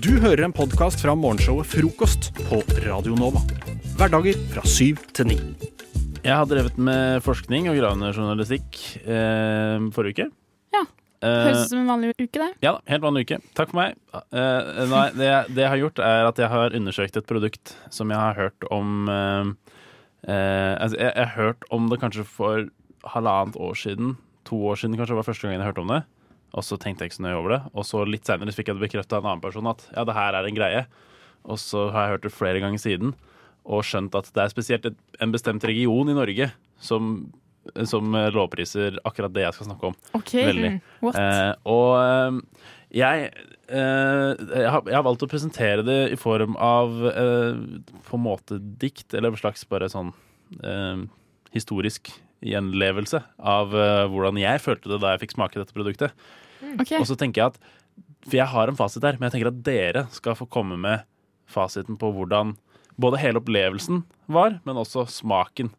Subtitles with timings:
[0.00, 3.42] Du hører en podkast fra morgenshowet Frokost på Radio Nova.
[3.98, 5.36] Hverdager fra syv til ni.
[6.22, 10.28] Jeg har drevet med forskning og gravende journalistikk eh, forrige uke.
[10.76, 10.84] Ja.
[11.20, 12.48] Eh, Høres ut som en vanlig uke, det.
[12.64, 13.40] ja da, helt vanlig uke.
[13.58, 13.98] Takk for meg.
[14.14, 18.14] Eh, nei, det, det jeg har gjort, er at jeg har undersøkt et produkt som
[18.14, 19.52] jeg har hørt om eh,
[20.30, 22.64] eh, altså, jeg, jeg har hørt om det kanskje for
[23.16, 24.16] halvannet år siden.
[24.48, 26.02] To år siden kanskje var første gangen jeg hørte om det.
[26.52, 27.60] Og så tenkte jeg ikke så nøye over det.
[27.72, 30.16] Og så litt senere fikk jeg det bekrefta av en annen person at ja, det
[30.16, 30.82] her er en greie.
[31.48, 33.14] Og så har jeg hørt det flere ganger siden
[33.62, 36.48] og skjønt at det er spesielt en bestemt region i Norge
[36.82, 37.12] som,
[37.86, 39.98] som lovpriser akkurat det jeg skal snakke om.
[40.18, 40.32] OK.
[40.34, 40.72] Veldig.
[41.12, 42.40] Eh, og eh,
[42.98, 43.30] jeg,
[43.70, 47.62] eh, jeg, har, jeg har valgt å presentere det i form av eh,
[48.10, 50.10] på en måte dikt, eller en slags bare sånn
[50.58, 51.06] eh,
[51.54, 56.26] historisk gjenlevelse av eh, hvordan jeg følte det da jeg fikk smake dette produktet.
[56.78, 56.96] OK.
[57.00, 57.62] Og så tenker jeg at
[58.22, 61.02] For jeg har en fasit her, men jeg tenker at dere skal få komme med
[61.50, 62.54] fasiten på hvordan
[63.02, 65.72] både hele opplevelsen var, men også smaken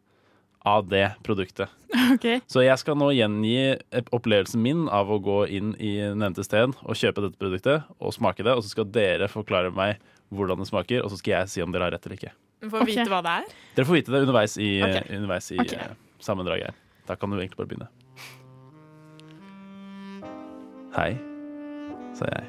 [0.64, 1.72] av det produktet.
[2.14, 2.40] Okay.
[2.50, 3.76] Så jeg skal nå gjengi
[4.16, 8.44] opplevelsen min av å gå inn i nevnte sted og kjøpe dette produktet og smake
[8.44, 10.00] det, og så skal dere forklare meg
[10.34, 12.32] hvordan det smaker, og så skal jeg si om dere har rett eller ikke.
[12.64, 12.96] Du får okay.
[12.96, 13.52] vite hva det er.
[13.76, 15.04] Dere får vite det underveis i, okay.
[15.18, 15.92] underveis i eh,
[16.24, 16.80] sammendraget her.
[17.04, 17.90] Da kan du egentlig bare begynne.
[20.94, 21.16] Hei,
[22.14, 22.44] sa jeg.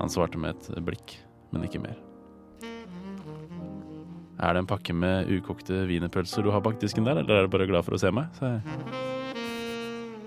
[0.00, 1.12] Han svarte med et blikk,
[1.54, 1.94] men ikke mer.
[4.42, 7.52] Er det en pakke med ukokte wienerpølser du har bak disken der, eller er du
[7.54, 8.34] bare glad for å se meg?
[8.34, 8.64] sa jeg.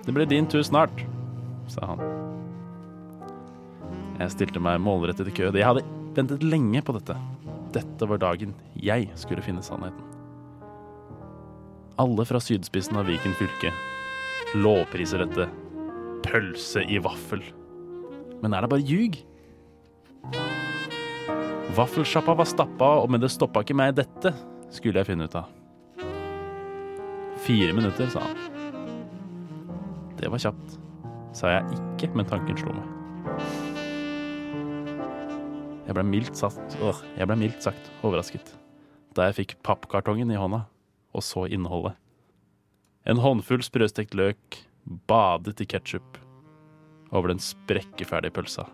[0.07, 1.03] Det blir din tur snart,
[1.67, 2.05] sa han.
[4.21, 5.51] Jeg stilte meg målrettet i kø.
[5.51, 5.83] Jeg hadde
[6.15, 7.19] ventet lenge på dette.
[7.75, 10.07] Dette var dagen jeg skulle finne sannheten.
[11.99, 13.75] Alle fra sydspissen av Viken fylke
[14.55, 15.51] lovpriser dette
[16.25, 17.43] pølse i vaffel.
[18.41, 19.17] Men er det bare ljug?
[21.77, 23.95] Vaffelsjappa var stappa, og men det stoppa ikke meg.
[23.97, 24.33] Dette
[24.73, 25.49] skulle jeg finne ut av.
[27.45, 28.37] Fire minutter, sa han.
[30.17, 30.77] Det var kjapt,
[31.37, 32.93] sa jeg ikke, men tanken slo meg.
[35.87, 38.57] Jeg ble mildt sagt, øh, jeg ble mildt sagt overrasket
[39.17, 40.67] da jeg fikk pappkartongen i hånda
[41.17, 41.95] og så innholdet.
[43.07, 44.59] En håndfull sprøstekt løk
[45.09, 46.17] badet i ketsjup
[47.11, 48.67] over den sprekkeferdige pølsa.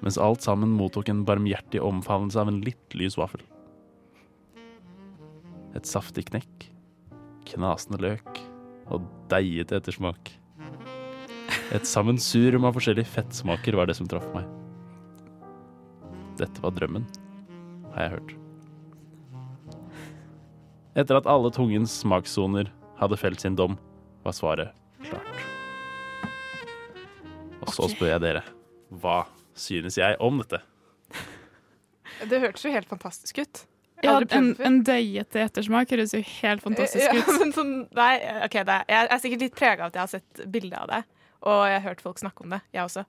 [0.00, 3.42] Mens alt sammen mottok en barmhjertig omfavnelse av en litt lys vaffel.
[5.76, 6.70] Et saftig knekk,
[7.52, 8.40] knasende løk
[8.90, 10.32] og deigete ettersmak.
[11.70, 14.48] Et sammensurium av forskjellige fettsmaker var det som traff meg.
[16.40, 17.04] Dette var drømmen,
[17.92, 18.34] har jeg hørt.
[20.98, 23.76] Etter at alle tungens smakssoner hadde felt sin dom,
[24.24, 25.40] var svaret klart.
[27.60, 28.42] Og så spør jeg dere,
[29.02, 29.22] hva
[29.58, 30.62] synes jeg om dette?
[32.28, 33.62] Det hørtes jo helt fantastisk ut.
[34.02, 37.32] Ja, en, en deigete ettersmak høres jo helt fantastisk Ja, ut.
[37.42, 38.14] men sånn, nei,
[38.46, 40.88] ok, det er, jeg er sikkert litt prega av at jeg har sett bilde av
[40.90, 41.00] det.
[41.50, 43.04] Og jeg har hørt folk snakke om det, jeg også.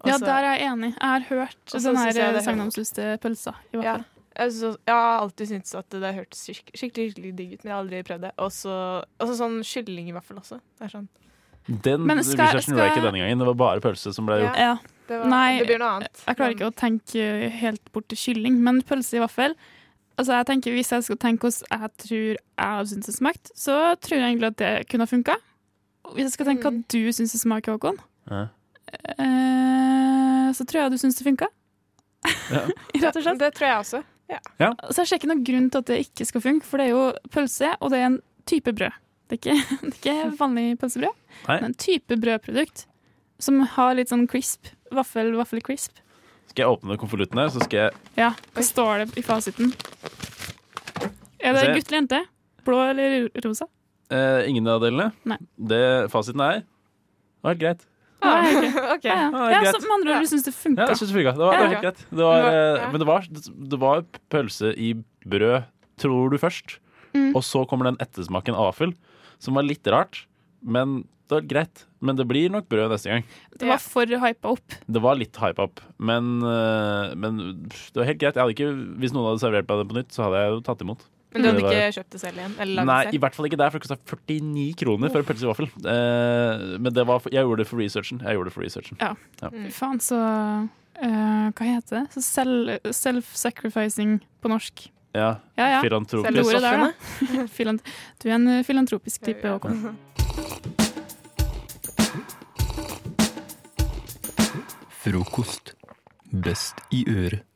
[0.00, 0.92] Også, Ja, der er jeg enig.
[0.94, 4.06] Jeg har hørt den her sagnomsuste pølsa, i hvert ja, fall.
[4.38, 7.70] Jeg, synes, jeg har alltid syntes at det hørtes skik- skikkelig, skikkelig digg ut, men
[7.70, 8.32] jeg har aldri prøvd det.
[8.38, 10.60] Og så sånn kylling i vaffel også.
[10.78, 11.08] Det er sånn.
[11.68, 14.40] Den Men skal- researchen gjorde jeg ikke denne gangen, det var bare pølse som ble
[14.40, 14.56] gjort.
[14.56, 14.76] Ja.
[15.10, 16.22] Det, var, Nei, det blir noe annet.
[16.26, 19.54] Jeg klarer ikke å tenke helt bort til kylling, men pølse i vaffel
[20.18, 23.50] Altså jeg tenker Hvis jeg skal tenke hvordan jeg tror jeg har syntes det smakte,
[23.56, 25.36] så tror jeg egentlig at det kunne ha funka.
[26.12, 26.84] Hvis jeg skal tenke hva Mm.
[26.88, 27.98] du syns det smaker, Håkon,
[28.30, 28.48] Ja.
[29.18, 31.48] eh, så tror jeg du syns det funka.
[32.50, 32.66] Ja.
[33.00, 33.38] Rett og slett.
[33.40, 34.02] Det tror jeg også.
[34.30, 36.92] Så jeg ser ikke noen grunn til at det ikke skal funke, for det er
[36.94, 37.04] jo
[37.34, 38.18] pølse, og det er en
[38.50, 38.94] type brød.
[39.30, 41.16] Det er ikke, det er ikke vanlig pølsebrød,
[41.48, 41.56] Nei.
[41.60, 42.84] men en type brødprodukt
[43.40, 44.72] som har litt sånn crisp.
[44.92, 45.30] Vaffel,
[45.62, 46.00] crisp
[46.50, 49.70] Skal jeg åpne konvolutten her, så skal jeg Ja, hva står det i fasiten?
[51.40, 52.18] Er det gutt eller jente?
[52.66, 53.68] Blå eller rosa?
[54.10, 55.12] eh, Ingen av delene.
[55.30, 55.38] Nei.
[55.56, 57.86] Det fasiten er Det var helt greit.
[58.22, 58.70] Ah, okay.
[58.96, 59.04] OK.
[59.08, 59.28] Ja, ja.
[59.50, 61.32] Ja, ja, så med andre ord, du syns det Ja, jeg det funka.
[61.36, 62.02] Det var, det var helt greit.
[62.10, 62.50] Det var, Ja.
[62.84, 63.28] eh, men det var,
[63.74, 64.02] det var
[64.32, 64.90] pølse i
[65.26, 65.62] brød,
[66.00, 66.78] tror du først.
[67.14, 67.30] Mm.
[67.34, 68.94] Og så kommer den ettersmaken av vaffel,
[69.42, 70.24] som var litt rart.
[70.62, 71.84] Men det var greit.
[72.00, 73.24] Men det blir nok brød neste gang.
[73.60, 74.76] Det var for hypa opp.
[74.88, 75.80] Det var litt hype opp.
[75.98, 77.40] men, eh, men
[77.70, 78.34] det var helt greit.
[78.34, 80.60] Jeg hadde ikke, hvis noen hadde servert meg det på nytt, så hadde jeg jo
[80.66, 81.04] tatt imot.
[81.32, 82.54] Men du hadde var- ikke kjøpt det selv igjen?
[82.60, 83.14] Eller Nei, selv?
[83.14, 85.68] i hvert fall ikke der, for det kosta 49 kroner for en pølse i vaffel.
[85.86, 88.20] Eh, men det var, jeg gjorde det for researchen.
[88.24, 88.98] Jeg gjorde det for researchen.
[88.98, 89.68] Mm.
[89.70, 92.04] Faen, så uh, Hva heter det?
[92.16, 92.20] Så
[92.90, 94.88] Self-sacrificing på norsk.
[95.14, 95.80] Ja, Ja, ja.
[95.82, 96.34] Filantropisk.
[96.34, 97.78] Selv ordet der, da.
[98.22, 99.58] Du er en eh, filantropisk type, Ja, ja.
[99.58, 99.96] Håkon.
[105.02, 105.74] Frokost.
[106.32, 107.49] Best i øret.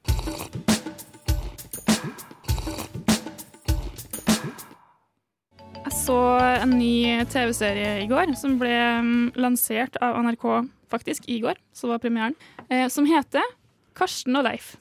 [6.04, 6.16] Så
[6.60, 10.46] en ny TV-serie i går som ble mm, lansert av NRK
[10.92, 12.34] faktisk i går, så var premieren,
[12.68, 13.44] eh, som heter
[13.96, 14.74] Karsten og Leif.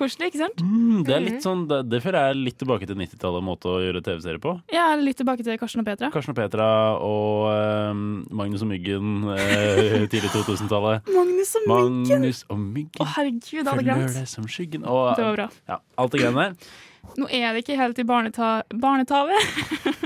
[0.00, 0.60] Koselig, ikke sant?
[0.64, 3.68] Mm, det er litt sånn, det, det føler jeg er litt tilbake til 90-tallet måte
[3.68, 4.54] å gjøre TV-serie på.
[4.72, 6.08] Ja, litt tilbake til Karsten og Petra.
[6.14, 6.68] Karsten og Petra
[7.04, 8.00] og eh,
[8.40, 11.10] Magnus og Myggen eh, tidlig 2000-tallet.
[11.12, 11.98] Magnus og Myggen!
[12.14, 13.02] Magnus og Myggen.
[13.04, 14.16] Å, herregud, jeg hadde Følger glemt.
[14.22, 14.86] det som skyggen.
[14.88, 15.50] Og Det var bra.
[15.74, 16.72] ja, alt det greiene der.
[17.18, 19.36] Nå er det ikke helt i barneta barnetave.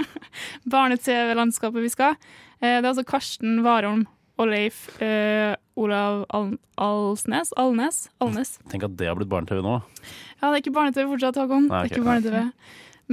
[0.75, 2.17] Barne-TV-landskapet vi skal.
[2.61, 4.07] Eh, det er altså Karsten Warholm
[4.41, 7.53] og Leif eh, Olav Al Alsnes?
[7.61, 8.09] Alnes?
[8.25, 8.57] Alnes.
[8.73, 9.77] Tenk at det har blitt barne-TV nå.
[10.41, 11.69] Ja, det er ikke barne-TV fortsatt, Håkon.
[11.69, 12.43] Nei, Det er ikke barne-TV.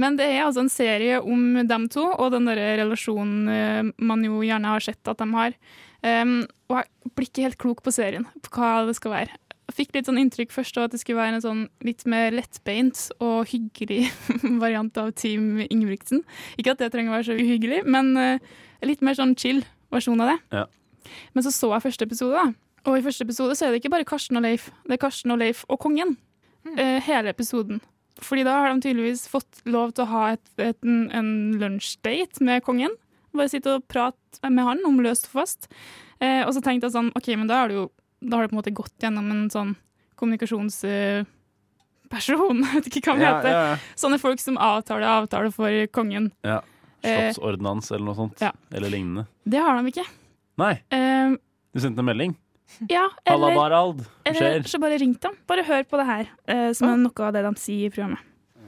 [0.00, 4.24] Men det er altså en serie om dem to, og den der relasjonen eh, man
[4.26, 5.56] jo gjerne har sett at de har.
[6.02, 9.36] Um, og jeg blir ikke helt klok på serien, på hva det skal være.
[9.72, 13.06] Fikk litt sånn inntrykk først av at det skulle være en sånn litt mer lettbeint
[13.24, 14.10] og hyggelig
[14.64, 16.24] variant av Team Ingebrigtsen.
[16.60, 18.52] Ikke at det trenger å være så uhyggelig, men eh,
[18.84, 20.38] litt mer sånn chill versjon av det.
[20.58, 20.66] Ja.
[21.32, 22.52] Men så så jeg første episode, da.
[22.88, 25.34] Og i første episode så er det ikke bare Karsten og Leif, det er Karsten
[25.34, 26.16] og Leif og kongen.
[26.76, 27.80] Eh, hele episoden.
[28.22, 32.44] Fordi da har de tydeligvis fått lov til å ha et, et, en, en lunsjdate
[32.44, 32.94] med kongen.
[33.32, 35.70] Bare sitte og prate med han om løst og fast.
[36.20, 37.88] Eh, og så tenkte jeg sånn, OK, men da har det jo
[38.22, 39.74] da har det på en måte gått gjennom en sånn
[40.20, 41.26] kommunikasjonsperson,
[42.66, 43.50] jeg vet ikke hva det Ja, heter.
[43.50, 43.76] ja, ja.
[43.98, 46.30] Sånne folk som avtaler avtale for kongen.
[46.46, 46.60] Ja.
[47.02, 47.58] Eh, eller
[48.06, 48.38] noe sånt.
[48.40, 48.52] ja.
[48.70, 49.26] Eller lignende.
[49.42, 50.06] Det har de ikke.
[50.62, 51.34] Nei, Uh,
[51.72, 52.34] du sendte en melding.
[52.88, 54.04] ja, Halla, eller, Barald.
[54.28, 55.34] Eller så bare ring dem.
[55.48, 58.20] Bare hør på det her, uh, som er noe av det de sier i programmet.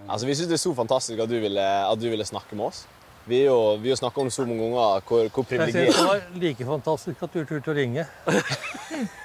[0.09, 2.67] Altså, Vi syns det er så fantastisk at du ville, at du ville snakke med
[2.67, 2.87] oss.
[3.29, 5.97] Vi har jo, vi snakka om det så mange ganger hvor, hvor Jeg synes privilegert
[5.97, 8.05] det var like fantastisk at du turte å ringe.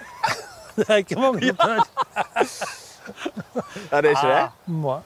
[0.80, 1.80] Det er ikke mange som tør.
[3.90, 4.44] Ja, det er ikke det?
[4.80, 5.00] Må.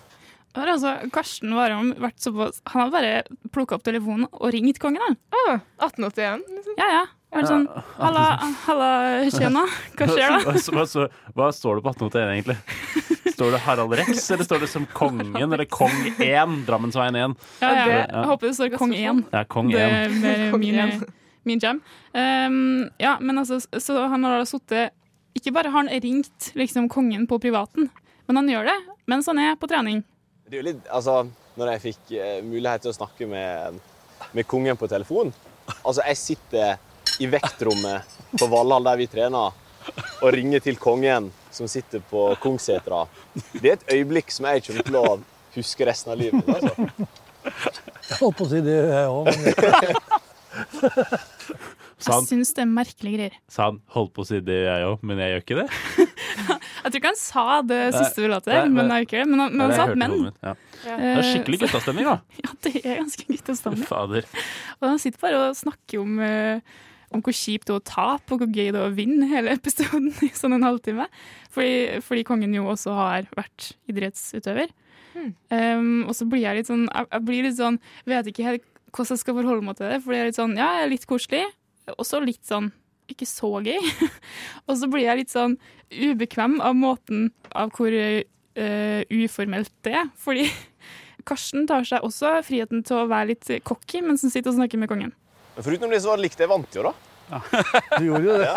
[0.54, 3.14] Har altså Karsten Warholm vært såpass Han har bare
[3.56, 5.02] plukka opp telefonen og ringt kongen.
[5.02, 5.40] da.
[5.48, 6.44] Ah, 1881.
[6.58, 6.76] Liksom.
[6.78, 7.04] Ja, ja.
[7.34, 7.64] Vært sånn
[7.98, 8.24] Halla,
[8.68, 8.90] halla
[9.34, 9.64] tjena.
[9.98, 10.40] Hva skjer da?
[10.46, 11.08] Hva, hva,
[11.40, 12.58] hva, står det på 1881 egentlig?
[13.34, 16.54] Står det Harald Rex, eller står det som Kongen, eller Kong 1?
[16.68, 17.34] Drammensveien 1.
[17.64, 17.88] Ja, ja.
[17.90, 18.04] Ja.
[18.12, 19.24] Jeg håper det står Kong 1.
[19.34, 20.20] Ja, Kong Det 1.
[20.30, 21.02] er min,
[21.50, 21.82] min jam.
[22.14, 22.60] Um,
[23.02, 24.94] ja, men altså, så han har da sittet
[25.34, 27.90] Ikke bare har han ringt liksom kongen på privaten,
[28.28, 28.78] men han gjør det
[29.10, 30.04] mens han er på trening.
[30.48, 31.24] Det er jo litt, altså,
[31.56, 33.80] Når jeg fikk eh, mulighet til å snakke med,
[34.34, 35.30] med kongen på telefon
[35.86, 39.54] Altså, jeg sitter i vektrommet på Valhall der vi trener,
[40.24, 43.04] og ringer til kongen som sitter på Kongssetra.
[43.54, 45.20] Det er et øyeblikk som jeg kommer til å
[45.54, 46.44] huske resten av livet.
[46.50, 46.74] Altså.
[48.10, 49.28] Jeg holdt på å si det, jeg òg.
[52.12, 53.36] Jeg syns det er merkelige greier.
[53.50, 55.68] sa han holdt på å si det, jeg òg, men jeg gjør ikke det?
[56.84, 59.28] Jeg tror ikke han sa det siste vi la til, men, jeg gjør ikke det.
[59.30, 60.16] men, han- men han sa hørte men.
[60.44, 60.52] Ja.
[60.84, 60.96] Ja.
[61.00, 62.16] Det er skikkelig guttastemning, da.
[62.44, 63.86] Ja, det er ganske guttastemning.
[63.88, 64.26] Fader.
[64.82, 66.60] Og han sitter bare og snakker om, eh,
[67.16, 69.54] om hvor kjipt det er å tape, og hvor gøy det er å vinne hele
[69.56, 71.08] episoden i sånn en halvtime.
[71.56, 74.74] Fordi, fordi kongen jo også har vært idrettsutøver.
[75.54, 77.76] Um, og så blir jeg litt sånn Jeg, jeg blir litt sånn
[78.10, 78.64] Vet ikke helt
[78.96, 80.00] hvordan jeg skal forholde meg til det.
[80.02, 81.44] For det er litt sånn Ja, jeg er litt koselig,
[81.92, 82.72] og så litt sånn
[83.12, 83.80] ikke så gøy.
[84.68, 85.58] og så blir jeg litt sånn
[85.94, 90.12] ubekvem av måten av hvor uh, uformelt det er.
[90.20, 90.48] Fordi
[91.28, 94.82] Karsten tar seg også friheten til å være litt cocky mens han sitter og snakker
[94.82, 95.14] med kongen.
[95.54, 96.40] Men foruten det så var det likt.
[96.42, 96.94] Jeg vant jo, da.
[97.30, 97.40] Ja.
[98.00, 98.50] Du gjorde jo det.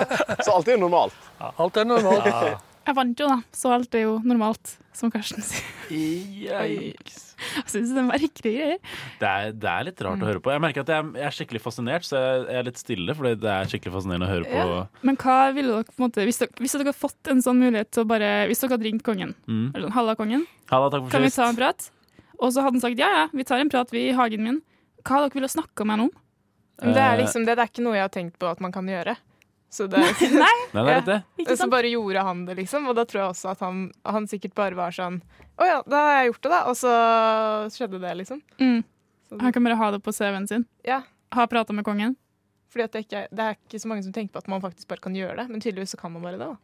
[0.42, 1.28] Så alt er jo normalt.
[1.38, 2.72] Alt er normalt.
[2.86, 5.64] Jeg vant jo, da, så alt er jo normalt, som Karsten sier.
[5.90, 7.22] Yikes.
[7.56, 8.78] Jeg syns det er merkelige greier.
[9.20, 10.52] Det er, det er litt rart å høre på.
[10.54, 13.32] Jeg merker at jeg, jeg er skikkelig fascinert, så jeg, jeg er litt stille, fordi
[13.42, 14.62] det er skikkelig fascinerende å høre på.
[14.70, 14.78] Ja.
[15.10, 17.60] Men hva ville dere på en måte Hvis dere, hvis dere hadde fått en sånn
[17.60, 19.66] mulighet til å bare Hvis dere hadde ringt kongen, Mm.
[19.74, 21.90] eller sånn, halla kongen, Halla, takk for kan vi ta en prat?
[22.38, 24.62] Og så hadde han sagt ja, ja, vi tar en prat vi i hagen min.
[25.02, 26.14] Hva hadde dere ville snakka med han om?
[26.82, 28.72] Det Eh, er liksom det, det er ikke noe jeg har tenkt på at man
[28.74, 29.14] kan gjøre.
[29.70, 29.98] Så det,
[30.32, 31.56] Nei, Nei, det er det.
[31.58, 32.86] så bare gjorde han det, liksom.
[32.88, 35.18] Og da tror jeg også at han, han sikkert bare var sånn
[35.58, 36.60] Å ja, da har jeg gjort det, da.
[36.70, 36.92] Og så
[37.74, 38.40] skjedde det, liksom.
[38.62, 38.84] Mm.
[39.42, 40.64] Han kan bare ha det på CV-en sin.
[40.86, 41.02] ja,
[41.34, 42.14] Ha prata med kongen.
[42.70, 44.88] fordi at det, ikke, det er ikke så mange som tenker på at man faktisk
[44.88, 45.48] bare kan gjøre det.
[45.50, 46.46] Men tydeligvis så kan man bare det.
[46.46, 46.56] da.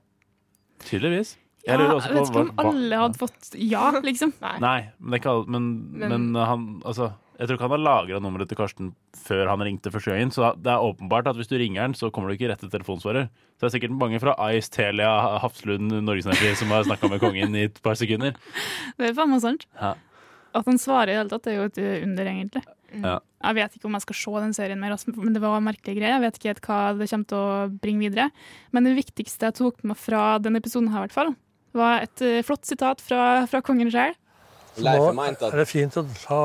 [0.87, 1.37] Tydeligvis.
[1.67, 4.33] Jeg lurer jeg vet ikke om alle hadde fått ja, liksom.
[4.43, 4.55] Nei.
[4.63, 7.73] Nei, men, det er ikke alle, men, men, Men- han Altså, jeg tror ikke han
[7.75, 10.31] har lagra nummeret til Karsten før han ringte første gangen.
[10.31, 12.71] Så det er åpenbart at hvis du ringer han, så kommer du ikke rett til
[12.71, 13.27] telefonsvarer.
[13.59, 15.11] Så det er sikkert mange fra Ice, Telia,
[15.43, 16.29] Hafslund, Norges
[16.61, 18.39] som har snakka med kongen i et par sekunder.
[18.95, 19.67] Det er faen meg sant.
[19.75, 19.97] Ja.
[20.55, 22.63] At han svarer i det hele tatt, er jo et under, egentlig.
[23.03, 23.19] Ja.
[23.43, 26.15] Jeg vet ikke om jeg skal se den serien mer, men det var merkelige greier.
[26.15, 28.29] Jeg vet ikke helt hva det kommer til å bringe videre.
[28.71, 31.35] Men det viktigste jeg tok med meg fra denne episoden, her, i hvert fall,
[31.75, 34.15] var et eh, flott sitat fra, fra kongen sjøl.
[34.81, 36.41] Leif nå er det fint å ta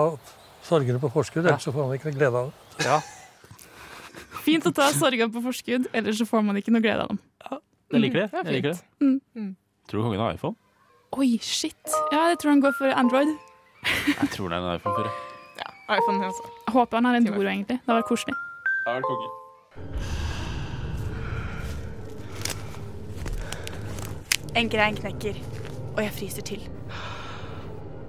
[0.67, 2.99] sorgene på forskudd, ellers så får man ikke glede av det.
[4.43, 7.19] Fint å ta sorgene på forskudd, ellers så får man ikke noe glede av dem.
[7.93, 8.29] Jeg liker det.
[8.31, 8.81] Det er Jeg liker det.
[8.99, 9.19] Mm.
[9.35, 9.51] Mm.
[9.87, 10.55] Tror du kongen har iPhone?
[11.15, 11.93] Oi, shit.
[12.11, 13.31] Ja, jeg tror han går for Android.
[13.87, 15.11] Jeg tror det er en iPhone 4.
[15.61, 16.49] Ja, iPhone, også.
[16.67, 17.79] Jeg håper han har en Doro, egentlig.
[17.85, 18.35] Det var koselig.
[18.87, 19.27] Jeg er konge.
[24.57, 25.39] En grein knekker,
[25.95, 26.67] og jeg fryser til.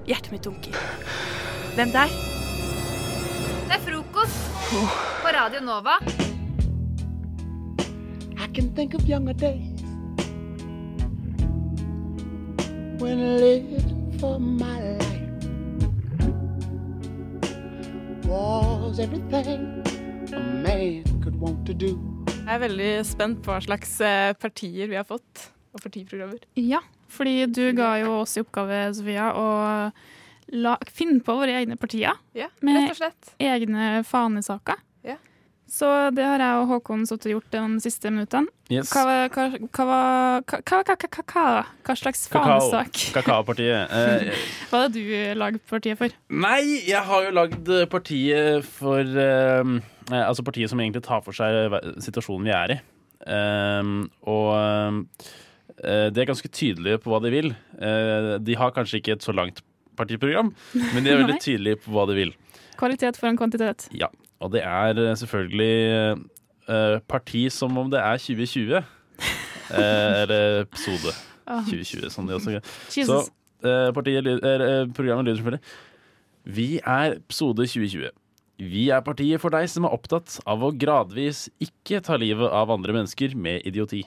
[0.09, 0.75] Hjertet mitt dunker.
[1.77, 2.38] Hvem der?
[3.69, 4.45] Det er frokost
[5.21, 5.99] på Radio Nova.
[8.41, 9.83] I can think of younger days
[12.99, 15.45] when I lived for my life
[18.25, 19.85] was everything
[20.33, 21.93] a man could want to do.
[22.25, 26.41] Jeg er veldig spent på hva slags eh, partier vi har fått, og partiprogrammer.
[26.57, 26.81] Ja,
[27.13, 29.93] fordi du ga jo oss i oppgave, Sofia, å
[30.93, 32.15] finne på våre egne partier.
[32.35, 33.33] Ja, Med- rett og slett.
[33.39, 34.77] Egne fanesaker.
[35.05, 35.17] Ja.
[35.69, 38.49] Så det har jeg og Håkon sittet og gjort de siste minuttene.
[38.73, 38.89] Yes.
[38.93, 39.87] Hva, var- hva, hva,
[40.49, 43.91] hva, hva, hva, hva, hva, hva slags fanesak Kakaopartiet.
[43.99, 44.33] Eh,
[44.71, 46.09] var det du lagd partiet for?
[46.31, 49.61] Nei, jeg har jo lagd partiet for eh,
[50.13, 52.79] eh, Altså partiet som egentlig tar for seg situasjonen vi er i.
[53.29, 53.93] Eh,
[54.25, 57.53] og eh, de er ganske tydelige på hva de vil.
[57.79, 59.61] Eh, de har kanskje ikke et så langt
[59.99, 60.53] partiprogram,
[60.95, 62.33] men de er veldig tydelige på hva de vil.
[62.79, 63.89] Kvalitet foran kvantitet.
[63.99, 64.09] Ja,
[64.41, 65.73] og det er eh, selvfølgelig
[66.71, 68.79] eh, parti som om det er 2020.
[68.79, 71.13] Eh, eller episode
[71.49, 72.65] Ah, 2020, som de også gjør.
[72.93, 73.15] Så
[73.65, 74.27] eh, partiet,
[74.93, 78.11] programmet lyder selvfølgelig Vi er episode 2020.
[78.59, 82.73] Vi er partiet for deg som er opptatt av å gradvis ikke ta livet av
[82.75, 84.03] andre mennesker med idioti.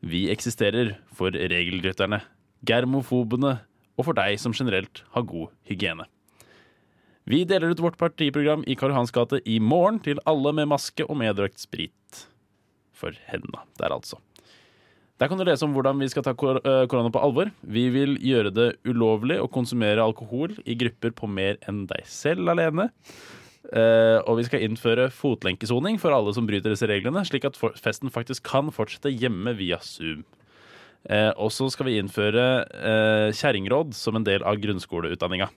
[0.00, 2.22] Vi eksisterer for regelrytterne,
[2.66, 3.58] germofobene
[3.98, 6.08] og for deg som generelt har god hygiene.
[7.28, 11.06] Vi deler ut vårt partiprogram i Karl Johans gate i morgen til alle med maske
[11.06, 12.24] og meddrakt sprit.
[12.98, 14.18] For hendene der, altså.
[15.22, 17.52] Der kan du lese om hvordan vi skal ta kor eh, korona på alvor.
[17.62, 22.50] Vi vil gjøre det ulovlig å konsumere alkohol i grupper på mer enn deg selv
[22.50, 22.88] alene.
[23.62, 28.10] Uh, og vi skal innføre fotlenkesoning for alle som bryter disse reglene, slik at festen
[28.10, 30.24] faktisk kan fortsette hjemme via Zoom.
[31.10, 35.48] Eh, og så skal vi innføre eh, kjerringråd som en del av grunnskoleutdanninga.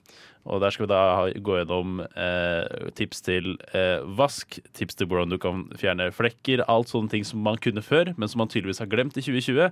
[0.46, 5.10] Og der skal vi da ha, gå gjennom eh, tips til eh, vask, tips til
[5.10, 8.50] hvordan du kan fjerne flekker, alt sånne ting som man kunne før, men som man
[8.52, 9.70] tydeligvis har glemt i 2020.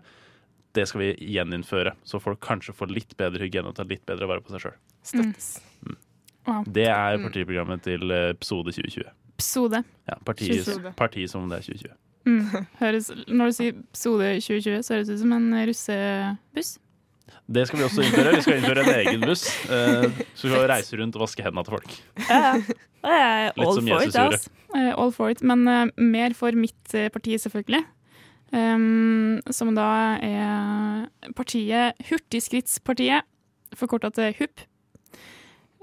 [0.75, 4.27] Det skal vi gjeninnføre, så folk kanskje får litt bedre hygiene og tar litt bedre
[4.31, 4.81] vare på seg sjøl.
[5.07, 5.53] Støttes.
[6.45, 6.65] Wow.
[6.67, 9.13] Det er partiprogrammet til eh, episode 2020.
[9.35, 9.81] Episode.
[10.11, 11.95] Ja, Partiet partiet som om det er 2020.
[12.25, 12.65] Mm.
[12.81, 16.79] Høres, når du sier Sode 2020, så høres det ut som en russebuss.
[17.45, 18.37] Det skal vi også innføre.
[18.39, 19.45] Vi skal innføre en egen buss.
[19.69, 21.97] Eh, så skal reise rundt og vaske hendene til folk.
[22.25, 22.53] Ja,
[23.05, 23.51] ja.
[23.53, 24.55] Litt all som for Jesus it, altså.
[24.75, 25.43] Eh, all for it.
[25.45, 27.83] Men uh, mer for mitt parti, selvfølgelig.
[28.55, 29.91] Um, som da
[30.23, 33.27] er partiet Hurtigskrittspartiet,
[33.77, 34.65] forkorta til HUP.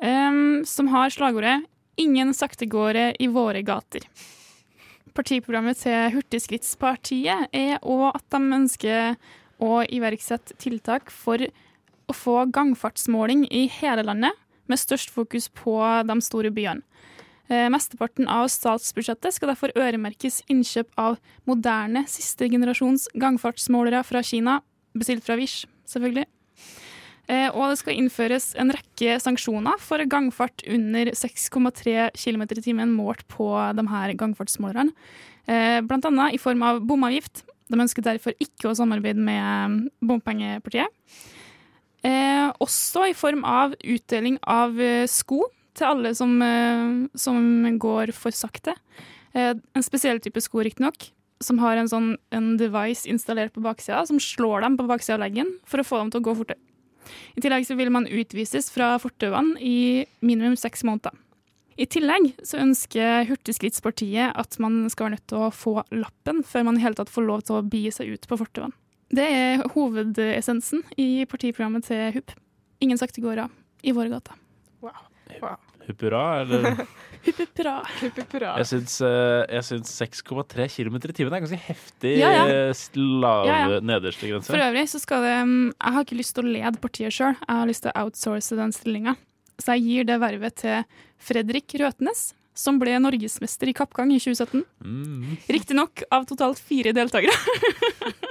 [0.01, 1.61] Um, som har slagordet
[1.99, 4.07] 'Ingen saktegåere i våre gater'.
[5.17, 9.17] Partiprogrammet til Hurtigskrittspartiet er òg at de ønsker
[9.61, 14.37] å iverksette tiltak for å få gangfartsmåling i hele landet,
[14.71, 15.75] med størst fokus på
[16.07, 16.85] de store byene.
[17.51, 21.17] Eh, Mesteparten av statsbudsjettet skal derfor øremerkes innkjøp av
[21.49, 24.61] moderne siste generasjons gangfartsmålere fra Kina,
[24.95, 26.29] bestilt fra Wish, selvfølgelig.
[27.29, 32.95] Eh, Og det skal innføres en rekke sanksjoner for gangfart under 6,3 km i timen
[32.95, 34.91] målt på de her gangfartsmålerne.
[35.47, 37.43] Eh, Blant annet i form av bomavgift.
[37.71, 40.89] De ønsker derfor ikke å samarbeide med bompengepartiet.
[42.03, 44.75] Eh, også i form av utdeling av
[45.07, 45.43] sko
[45.77, 46.33] til alle som,
[47.15, 48.73] som går for sakte.
[49.33, 54.19] En spesiell type sko, riktignok, som har en sånn en device installert på baksida, som
[54.19, 56.59] slår dem på baksida av leggen for å få dem til å gå fortere.
[57.35, 61.15] I tillegg så vil man utvises fra fortauene i minimum seks måneder.
[61.79, 66.67] I tillegg så ønsker Hurtigskrittspartiet at man skal være nødt til å få lappen før
[66.67, 68.75] man i hele tatt får lov til å bie seg ut på fortauene.
[69.11, 72.31] Det er hovedessensen i partiprogrammet til HUP.
[72.83, 73.49] Ingen saktegåere
[73.83, 74.37] i våre gater.
[74.79, 75.10] Huppura,
[76.41, 76.81] eller?
[77.21, 77.73] Hupp hupp hurra.
[78.01, 78.51] Hupp, hupp, hurra.
[78.61, 82.43] Jeg syns, eh, syns 6,3 km i timen er ganske heftig Ja, ja.
[82.49, 83.79] eh, lave Ja, ja.
[83.85, 84.51] nederste grense.
[84.51, 87.35] For øvrig så skal det mm, Jeg har ikke lyst til å lede partiet sjøl,
[87.39, 89.15] jeg har lyst til å outsource den stillinga.
[89.61, 90.85] så jeg gir det vervet til
[91.21, 94.63] Fredrik Røtnes, som ble norgesmester i kappgang i 2017.
[94.83, 95.37] Mm.
[95.53, 97.35] Riktignok av totalt fire deltakere.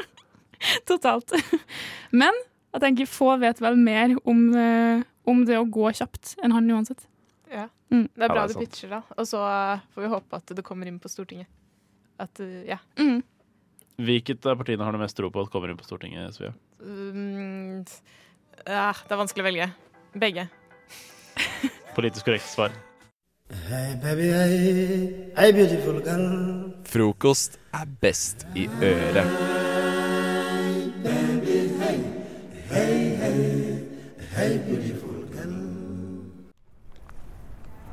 [0.90, 1.32] totalt.
[2.12, 2.34] Men
[2.74, 6.70] jeg tenker få vet vel mer om, eh, om det å gå kjapt enn han
[6.70, 7.06] uansett.
[7.50, 7.66] Ja.
[7.90, 8.06] Mm.
[8.14, 9.02] Det er Ja, bra det er du pitcher, da.
[9.18, 11.50] Og så eh, får vi håpe at det kommer inn på Stortinget.
[12.20, 12.78] At, eh, ja.
[13.00, 13.22] Mm.
[14.00, 16.54] Hvilket av partiene har du mest tro på at kommer inn på Stortinget, Svia?
[16.80, 17.84] Mm,
[18.64, 19.70] ja, det er vanskelig å velge.
[20.14, 20.46] Begge.
[21.98, 22.72] Politisk korrekt svar.
[23.66, 26.70] Hey baby, hey, hey beautiful girl.
[26.86, 29.59] Frokost er best i øret.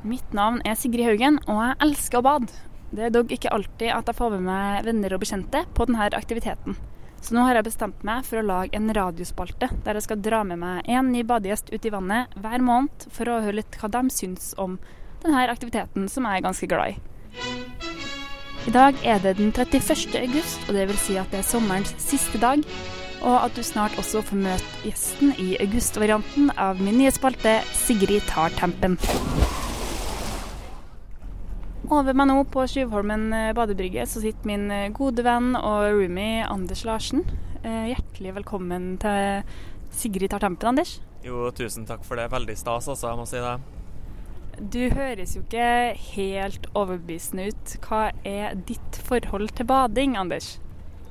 [0.08, 2.54] Mitt navn er Sigrid Haugen, og jeg elsker å bade.
[2.96, 6.08] Det er dog ikke alltid at jeg får med meg venner og bekjente på denne
[6.16, 6.78] aktiviteten.
[7.20, 10.44] Så nå har jeg bestemt meg for å lage en radiospalte der jeg skal dra
[10.48, 13.90] med meg én ny badegjest ut i vannet hver måned for å høre litt hva
[13.92, 14.78] de syns om
[15.26, 16.98] denne aktiviteten som jeg er ganske glad i.
[18.68, 20.16] I dag er det den 31.
[20.22, 22.64] august, og det vil si at det er sommerens siste dag.
[23.28, 28.28] Og at du snart også får møte gjesten i augustvarianten av min nye spalte Sigrid
[28.30, 29.00] tar tempen.
[31.88, 36.44] Over meg nå på Tjuvholmen eh, badebrygge så sitter min eh, gode venn og roomie
[36.44, 37.22] Anders Larsen.
[37.62, 39.46] Eh, Hjertelig velkommen til
[39.96, 40.98] Sigrid tar tempen, Anders.
[41.24, 42.27] Jo, tusen takk for det.
[42.34, 43.13] Veldig stas, altså.
[43.13, 43.56] Jeg må si det.
[44.60, 45.72] Du høres jo ikke
[46.10, 47.77] helt overbevisende ut.
[47.88, 50.58] Hva er ditt forhold til bading, Anders?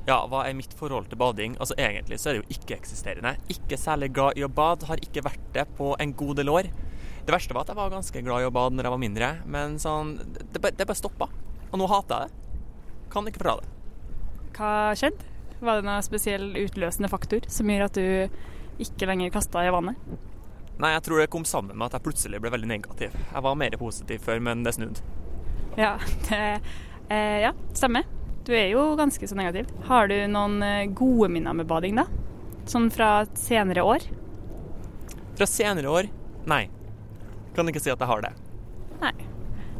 [0.05, 1.57] Ja, hva er mitt forhold til bading?
[1.57, 3.33] Altså, Egentlig så er det jo ikke-eksisterende.
[3.49, 4.85] Ikke særlig glad i å bade.
[4.85, 6.69] Har ikke vært det på en god del år.
[7.27, 9.31] Det verste var at jeg var ganske glad i å bade når jeg var mindre,
[9.51, 11.27] men sånn Det, det bare stoppa.
[11.67, 12.61] Og nå hater jeg det.
[13.11, 13.73] Kan ikke forklare det.
[14.55, 15.33] Hva skjedde?
[15.59, 19.99] Var det noen spesiell utløsende faktor som gjør at du ikke lenger kasta i vannet?
[20.77, 23.15] Nei, jeg tror det kom sammen med at jeg plutselig ble veldig negativ.
[23.17, 25.01] Jeg var mer positiv før, men det snudde.
[25.77, 25.95] Ja,
[26.29, 26.41] det
[27.09, 28.07] eh, Ja, stemmer.
[28.47, 29.67] Du er jo ganske så negativ.
[29.89, 32.05] Har du noen eh, gode minner med bading, da?
[32.69, 34.05] Sånn fra senere år?
[35.35, 36.07] Fra senere år
[36.47, 36.67] nei.
[37.57, 38.35] Kan ikke si at jeg har det.
[39.01, 39.15] Nei.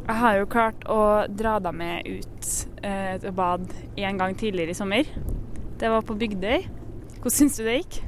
[0.07, 3.67] Jeg har jo klart å dra deg med ut eh, til bad
[3.99, 5.09] en gang tidligere i sommer.
[5.77, 6.63] Det var på Bygdøy.
[7.17, 7.99] Hvordan syns du det gikk?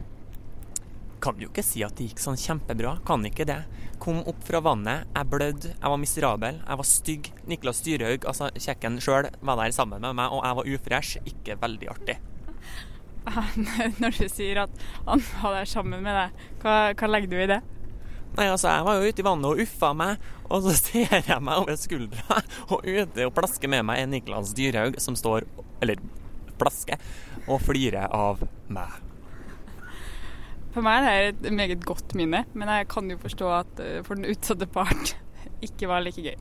[1.21, 2.95] Kan jo ikke si at det gikk sånn kjempebra.
[3.05, 3.59] Kan ikke det.
[3.99, 7.29] Kom opp fra vannet, jeg blødde, jeg var miserabel, jeg var stygg.
[7.51, 11.25] Niklas Dyrhaug, altså kjekken sjøl, var der sammen med meg, og jeg var ufresh.
[11.27, 12.15] Ikke veldig artig.
[14.01, 17.49] Når du sier at han var der sammen med deg, hva, hva legger du i
[17.51, 17.59] det?
[18.37, 21.41] Nei, altså, jeg var jo ute i vannet og uffa meg, og så ser jeg
[21.45, 22.39] meg over skuldra,
[22.69, 25.47] og ute og plasker med meg en Niklas Dyrhaug som står,
[25.83, 26.01] eller
[26.59, 26.99] plasker,
[27.47, 28.99] og flirer av meg.
[30.69, 34.01] For meg er det et meget godt minne, men jeg kan jo forstå at eh,
[34.05, 35.15] for den utsatte part
[35.65, 36.35] ikke var like gøy.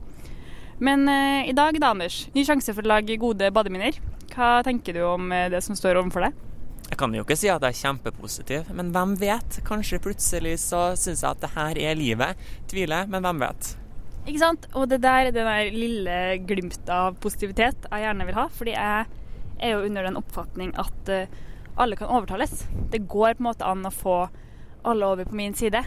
[0.85, 3.97] Men eh, i dag da, Anders, ny sjanse for å lage gode bademinner.
[4.29, 6.37] Hva tenker du om eh, det som står overfor deg?
[6.89, 9.59] Jeg kan jo ikke si at jeg er kjempepositiv, men hvem vet?
[9.67, 12.49] Kanskje plutselig så syns jeg at det her er livet.
[12.71, 13.75] Tviler, men hvem vet?
[14.25, 14.65] Ikke sant?
[14.73, 16.17] Og det der er det der lille
[16.49, 18.47] glimtet av positivitet jeg gjerne vil ha.
[18.53, 19.05] Fordi jeg
[19.59, 21.29] er jo under den oppfatning at eh,
[21.79, 22.65] alle kan overtales.
[22.91, 24.17] Det går på en måte an å få
[24.89, 25.83] alle over på min side.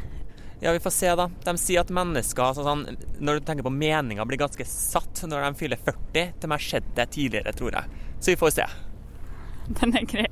[0.62, 1.27] Ja, vi får se, da.
[1.43, 2.85] De sier at mennesker altså sånn,
[3.19, 6.33] Når du tenker på meninga, blir ganske satt når de fyller 40.
[6.38, 8.03] Til meg skjedde det tidligere, tror jeg.
[8.23, 8.71] Så vi får se.
[9.80, 10.28] Den er grei.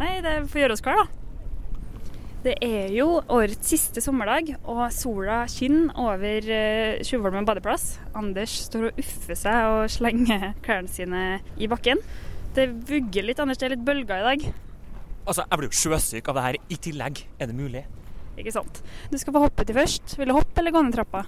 [0.00, 1.20] Nei, det får gjøre oss klar, da.
[2.44, 7.94] Det er jo årets siste sommerdag, og sola skinner over uh, Tjuvholmen badeplass.
[8.12, 11.22] Anders står og uffer seg og slenger klærne sine
[11.56, 12.02] i bakken.
[12.54, 13.58] Det vugger litt, Anders.
[13.58, 14.44] Det er litt bølger i dag.
[15.24, 17.24] Altså, jeg blir jo sjøsyk av det her i tillegg.
[17.40, 17.86] Er det mulig?
[18.36, 18.82] Ikke sant.
[19.08, 20.18] Du skal få hoppe til først.
[20.20, 21.24] Vil du hoppe eller gå ned trappa?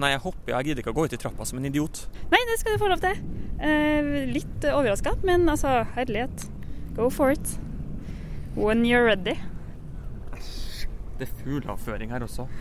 [0.00, 0.54] Nei, jeg hopper.
[0.54, 2.06] Jeg gidder ikke å gå ut i trappa som en idiot.
[2.32, 3.20] Nei, det skal du få lov til.
[3.60, 6.48] Eh, litt overraska, men altså, herlighet.
[6.96, 7.58] Go for it.
[8.56, 9.36] When you're ready.
[11.18, 12.46] Det er fugleavføring her også.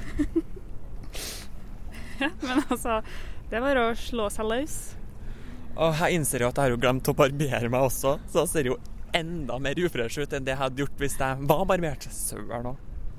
[2.19, 3.01] Men altså,
[3.51, 4.75] det var å slå seg løs.
[5.75, 8.51] Og jeg innser jo at jeg har jo glemt å barbere meg også, så jeg
[8.53, 8.77] ser jo
[9.15, 12.07] enda mer ufresh ut enn det jeg hadde gjort hvis jeg var barbert.
[12.15, 12.77] Søren òg.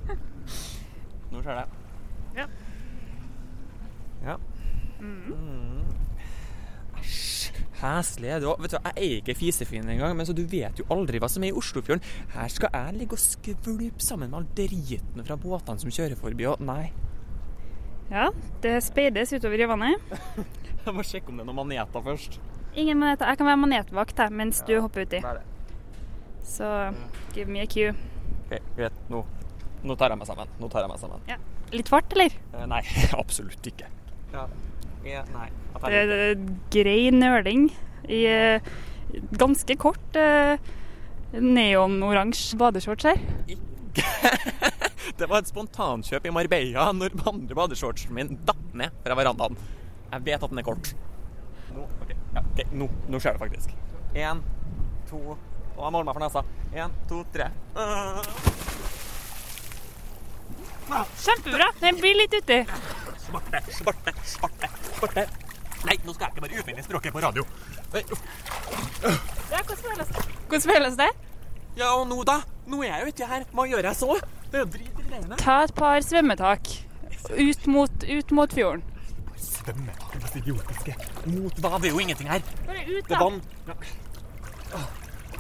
[1.33, 1.67] Nå skjer det.
[2.37, 2.47] Ja.
[4.25, 4.37] Ja.
[5.01, 5.76] Mm.
[7.77, 7.83] Æsj.
[7.83, 8.61] Heslig er du òg.
[8.65, 11.45] Vet du, jeg er ikke fisefin engang, men så du vet jo aldri hva som
[11.45, 12.05] er i Oslofjorden.
[12.33, 16.47] Her skal jeg ligge og skvulpe sammen med all driten fra båtene som kjører forbi,
[16.49, 16.93] og nei.
[18.11, 18.31] Ja,
[18.63, 20.01] det speides utover i vannet.
[20.87, 22.37] Jeg må sjekke om det er noen maneter først.
[22.79, 23.27] Ingen maneter.
[23.27, 25.19] Jeg kan være manetvakt her, mens du hopper uti.
[25.19, 26.05] Det det.
[26.47, 26.69] Så
[27.35, 27.91] give me a cue.
[28.45, 29.01] Ok, greit.
[29.11, 29.25] Nå.
[29.83, 30.53] Nå tar jeg meg sammen.
[30.63, 31.25] Nå tar jeg meg sammen.
[31.27, 31.41] Ja.
[31.75, 32.37] Litt fart, eller?
[32.55, 32.79] Eh, Nei,
[33.23, 33.91] absolutt ikke.
[34.31, 34.47] Ja.
[35.07, 35.51] Ja, nei.
[35.87, 36.41] Det er
[36.73, 37.69] grei nøling
[38.11, 38.71] i eh,
[39.39, 40.59] ganske kort eh,
[41.33, 43.21] neonoransje badeshorts her.
[45.17, 49.57] Det var et spontankjøp i Marbella når andre badeshortsen min datt ned fra verandaen.
[50.11, 50.91] Jeg vet at den er kort.
[51.75, 52.19] Nå, okay.
[52.35, 52.67] ja, okay.
[52.75, 53.73] nå, nå skjer det faktisk.
[54.17, 54.43] Én,
[55.11, 55.21] to
[55.77, 56.43] Og jeg måler meg for nesa.
[56.75, 57.51] Én, to, tre.
[61.23, 61.71] Kjempebra.
[61.83, 62.65] Den blir litt uti.
[63.27, 65.27] Svarte, svarte, svarte, svarte.
[65.87, 67.45] Nei, nå skal jeg ikke være ufin i språket på radio.
[67.93, 70.25] Ja, hvordan føles det?
[70.49, 71.09] Hvordan føles det?
[71.77, 72.41] Ja, og nå da?
[72.67, 73.47] Nå er jeg jo ikke her.
[73.53, 74.19] Hva gjør jeg så?
[74.51, 75.39] Det er jo drit i greiene.
[75.43, 76.71] Ta et par svømmetak
[77.37, 78.85] ut mot, ut mot fjorden.
[79.37, 80.97] Svømmetak, det så idiotiske.
[81.35, 81.77] Mot hva?
[81.83, 82.47] Det er jo ingenting her.
[82.67, 83.43] Bare ut, Det er vann.
[84.73, 84.85] Ja.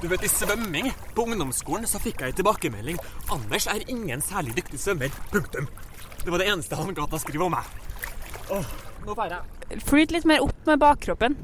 [0.02, 2.98] Du vet, I svømming på ungdomsskolen så fikk jeg en tilbakemelding.
[3.32, 5.14] Anders er ingen særlig dyktig svømmer.
[5.32, 5.70] Punktum.
[6.26, 7.66] Det var det eneste han gadd å skrive om meg.
[8.50, 8.70] Åh,
[9.06, 9.36] nå feirer
[9.70, 11.36] jeg Flyt litt mer opp med bakkroppen.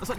[0.00, 0.16] altså,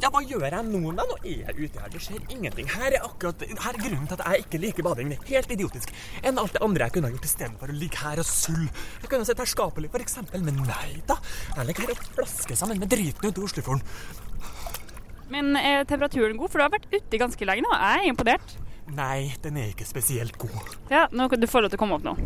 [0.00, 1.04] Ja, hva gjør jeg nå, da?
[1.04, 1.92] Nå er jeg ute her.
[1.92, 2.72] Det skjer ingenting.
[2.72, 5.12] Her er akkurat her er grunnen til at jeg ikke liker bading.
[5.12, 5.92] Det er helt idiotisk.
[6.24, 8.72] Enn alt det andre jeg kunne ha gjort istedenfor å ligge her og sulle.
[9.04, 11.20] Jeg kunne ha sett herskapelig, eksempel, men nei da.
[11.58, 13.84] Jeg ligger her og flasker sammen med driten ute i Oslofjorden.
[15.32, 16.48] Men er temperaturen god?
[16.48, 17.76] For du har vært ute ganske lenge nå.
[17.76, 18.60] Jeg er imponert.
[18.90, 20.74] Nei, den er ikke spesielt god.
[20.90, 22.16] Ja, nå du får lov til å komme opp nå.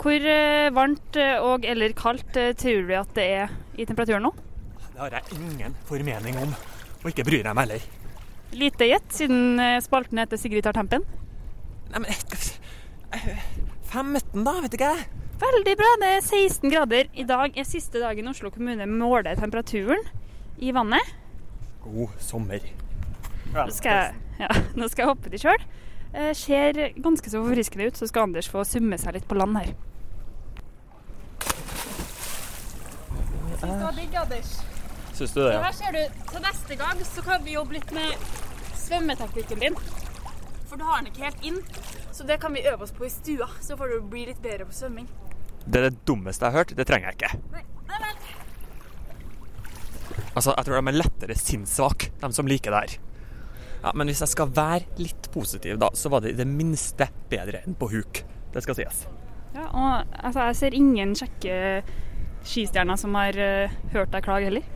[0.00, 4.24] Hvor eh, varmt eh, og eller kaldt eh, tror du at det er i temperaturen
[4.24, 4.30] nå?
[4.86, 6.54] Det har jeg ingen formening om.
[7.02, 7.84] Og ikke bryr jeg meg heller.
[8.56, 11.04] Lite gjett, siden spalten heter Sigrid tar tempen.
[11.92, 12.10] Nei, men
[13.90, 14.56] 15, da?
[14.64, 15.06] Vet ikke jeg.
[15.40, 15.92] Veldig bra.
[16.02, 17.08] Det er 16 grader.
[17.16, 20.02] I dag er siste dagen Oslo kommune måler temperaturen
[20.60, 21.14] i vannet.
[21.84, 22.64] God sommer.
[23.54, 25.64] Nå skal jeg, ja, nå skal jeg hoppe til sjøl.
[26.10, 29.58] Eh, ser ganske så forfriskende ut, så skal Anders få summe seg litt på land
[29.58, 29.72] her.
[33.60, 34.52] Syns det var digg, Anders.
[35.14, 38.14] Syns du det, Her ser du, Til neste gang så kan vi jobbe litt med
[38.80, 39.76] svømmeteknikken din.
[40.70, 41.58] For du har den ikke helt inn.
[42.14, 43.50] Så det kan vi øve oss på i stua.
[43.60, 45.10] Så får du bli litt bedre på svømming.
[45.66, 46.72] Det er det dummeste jeg har hørt.
[46.78, 47.32] Det trenger jeg ikke.
[47.52, 48.16] Nei, nei vel.
[50.30, 53.09] Altså, Jeg tror de er lettere sinnssvake, de som liker det her.
[53.80, 57.08] Ja, Men hvis jeg skal være litt positiv, da, så var det i det minste
[57.30, 58.22] bedre enn på huk.
[58.52, 59.06] Det skal sies.
[59.54, 61.56] Ja, og altså, jeg ser ingen kjekke
[62.46, 64.68] skistjerner som har uh, hørt deg klage heller.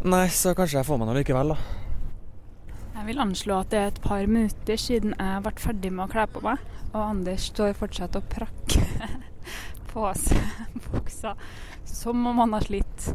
[0.00, 1.78] Nei, så kanskje jeg får meg noe likevel, da.
[3.00, 6.12] Jeg vil anslå at det er et par minutter siden jeg ble ferdig med å
[6.12, 9.20] kle på meg, og Anders står fortsatt og prakker
[9.92, 11.34] på seg buksa
[11.88, 13.10] som om han har slitt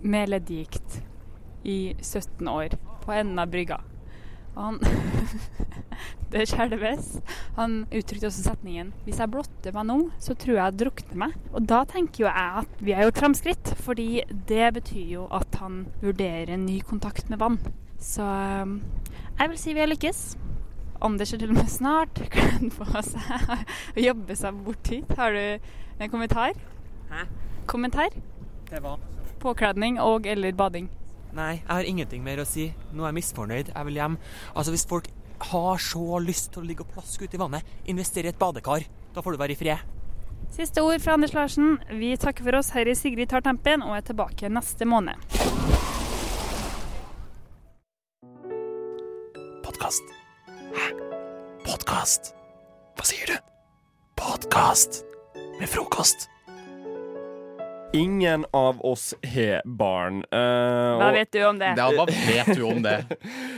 [0.00, 1.00] med leddgikt
[1.62, 3.80] i 17 år på enden av brygga.
[4.60, 4.80] Og han
[6.32, 7.16] Det skjelves.
[7.56, 11.34] Han uttrykte også setningen 'Hvis jeg blotter meg nå, så tror jeg jeg drukner meg'.
[11.52, 15.58] Og da tenker jo jeg at vi har gjort framskritt, fordi det betyr jo at
[15.58, 17.58] han vurderer en ny kontakt med vann.
[17.98, 18.82] Så um,
[19.40, 20.38] jeg vil si vi har lykkes.
[21.02, 23.50] Anders er til og med snart kledd på seg
[23.96, 25.16] og jobber seg bort hit.
[25.16, 25.58] Har du
[26.00, 26.54] en kommentar?
[27.10, 27.26] Hæ?
[27.66, 28.14] Kommentar?
[28.70, 29.00] Det var
[29.40, 30.90] Påkledning og eller bading.
[31.36, 32.70] Nei, jeg har ingenting mer å si.
[32.90, 33.72] Nå er jeg misfornøyd.
[33.74, 34.18] Jeg vil hjem.
[34.54, 35.06] Altså, hvis folk
[35.50, 38.86] har så lyst til å ligge og plaske ute i vannet, investere i et badekar.
[39.14, 39.84] Da får du være i fred.
[40.50, 41.78] Siste ord fra Anders Larsen.
[42.00, 45.14] Vi takker for oss her i Sigrid tar tempen og er tilbake neste måned.
[49.62, 50.10] Podkast.
[50.74, 50.90] Hæ?
[51.62, 52.34] Podkast?
[52.98, 53.38] Hva sier du?
[54.18, 55.04] Podkast
[55.60, 56.26] med frokost.
[57.92, 60.20] Ingen av oss har barn.
[60.32, 61.72] Uh, Hva vet du om det?
[61.76, 63.00] Ja, hva vet du om det?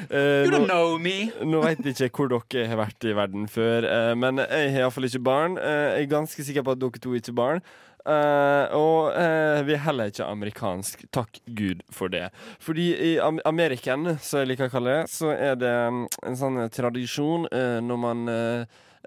[0.09, 0.17] uh,
[0.47, 1.29] You don't nå- know me.
[1.45, 4.87] Nå vet jeg ikke hvor dere har vært i verden før, uh, men jeg har
[4.87, 5.59] iallfall ikke barn.
[5.61, 7.65] Jeg er ganske sikker på at dere to ikke har barn.
[8.03, 11.05] Eh, og eh, vi er heller ikke amerikansk.
[11.15, 12.33] Takk Gud for det.
[12.59, 16.39] Fordi i Am Ameriken, som jeg liker å kalle det, så er det mm, en
[16.41, 17.47] sånn tradisjon
[17.87, 18.25] når man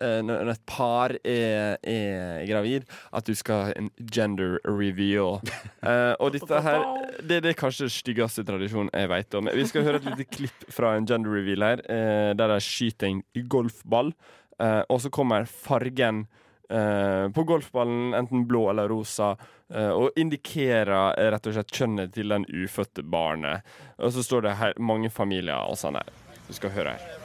[0.01, 5.39] når et par er, er gravid, at du skal ha en gender reveal.
[5.85, 6.83] uh, og dette her
[7.21, 9.51] det, det er kanskje den styggeste tradisjonen jeg vet om.
[9.55, 13.11] Vi skal høre et lite klipp fra en gender reveal her, uh, der de skyter
[13.11, 14.11] en golfball,
[14.59, 16.25] uh, og så kommer fargen
[16.69, 19.37] eh, på golfballen, enten blå eller rosa,
[19.69, 23.65] eh, og indikerer eh, rett og slett kjønnet til den ufødte barnet.
[23.97, 26.09] Og så står det her mange familier og sånn her.
[26.47, 27.24] Du skal høre her.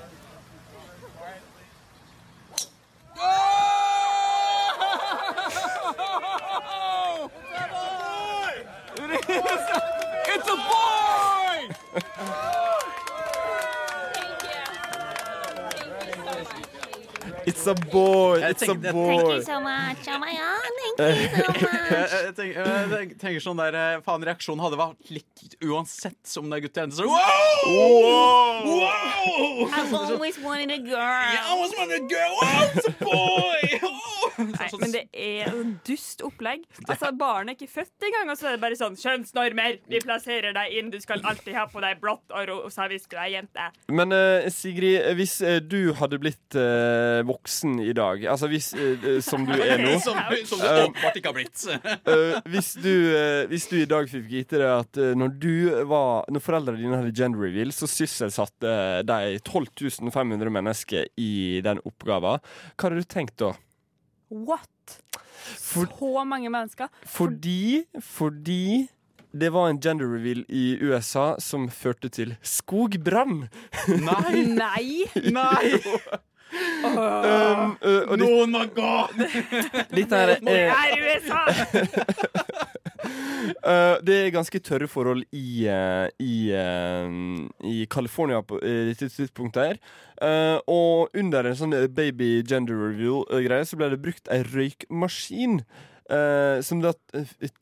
[17.47, 18.93] It's a boy, it's a boy.
[18.93, 20.07] Thank you so much.
[20.07, 21.29] Oh my god, jeg,
[22.13, 26.61] jeg, tenker, jeg tenker sånn der eh, Faen, reaksjonen hadde vært likt uansett om det
[26.61, 26.97] er gutt eller jente.
[27.01, 27.17] Så, wow!
[28.77, 29.67] Wow!
[29.73, 31.01] I've always wanted a girl.
[31.01, 32.33] I always wanted a girl.
[32.39, 33.81] Wow, it's a boy!
[34.41, 36.65] Nei, men det er et dust opplegg.
[36.87, 39.79] Altså, Barnet er ikke født engang, og så er det bare sånn Kjønnsnormer!
[39.91, 43.17] Vi plasserer deg inn, du skal alltid ha på deg blått og rosa hvis du
[43.21, 43.69] er jente.
[43.93, 49.21] Men eh, Sigrid, hvis eh, du hadde blitt uh, voksen i dag, altså hvis uh,
[49.25, 51.65] Som du er nå Som, som du eh, åpenbart ikke har blitt.
[51.71, 55.55] uh, hvis, du, eh, hvis du i dag fikk vite det at eh, når du
[55.91, 58.75] var Når foreldrene dine hadde gender reveal, så sysselsatte
[59.07, 62.41] de 12 500 mennesker i den oppgaven.
[62.77, 63.53] Hva hadde du tenkt da?
[64.31, 65.03] What?
[65.59, 65.85] Så
[66.25, 66.89] mange mennesker.
[67.07, 68.89] Fordi Fordi
[69.33, 73.45] det var en gender reveal i USA som førte til skogbrann.
[73.89, 74.43] Nei!
[74.59, 75.05] Nei!
[75.31, 75.79] Nei!
[76.51, 78.95] Um, uh, og det- Noen må gå!
[79.95, 81.43] Dette her Det er USA!
[83.61, 87.07] Uh, det er ganske tørre forhold i, uh, i, uh,
[87.71, 89.81] i California på uh, dette tidspunktet her.
[90.21, 95.61] Uh, og under en sånn baby gender review-greie så ble det brukt ei røykmaskin
[96.13, 96.93] uh, som da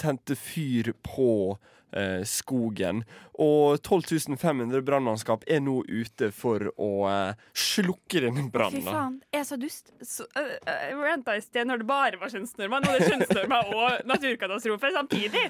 [0.01, 1.59] tente fyr på
[1.97, 3.05] uh, skogen.
[3.39, 9.41] Og 12 500 brannmannskap er nå ute for å uh, slukke denne Fy faen, jeg
[9.41, 9.93] er så dust.
[10.03, 12.83] Så, uh, uh, ranta i sted når det bare var kjønnsnormer.
[12.83, 15.45] Nå er det kjønnsnormer og naturkatastrofe samtidig.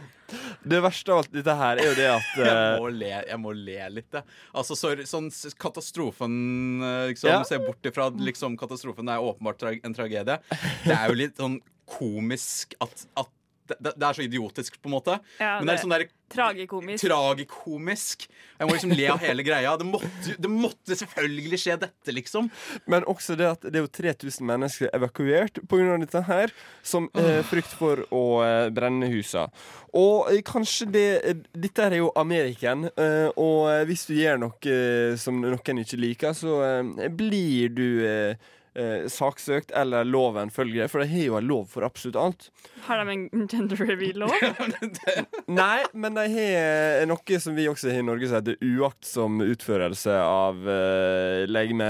[0.68, 3.40] Det verste av alt dette her er jo det at Jeg uh, må le, jeg
[3.40, 4.37] må le litt, jeg.
[4.53, 6.37] Altså, sorry, sånn katastrofen
[6.85, 7.40] eh, liksom, Ja.
[7.48, 10.38] Se bort ifra liksom, katastrofen er åpenbart tra en tragedie.
[10.85, 13.33] Det er jo litt sånn komisk at, at
[13.76, 15.18] det, det er så idiotisk, på en måte.
[15.38, 17.00] Ja, Men det er sånn der Tragikomisk.
[17.09, 18.26] tragikomisk.
[18.59, 19.70] Jeg må liksom le av hele greia.
[19.81, 22.50] Det måtte, det måtte selvfølgelig skje dette, liksom.
[22.85, 25.96] Men også det at det er jo 3000 mennesker evakuert pga.
[26.02, 26.52] dette her,
[26.85, 29.46] som eh, frykt for å eh, brenne husa.
[29.96, 34.68] Og eh, kanskje det eh, Dette er jo Ameriken, eh, og hvis du gjør noe
[34.68, 37.88] eh, som noen ikke liker, så eh, blir du
[38.78, 42.48] eh, saksøkt, eller loven følger for de har jo en lov for absolutt alt.
[42.86, 44.32] Har de en gender reveal-lov?
[45.60, 50.14] Nei, men de har noe som vi også har i Norge som heter uaktsom utførelse
[50.22, 51.88] av eh, legeme...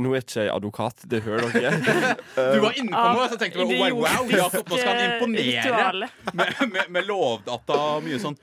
[0.00, 2.16] Nå er ikke jeg advokat, det hører dere.
[2.54, 6.08] Du var inne på noe, så tenkte du wow, wow, Jakob, nå skal han imponere
[6.32, 8.36] med, med, med lovdata og mye sånn.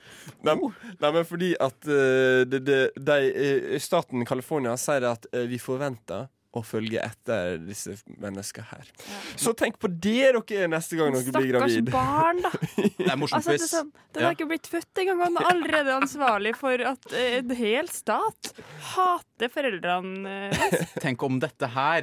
[0.46, 0.54] Nei,
[1.00, 5.58] nei, men fordi at uh, det, det, de, eh, staten California sier at uh, vi
[5.62, 6.28] forventer
[6.58, 7.90] å følge etter disse
[8.20, 8.84] menneskene her.
[9.38, 11.90] Så tenk på det dere neste gang dere blir Stakkars gravid.
[11.92, 12.50] barn, da.
[12.98, 14.26] Det er morsomt Altså, det er hvis sånn, den Ja.
[14.28, 18.42] har ikke blitt født engang, og er allerede ansvarlig for at eh, en hel stat
[18.94, 20.50] hater foreldrene
[21.04, 22.00] Tenk om dette her,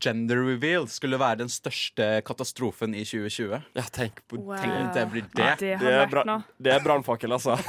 [0.00, 3.62] gender reveal, skulle være den største katastrofen i 2020.
[3.76, 4.56] Ja, tenk på Wow.
[4.56, 5.54] Tenk om det blir det.
[5.60, 6.22] Det har Det er, bra,
[6.58, 7.58] det er brannfakkel, altså.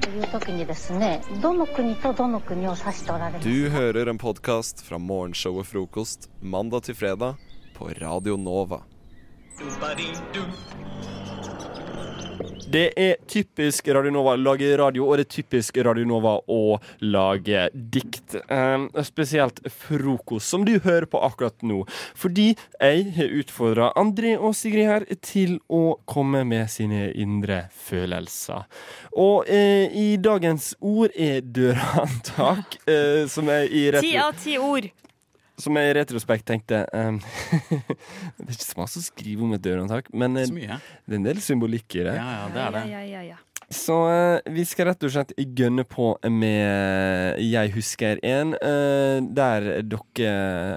[0.00, 7.34] という時にですねどの国とどの国を指しておられます Du hører en podkast fra morgenshowet Frokost mandag til fredag
[7.74, 8.80] på Radio Nova.
[12.65, 16.77] Det er typisk Radio Nova å lage radio, og det er typisk Radio Nova å
[17.05, 18.35] lage dikt.
[18.49, 21.83] Um, spesielt frokost, som du hører på akkurat nå.
[22.17, 28.65] Fordi jeg har utfordra André og Sigrid her til å komme med sine indre følelser.
[29.15, 34.59] Og eh, i dagens ord er dørhåndtak, eh, som er i rett Ti av ti
[34.59, 34.89] ord.
[35.61, 37.19] Som jeg i retrospekt tenkte um,
[38.37, 41.27] Det er ikke så masse å skrive om et dørhåndtak, men eh, det er en
[41.27, 42.15] del symbolikk i det.
[42.17, 42.85] Ja, ja, det er det.
[42.91, 43.41] Ja, ja, ja, ja.
[43.73, 49.69] Så uh, vi skal rett og slett gønne på med Jeg husker en, uh, der
[49.81, 50.35] dere,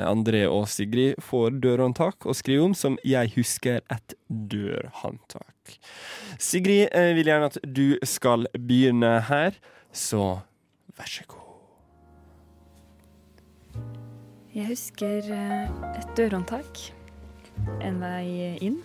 [0.09, 5.77] André og Sigrid, får dørhåndtak å skrive om som Jeg husker et dørhåndtak.
[6.41, 9.59] Sigrid, jeg vil gjerne at du skal begynne her,
[9.93, 10.38] så
[10.97, 11.38] vær så god.
[14.59, 16.81] Jeg husker eh, et dørhåndtak.
[17.79, 18.81] En vei inn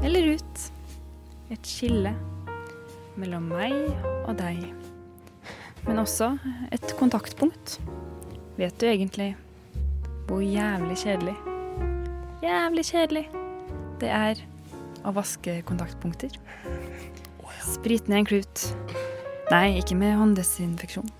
[0.00, 0.62] eller ut.
[1.52, 2.14] Et skille
[3.20, 3.74] mellom meg
[4.22, 4.62] og deg.
[5.84, 6.30] Men også
[6.72, 7.76] et kontaktpunkt.
[8.56, 9.34] Vet du egentlig
[10.28, 11.36] hvor jævlig kjedelig
[12.42, 13.26] Jævlig kjedelig
[14.00, 14.40] det er
[15.04, 16.32] å vaske kontaktpunkter?
[17.68, 18.66] Sprit ned en klut.
[19.52, 21.12] Nei, ikke med hånddesinfeksjon.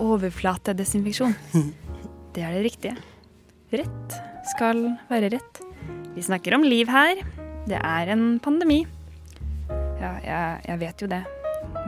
[0.00, 1.36] Overflatedesinfeksjon.
[2.32, 2.96] Det er det riktige.
[3.76, 4.14] Rett
[4.48, 4.78] skal
[5.10, 5.60] være rett.
[6.14, 7.20] Vi snakker om liv her.
[7.68, 8.82] Det er en pandemi.
[10.00, 11.22] Ja, jeg, jeg vet jo det.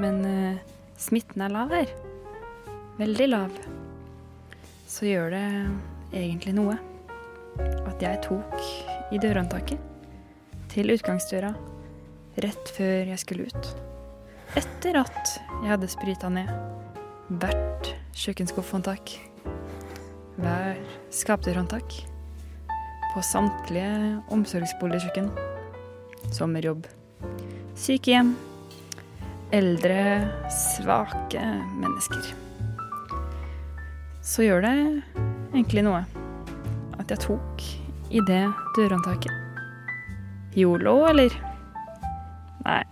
[0.01, 1.89] Men uh, smitten er lav her.
[3.01, 3.57] Veldig lav.
[4.87, 5.47] så gjør det
[6.15, 6.77] egentlig noe
[7.89, 8.53] at jeg tok
[9.11, 9.81] i dørhåndtaket
[10.71, 11.51] til utgangsdøra
[12.45, 13.73] rett før jeg skulle ut.
[14.55, 16.51] Etter at jeg hadde sprita ned
[17.41, 19.17] hvert kjøkkenskuffhåndtak,
[20.41, 20.81] hver
[21.15, 21.95] skapdørhåndtak,
[23.15, 25.29] på samtlige omsorgsboligkjøkken,
[26.35, 26.89] sommerjobb,
[27.79, 28.35] sykehjem,
[29.55, 31.45] eldre, svake
[31.79, 32.33] mennesker.
[34.25, 34.77] Så gjør det
[35.55, 36.03] egentlig noe
[36.99, 37.67] at jeg tok
[38.11, 38.43] i det
[38.75, 39.33] dørhåndtaket.
[40.57, 41.35] Yolo, eller?
[42.65, 42.83] Nei.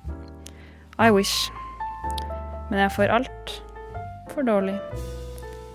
[0.98, 1.50] I wish.
[2.70, 3.54] Men jeg får alt
[4.34, 4.78] for dårlig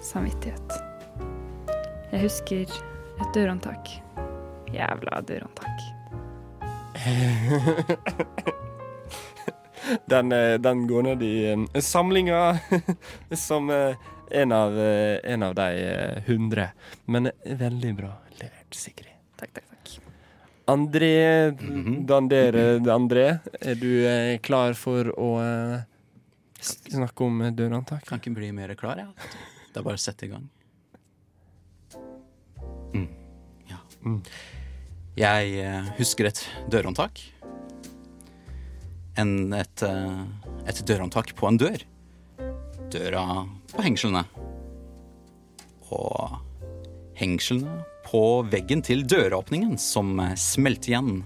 [0.04, 0.77] samvittighet.
[2.18, 3.92] Jeg husker et dørhåndtak.
[4.74, 5.78] Jævla dørhåndtak.
[10.10, 12.58] Den, eh, den går ned i eh, samlinga
[13.38, 13.94] som eh,
[14.32, 15.70] en av, en av de
[16.26, 16.72] hundre.
[17.06, 19.14] Men veldig bra levert, Sigrid.
[19.38, 20.02] Takk, takk, takk.
[20.74, 21.54] André,
[22.02, 23.30] Dandere André,
[23.62, 23.94] er du
[24.42, 25.38] klar for å
[26.66, 28.10] snakke om dørhåndtak?
[28.10, 29.14] Kan ikke bli mer klar, jeg.
[29.70, 30.50] Det er bare å sette i gang.
[35.18, 37.22] Jeg eh, husker et dørhåndtak.
[39.18, 40.20] En, et, eh,
[40.70, 41.86] et dørhåndtak på en dør.
[42.94, 43.24] Døra
[43.72, 44.22] på hengslene.
[45.90, 46.38] Og
[47.18, 51.24] hengslene på veggen til døråpningen som eh, smelte igjen.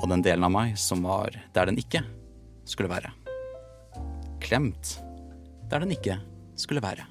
[0.00, 2.04] Og den delen av meg som var der den ikke
[2.68, 3.14] skulle være.
[4.44, 4.98] Klemt
[5.70, 6.20] der den ikke
[6.60, 7.08] skulle være.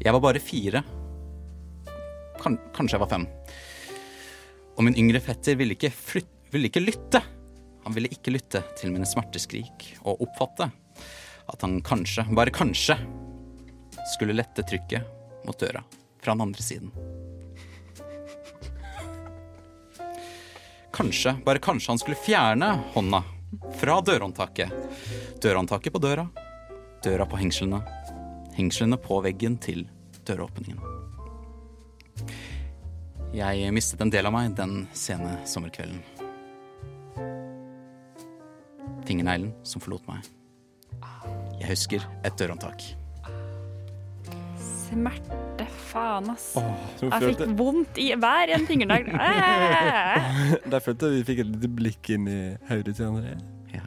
[0.00, 0.84] Jeg var bare fire.
[2.44, 3.26] Kan, kanskje jeg var fem.
[4.76, 7.22] Og min yngre fetter ville ikke, flyt, ville ikke lytte.
[7.86, 10.68] Han ville ikke lytte til mine smerteskrik og oppfatte
[11.46, 12.96] at han kanskje, bare kanskje,
[14.14, 15.82] skulle lette trykket mot døra
[16.22, 16.90] fra den andre siden.
[20.94, 23.22] Kanskje, bare kanskje han skulle fjerne hånda
[23.80, 24.70] fra dørhåndtaket.
[25.42, 26.28] Dørhåndtaket på døra,
[27.04, 27.82] døra på hengslene,
[28.54, 29.88] hengslene på veggen til
[30.24, 30.78] døråpningen.
[33.34, 35.98] Jeg mistet en del av meg den sene sommerkvelden.
[39.08, 40.28] Fingerneglen som forlot meg.
[41.58, 42.84] Jeg husker et dørhåndtak.
[44.62, 46.52] Smerte, faen, ass.
[46.60, 49.10] Åh, jeg fikk vondt i hver en fingernegl.
[50.76, 52.38] Der følte jeg vi fikk et lite blikk inn i
[52.70, 53.34] hodet til André.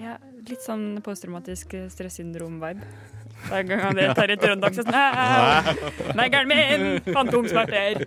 [0.03, 0.17] Ja,
[0.49, 2.83] litt sånn posttraumatisk stressyndrom-vibe.
[3.47, 6.13] Hver gang han tar et dørhåndtak, så sånn «Æ!
[6.19, 6.87] Neglen min!
[7.13, 8.03] Fantomsmerter!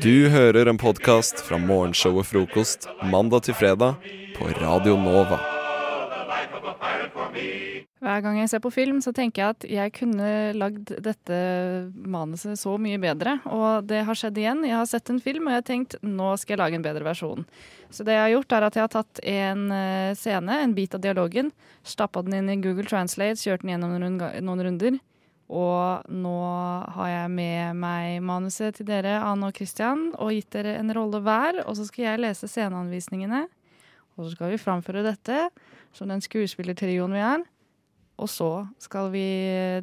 [0.00, 3.98] Du hører en podkast fra morgenshow og Frokost mandag til fredag
[4.38, 5.36] på Radio Nova.
[7.98, 11.38] Hver gang jeg ser på film, så tenker jeg at jeg kunne lagd dette
[12.00, 13.34] manuset så mye bedre.
[13.44, 14.62] Og det har skjedd igjen.
[14.64, 17.04] Jeg har sett en film, og jeg har tenkt nå skal jeg lage en bedre
[17.04, 17.44] versjon.
[17.92, 20.96] Så det jeg har gjort, er at jeg har tatt en eh, scene, en bit
[20.96, 21.52] av dialogen,
[21.84, 25.02] stappa den inn i Google Translate, kjørt den gjennom noen runder.
[25.48, 26.38] Og nå
[26.92, 31.22] har jeg med meg manuset til dere, Ane og Christian, og gitt dere en rolle
[31.24, 31.62] hver.
[31.64, 33.46] Og så skal jeg lese sceneanvisningene.
[34.16, 35.46] Og så skal vi framføre dette
[35.96, 37.46] som den skuespillertrioen vi er.
[38.18, 39.24] Og så skal vi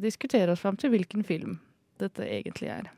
[0.02, 1.56] diskutere oss fram til hvilken film
[1.98, 2.90] dette egentlig er.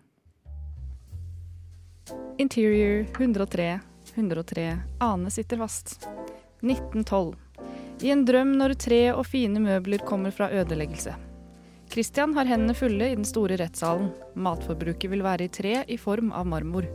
[2.42, 3.68] Interior 103,
[4.14, 4.66] 103.
[5.04, 6.08] Ane sitter fast.
[6.60, 7.36] 1912.
[8.02, 11.27] I en drøm når tre og fine møbler kommer fra ødeleggelse.
[11.92, 14.10] Christian har hendene fulle i den store rettssalen.
[14.36, 16.88] Matforbruket vil være i tre i form av marmor.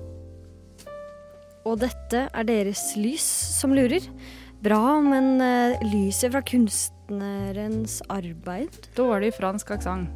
[1.63, 3.25] Og dette er deres lys
[3.57, 4.03] som lurer.
[4.63, 10.11] Bra, men eh, lyset fra kunstnerens arbeid Dårlig fransk aksent.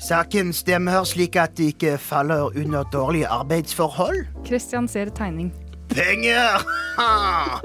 [0.00, 4.22] Saken stemmer slik at det ikke faller under dårlige arbeidsforhold.
[4.46, 5.50] Christian ser tegning.
[5.90, 6.62] Penger!
[6.96, 7.58] Ha!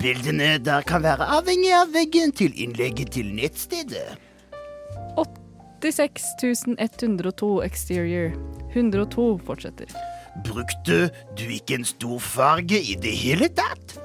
[0.00, 4.25] Bildene der kan være avhengig av veggen til innlegget til nettstedet.
[5.82, 8.32] 86 102 exterior.
[8.72, 9.92] 102 fortsetter.
[10.44, 13.96] Brukte du ikke en stor farge i det hele tatt?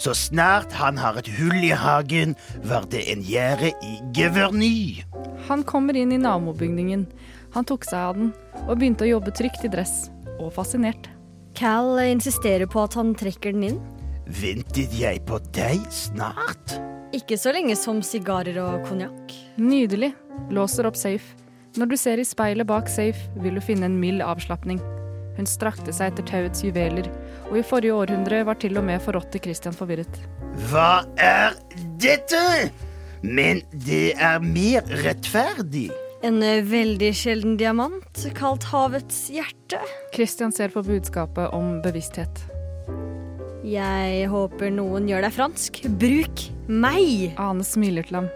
[0.00, 2.32] Så snart han har et hull i hagen,
[2.64, 5.04] var det en gjerde i geverny.
[5.48, 7.04] Han kommer inn i Namo-bygningen.
[7.52, 8.30] Han tok seg av den
[8.66, 10.08] og begynte å jobbe trygt i dress.
[10.40, 11.10] Og fascinert.
[11.58, 13.80] Cal insisterer på at han trekker den inn.
[14.40, 16.78] Ventet jeg på deg snart?
[17.12, 19.34] Ikke så lenge som sigarer og konjakk.
[19.60, 20.14] Nydelig.
[20.50, 21.36] Låser opp safe.
[21.76, 24.80] Når du ser i speilet bak safe, vil du finne en mild avslapning.
[25.36, 27.06] Hun strakte seg etter tauets juveler,
[27.50, 30.22] og i forrige århundre var til og med forrådte Christian forvirret.
[30.72, 31.58] Hva er
[32.02, 32.70] dette?
[33.22, 35.90] men det er mer rettferdig.
[36.24, 39.80] En eh, veldig sjelden diamant, kalt havets hjerte.
[40.14, 42.44] Christian ser på budskapet om bevissthet.
[43.64, 45.82] Jeg håper noen gjør deg fransk.
[46.00, 47.32] Bruk meg!
[47.40, 48.30] Ane smiler til ham.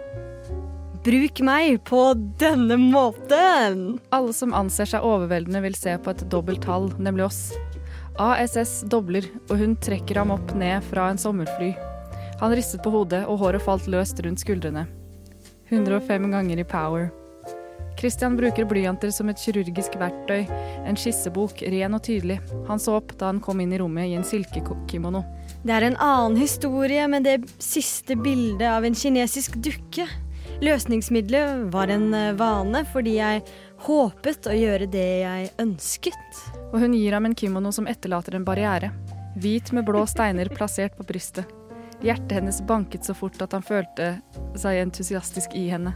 [1.04, 1.98] Bruk meg på
[2.40, 3.80] denne måten!
[4.08, 7.40] Alle som anser seg overveldende, vil se på et dobbelt tall, nemlig oss.
[8.16, 11.74] ASS dobler, og hun trekker ham opp ned fra en sommerfly.
[12.40, 14.86] Han ristet på hodet, og håret falt løst rundt skuldrene.
[15.68, 17.10] 105 ganger i power.
[18.00, 20.48] Christian bruker blyanter som et kirurgisk verktøy,
[20.88, 22.40] en skissebok, ren og tydelig.
[22.70, 25.20] Han så opp da han kom inn i rommet i en silkekimono.
[25.68, 30.08] Det er en annen historie med det siste bildet av en kinesisk dukke.
[30.64, 33.42] Løsningsmiddelet var en eh, vane fordi jeg
[33.84, 36.38] håpet å gjøre det jeg ønsket.
[36.70, 38.88] Og hun gir ham en kimono som etterlater en barriere.
[39.36, 41.50] Hvit med blå steiner plassert på brystet.
[42.04, 44.14] Hjertet hennes banket så fort at han følte
[44.56, 45.92] seg entusiastisk i henne.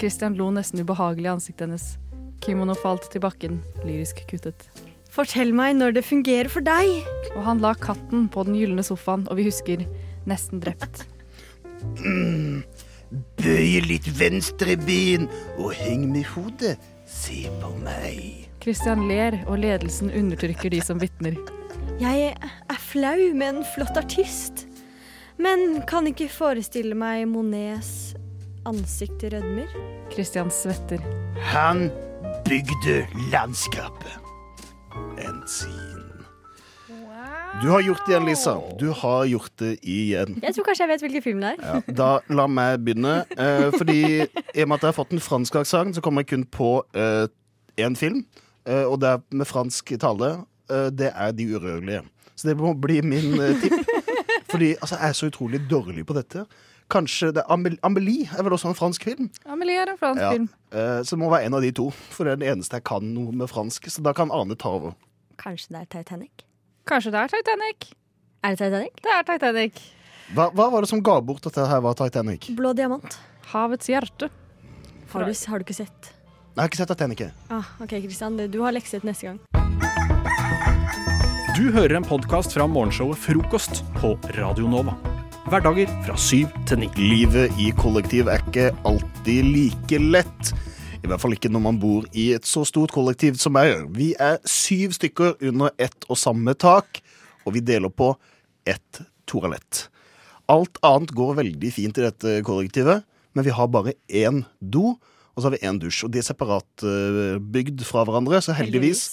[0.00, 1.88] Christian lo nesten ubehagelig i ansiktet hennes.
[2.44, 4.68] Kimono falt til bakken, lyrisk kuttet.
[5.14, 7.08] Fortell meg når det fungerer for deg.
[7.38, 9.88] Og han la katten på den gylne sofaen, og vi husker
[10.28, 11.06] nesten drept.
[12.04, 12.60] Mm.
[13.40, 16.76] Bøye litt venstre ben og heng med hodet.
[17.08, 18.48] Se på meg.
[18.64, 21.36] Christian ler, og ledelsen undertrykker de som vitner.
[22.00, 24.64] Jeg er flau med en flott artist,
[25.38, 28.14] men kan ikke forestille meg Monets
[28.66, 29.68] ansikt rødmer.
[30.14, 31.02] Christian svetter.
[31.52, 31.90] Han
[32.48, 34.16] bygde landskapet.
[35.18, 35.93] En scene.
[37.62, 38.54] Du har gjort det igjen, Lisa.
[38.78, 40.34] Du har gjort det igjen.
[40.42, 41.60] Jeg tror kanskje jeg vet hvilken film det er.
[41.62, 43.14] Ja, da la meg begynne.
[43.40, 46.32] Eh, fordi i og med at jeg har fått en fransk aksent, så kommer jeg
[46.34, 47.30] kun på én
[47.94, 48.24] eh, film.
[48.66, 50.32] Eh, og det er med fransk tale.
[50.68, 52.02] Eh, det er De urørlige.
[52.36, 53.88] Så det må bli min eh, tipp.
[54.52, 56.44] Fordi altså, jeg er så utrolig dårlig på dette.
[56.92, 59.30] Kanskje det er Amelie, Amelie er vel også en fransk film?
[59.48, 60.32] Amelie er en fransk Ja.
[60.34, 60.50] film.
[60.74, 61.88] Eh, så det må være en av de to.
[62.12, 63.88] For det er den eneste jeg kan noe med fransk.
[63.88, 64.98] Så da kan Ane ta over.
[65.40, 66.43] Kanskje det er Titanic?
[66.84, 67.92] Kanskje det er Titanic.
[68.44, 68.98] Er det Titanic?
[69.00, 69.78] Det er Titanic.
[70.36, 72.50] Hva, hva var det som ga bort at det her var Titanic?
[72.58, 73.16] Blå diamant.
[73.54, 74.28] Havets hjerte.
[75.14, 76.10] Har du, har du ikke sett?
[76.54, 77.22] Jeg har ikke sett Titanic.
[77.48, 78.36] Ah, OK, Kristian.
[78.52, 79.40] Du har lekser til neste gang.
[81.56, 84.96] Du hører en podkast fra morgenshowet Frokost på Radio Nova.
[85.48, 86.90] Hverdager fra syv til ni.
[87.00, 90.52] Livet i kollektiv er ikke alltid like lett.
[91.04, 93.82] I hvert fall ikke når man bor i et så stort kollektiv som jeg gjør.
[93.92, 97.02] Vi er syv stykker under ett og samme tak,
[97.44, 98.14] og vi deler på
[98.64, 99.88] ett toalett.
[100.48, 103.04] Alt annet går veldig fint i dette kollektivet,
[103.36, 104.94] men vi har bare én do,
[105.34, 106.06] og så har vi én dusj.
[106.06, 109.04] Og de er separatbygd fra hverandre, så heldigvis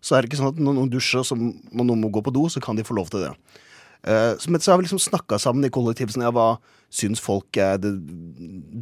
[0.00, 2.32] så er det ikke sånn at når noen dusjer så når noen må gå på
[2.32, 3.32] do, så kan de få lov til det.
[4.06, 6.54] Eh, men så har vi liksom snakka sammen i kollektivet sånn, jeg hva
[6.94, 7.92] syns folk er det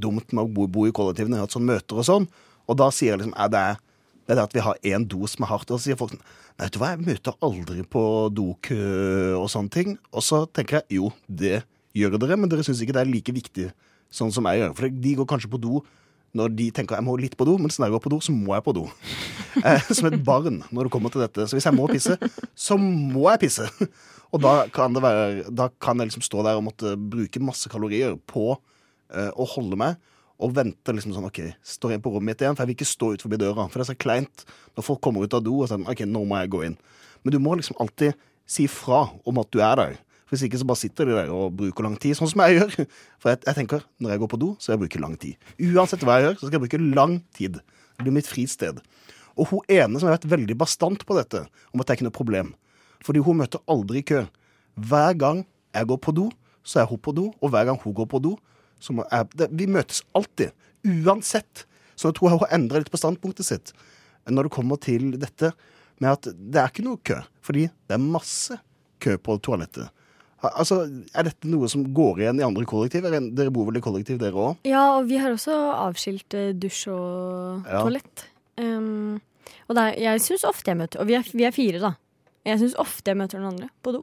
[0.04, 1.36] dumt med å bo, i kollektivene.
[1.36, 2.28] Jeg har hatt sånne møter og sånn.
[2.68, 3.64] Og da sier jeg liksom er det,
[4.26, 5.70] det er det at vi har én do som er hardt.
[5.72, 6.24] Og så sier folk sånn
[6.58, 8.02] vet du hva, jeg møter aldri på
[8.34, 8.80] dokø
[9.38, 9.94] og sånne ting.
[10.10, 11.62] Og så tenker jeg jo, det
[11.96, 13.70] gjør dere, men dere syns ikke det er like viktig
[14.14, 14.74] sånn som jeg gjør.
[14.78, 15.80] For de går kanskje på do
[16.36, 18.34] når de tenker jeg må litt på do, mens når jeg går på do, så
[18.36, 18.86] må jeg på do.
[19.58, 21.48] Eh, som et barn når det kommer til dette.
[21.48, 22.14] Så hvis jeg må pisse,
[22.54, 23.64] så må jeg pisse.
[24.30, 28.14] Og da kan, være, da kan jeg liksom stå der og måtte bruke masse kalorier
[28.30, 29.96] på eh, å holde meg.
[30.39, 32.86] Og venter liksom sånn, ok, står jeg på rommet mitt igjen, for jeg vil ikke
[32.93, 33.66] stå ut forbi døra.
[33.66, 34.45] For det er så kleint
[34.76, 36.76] når folk kommer ut av do og sier ok, nå må jeg gå inn.
[37.24, 38.14] Men du må liksom alltid
[38.49, 39.99] si fra om at du er der.
[40.28, 42.74] Hvis ikke så bare sitter de der og bruker lang tid, sånn som jeg gjør.
[43.20, 45.51] For jeg, jeg tenker, når jeg går på do, så jeg bruker lang tid.
[45.70, 47.61] Uansett hva jeg gjør, så skal jeg bruke lang tid.
[47.97, 48.82] Det blir mitt fristed.
[49.39, 52.09] Og hun ene som har vært veldig bastant på dette, om at det er ikke
[52.11, 52.53] noe problem.
[53.07, 54.24] Fordi hun møter aldri kø.
[54.78, 55.43] Hver gang
[55.74, 56.28] jeg går på do,
[56.66, 58.34] så er hun på do, og hver gang hun går på do,
[58.80, 60.52] jeg Vi møtes alltid.
[60.86, 61.64] Uansett.
[61.98, 63.72] Så jeg tror jeg har endra litt på standpunktet sitt
[64.28, 65.54] når det kommer til dette
[66.02, 67.16] med at det er ikke noe kø.
[67.40, 68.58] Fordi det er masse
[69.00, 69.88] kø på toalettet.
[70.42, 70.82] Altså,
[71.16, 73.06] Er dette noe som går igjen i andre kollektiv?
[73.08, 74.60] Er Dere bor vel i kollektiv, dere òg?
[74.68, 75.54] Ja, og vi har også
[75.88, 77.80] avskilt eh, dusj og Ja.
[77.82, 78.26] toalett.
[78.58, 79.16] Um,
[79.68, 81.92] og det er, jeg syns ofte jeg møter Og vi er, vi er fire, da.
[82.44, 84.02] Jeg syns ofte jeg møter noen andre på do.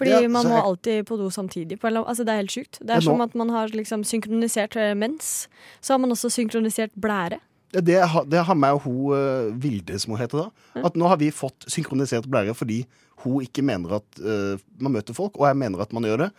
[0.00, 1.76] Fordi Ja, man må jeg- alltid på do samtidig.
[1.80, 2.78] På altså Det er helt sjukt.
[2.80, 5.46] Det er som at man har liksom synkronisert eh, mens.
[5.82, 7.38] Så har man også synkronisert blære.
[7.74, 10.82] Ja, Det, har- det har meg og hun eh, Vilde, som hun heter da.
[10.88, 12.86] At nå har vi fått synkronisert blære fordi
[13.22, 16.30] hun ikke mener at uh, man møter folk, og jeg mener at man gjør det.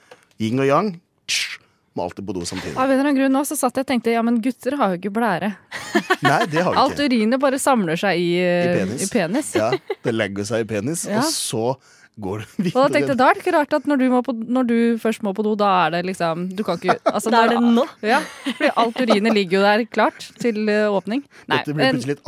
[0.41, 0.87] Yin og yang.
[1.29, 1.59] Tsh,
[1.95, 2.73] må alltid på do samtidig.
[2.75, 4.89] Av en eller annen grunn nå så satt jeg og tenkte ja, men gutter har
[4.95, 5.51] jo ikke blære.
[6.25, 7.05] Nei, det har vi Alt ikke.
[7.11, 9.03] urinet bare samler seg i, I penis.
[9.05, 9.53] i penis.
[9.61, 9.69] Ja,
[10.03, 11.19] det legger seg i penis, Ja.
[11.21, 11.75] og så
[12.19, 14.35] går Og da tenkte jeg, da er det ikke rart at når du, må på,
[14.35, 17.45] når du først må på do, da er det liksom Du kan ikke altså, Da
[17.45, 17.85] er det nå.
[18.03, 21.23] Ja, fordi alt urinet ligger jo der klart til eh, åpning.
[21.47, 22.23] Nei, Dette blir plutselig litt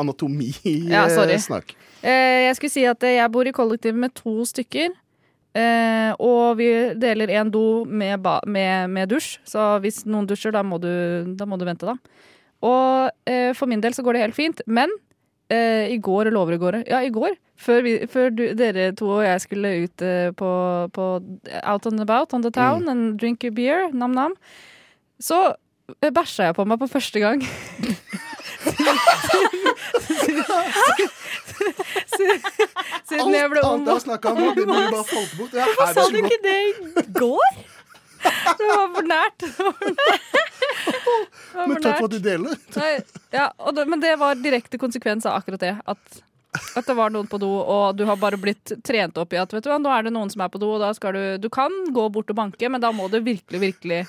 [0.91, 1.05] Ja,
[2.03, 4.91] Eh, jeg skulle si at eh, jeg bor i kollektiv med to stykker.
[5.53, 6.67] Eh, og vi
[6.97, 10.89] deler en do med, ba med, med dusj, så hvis noen dusjer, da må du,
[11.37, 11.93] da må du vente, da.
[12.65, 14.89] Og eh, for min del så går det helt fint, men
[15.53, 18.91] eh, i går, eller over i går Ja, i går, før, vi, før du, dere
[18.97, 20.51] to og jeg skulle ut eh, på,
[20.93, 21.09] på
[21.63, 24.33] Out and about on the town and drink a beer, nam-nam,
[25.19, 25.53] så
[26.01, 27.43] eh, bæsja jeg på meg på første gang.
[33.07, 35.53] Siden jeg ble Alt om jeg har snakka om, vi bare falle bort.
[35.55, 37.47] Ja, Hvorfor sa du ikke det i går?
[38.23, 39.39] Det var for nært.
[41.67, 42.59] Men takk for at du deler.
[42.77, 42.93] Nei,
[43.35, 45.73] ja, det, men det var direkte konsekvens av akkurat det.
[45.91, 46.21] At,
[46.53, 49.53] at det var noen på do, og du har bare blitt trent opp i at
[49.53, 51.23] vet du hva, nå er det noen som er på do, og da skal du
[51.43, 54.03] Du kan gå bort og banke, men da må det virkelig, virkelig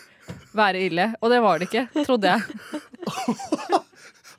[0.56, 1.10] være ille.
[1.20, 2.40] Og det var det ikke, trodde jeg.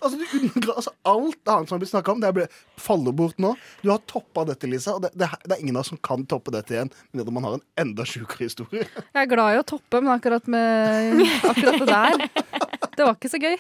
[0.06, 2.44] Altså, du unngår, altså, alt annet som har blitt snakka om, det ble,
[2.78, 3.54] faller bort nå.
[3.82, 6.26] Du har toppa dette, Lisa, og det, det, det er ingen av oss som kan
[6.30, 6.92] toppe dette igjen.
[7.16, 8.86] Men man har en enda sjukere historie.
[8.86, 12.28] Jeg er glad i å toppe, men akkurat med akkurat det der
[12.96, 13.58] Det var ikke så gøy.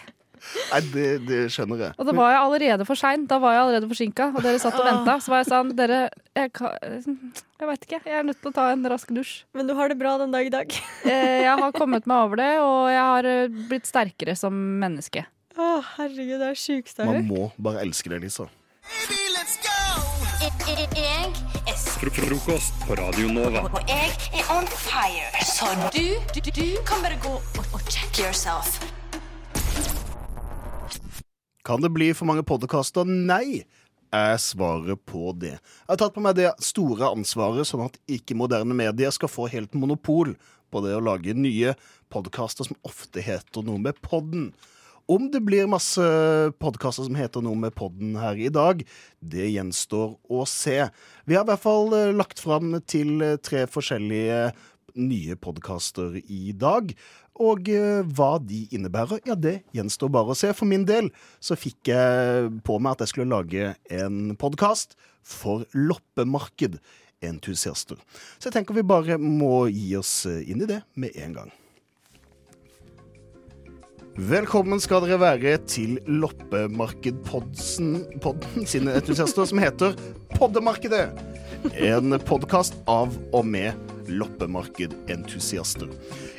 [0.72, 1.96] Nei, det, det skjønner jeg.
[2.00, 3.26] Og da var jeg allerede for sein.
[3.30, 5.18] Da var jeg allerede forsinka, og dere satt og venta.
[5.24, 6.00] Så var jeg sånn Dere,
[6.38, 8.02] jeg, jeg veit ikke.
[8.06, 9.34] Jeg er nødt til å ta en rask dusj.
[9.58, 10.76] Men du har det bra den dag i dag.
[11.06, 15.26] Eh, Jeg har kommet meg over det, og jeg har eh, blitt sterkere som menneske.
[15.56, 18.48] Å, herregud, det er sjukeste jeg har Man må bare elske det, Lisa.
[18.86, 19.76] Baby, let's go!
[20.42, 21.32] Jeg
[21.66, 21.78] er
[22.16, 23.64] frokost på Radio Nova.
[23.70, 25.30] Og jeg er on fire.
[25.48, 26.04] Så du,
[26.36, 28.78] du, du kan bare gå og, og check yourself.
[31.66, 33.08] Kan det bli for mange podkaster?
[33.10, 33.64] Nei,
[34.14, 35.56] er svaret på det.
[35.58, 39.48] Jeg har tatt på meg det store ansvaret, sånn at ikke moderne medier skal få
[39.50, 40.36] helt monopol
[40.70, 41.74] på det å lage nye
[42.14, 44.52] podkaster som ofte heter noe med podden.
[45.10, 46.06] Om det blir masse
[46.62, 48.86] podkaster som heter noe med podden her i dag,
[49.22, 50.80] det gjenstår å se.
[51.26, 54.52] Vi har i hvert fall eh, lagt fram til eh, tre forskjellige
[54.96, 56.96] nye podkaster i dag.
[57.36, 60.54] Og eh, hva de innebærer, ja, det gjenstår bare å se.
[60.56, 61.10] For min del
[61.44, 67.98] så fikk jeg på meg at jeg skulle lage en podkast for loppemarkedentusiaster.
[68.40, 71.52] Så jeg tenker vi bare må gi oss eh, inn i det med en gang.
[74.16, 79.92] Velkommen skal dere være til Loppemarkedpodden podden sine entusiaster, som heter
[80.38, 81.12] Poddemarkedet.
[81.84, 83.76] En podkast av og med
[84.10, 85.90] loppemarkedentusiaster.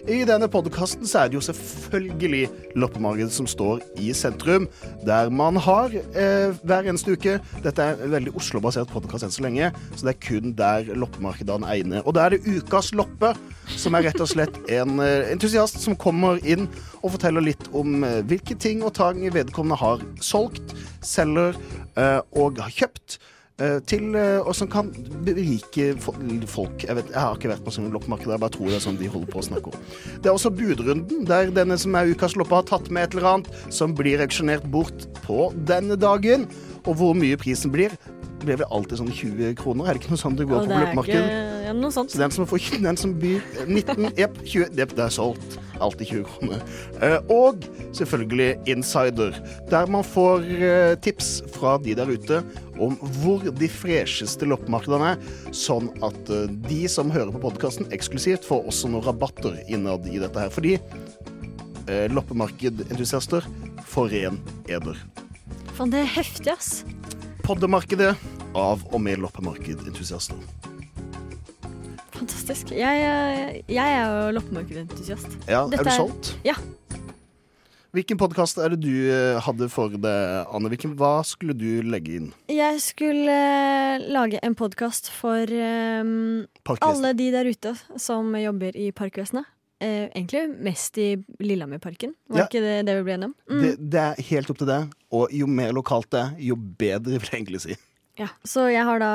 [0.07, 2.47] I denne podkasten er det jo selvfølgelig
[2.79, 4.69] loppemarkedet som står i sentrum,
[5.07, 9.45] der man har eh, hver eneste uke Dette er en veldig Oslo-basert podkast enn så
[9.45, 12.05] lenge, så det er kun der loppemarkedene egner.
[12.07, 13.33] Og da er det Ukas loppe,
[13.77, 16.69] som er rett og slett en eh, entusiast som kommer inn
[17.03, 21.57] og forteller litt om eh, hvilke ting og tang vedkommende har solgt, selger
[21.97, 23.19] eh, og har kjøpt.
[23.63, 24.91] Eh, Til, eh, og som kan
[25.27, 26.85] berike folk.
[26.85, 29.01] Jeg, vet, jeg har ikke vært på sånn loppemarked, jeg bare tror det er sånn
[29.01, 29.89] de holder på å snakke om.
[30.21, 33.33] Det er også budrunden, der denne som er ukas loppe, har tatt med et eller
[33.33, 36.49] annet som blir auksjonert bort på denne dagen.
[36.87, 37.95] Og hvor mye prisen blir,
[38.43, 39.89] blir vel alltid sånn 20 kroner.
[39.89, 41.75] Er det ikke noe sånt det går Og på er ja.
[41.91, 45.57] Så den som, får, den som byr 19, jepp, 20 Jepp, det er solgt.
[45.83, 46.63] Alltid 20 kroner.
[47.05, 47.67] Eh, og
[47.97, 49.35] selvfølgelig Insider,
[49.71, 52.41] der man får eh, tips fra de der ute
[52.81, 58.47] om hvor de fresheste loppemarkedene er, sånn at eh, de som hører på podkasten eksklusivt,
[58.47, 60.55] får også noen rabatter innad i dette her.
[60.55, 60.79] Fordi
[62.11, 63.45] loppemarkedentusiaster
[63.87, 64.99] får ren eder.
[65.77, 66.69] Faen, det er heftig, ass.
[67.45, 68.15] Poddemarkedet
[68.57, 70.39] av og med loppemarkedentusiaster.
[72.17, 72.73] Fantastisk.
[72.73, 75.37] Jeg, eh, jeg er jo loppemarkedentusiast.
[75.45, 76.33] Ja, er du solgt?
[76.49, 76.55] Ja.
[77.93, 80.71] Hvilken podkast er det du eh, hadde for deg, Anne?
[80.73, 82.31] Hvilken, hva skulle du legge inn?
[82.49, 86.47] Jeg skulle eh, lage en podkast for um,
[86.81, 89.45] alle de der ute som jobber i Parkvesenet.
[89.77, 92.45] Eh, egentlig mest i Lillehammerparken, var Ja.
[92.47, 93.35] ikke det det vi ble enige om?
[93.51, 93.61] Mm.
[93.63, 94.95] Det, det er helt opp til deg.
[95.15, 97.79] Og jo mer lokalt det er, jo bedre, vil jeg egentlig si.
[98.17, 99.13] Ja, så jeg har da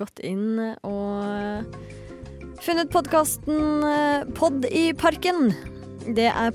[0.00, 1.74] gått inn og
[2.64, 3.84] funnet podkasten
[4.38, 5.52] Pod i parken.
[6.16, 6.54] Det er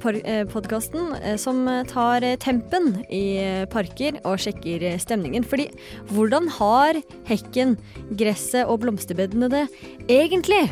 [0.49, 5.45] podkasten som tar tempen i eh, parker og sjekker eh, stemningen.
[5.45, 5.67] Fordi
[6.09, 6.97] hvordan har
[7.29, 7.75] hekken,
[8.17, 9.67] gresset og blomsterbedene det
[10.09, 10.63] egentlig?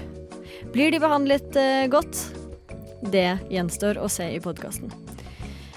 [0.73, 2.25] Blir de behandlet eh, godt?
[3.13, 4.89] Det gjenstår å se i podkasten.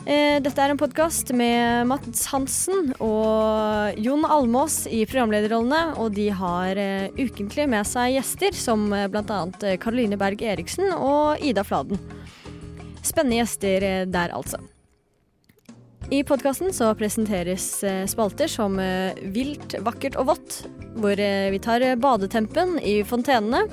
[0.05, 5.95] Eh, Dette er en podkast med Mats Hansen og Jon Almås i programlederrollene.
[5.97, 9.39] Og de har eh, ukentlig med seg gjester som eh, bl.a.
[9.81, 11.97] Karoline Berg Eriksen og Ida Fladen.
[13.01, 14.61] Spennende gjester der, altså.
[16.13, 17.67] I podkasten så presenteres
[18.13, 18.77] spalter som
[19.33, 20.59] Vilt, vakkert og vått,
[21.01, 23.65] hvor vi tar badetempen i fontenene.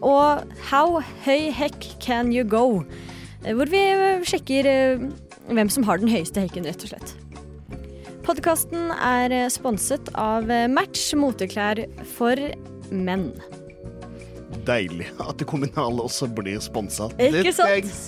[0.00, 2.80] Og How høy hekk can you go?
[3.44, 3.84] Hvor vi
[4.28, 4.68] sjekker
[5.48, 7.14] hvem som har den høyeste høyken, rett og slett.
[8.26, 11.84] Podkasten er eh, sponset av eh, Match moteklær
[12.16, 12.40] for
[12.90, 13.28] menn.
[14.66, 17.06] Deilig at det kommunale også blir sponsa.
[17.22, 17.70] Ikke det sant?
[17.70, 18.00] trengs.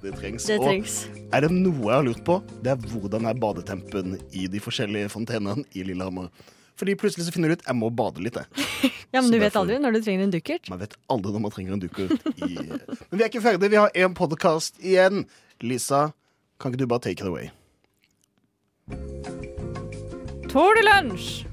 [0.00, 0.46] Det trengs.
[0.48, 4.46] Det Og er det noe jeg har lurt på, det er hvordan er badetempen i
[4.48, 6.30] de forskjellige fontenene i Lillehammer.
[6.76, 8.66] Fordi plutselig så finner du ut jeg må bade litt, jeg.
[9.14, 10.68] Ja, Men Så du vet derfor- aldri når du trenger en dukkert.
[10.72, 12.26] Man vet aldri når man trenger en dukkert.
[12.36, 12.48] I...
[12.58, 15.22] Men vi er ikke ferdige, vi har en podkast igjen.
[15.64, 16.00] Lisa,
[16.60, 17.50] kan ikke du bare take it away?
[20.50, 21.44] Tour de lunsj!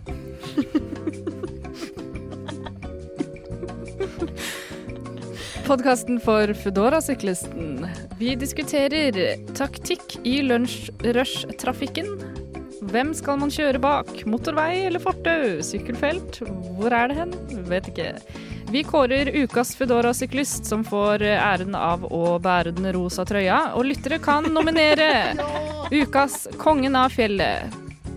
[5.63, 7.85] Podkasten for Foodora-syklisten.
[8.19, 9.15] Vi diskuterer
[9.55, 12.09] taktikk i lunsj-rush-trafikken.
[12.91, 14.11] Hvem skal man kjøre bak?
[14.27, 15.61] Motorvei eller fortau?
[15.63, 16.41] Sykkelfelt?
[16.77, 17.31] Hvor er det hen?
[17.71, 18.09] Vet ikke.
[18.73, 23.75] Vi kårer ukas Foodora-syklist, som får æren av å bære den rosa trøya.
[23.77, 25.35] Og lyttere kan nominere
[26.01, 27.75] ukas Kongen av fjellet.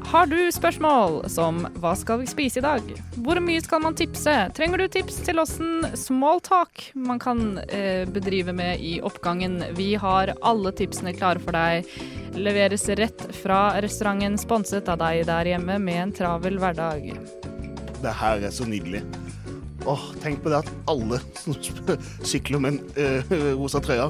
[0.09, 2.89] Har du spørsmål som hva skal vi spise i dag?
[3.21, 4.33] Hvor mye skal man tipse?
[4.57, 9.61] Trenger du tips til åssen smalltalk man kan eh, bedrive med i oppgangen?
[9.77, 11.85] Vi har alle tipsene klare for deg.
[12.33, 17.13] Leveres rett fra restauranten, sponset av deg der hjemme med en travel hverdag.
[18.01, 19.05] Det her er så nydelig.
[19.85, 21.57] Åh, Tenk på det at alle som
[22.24, 24.09] sykler med en øh, rosa trøye,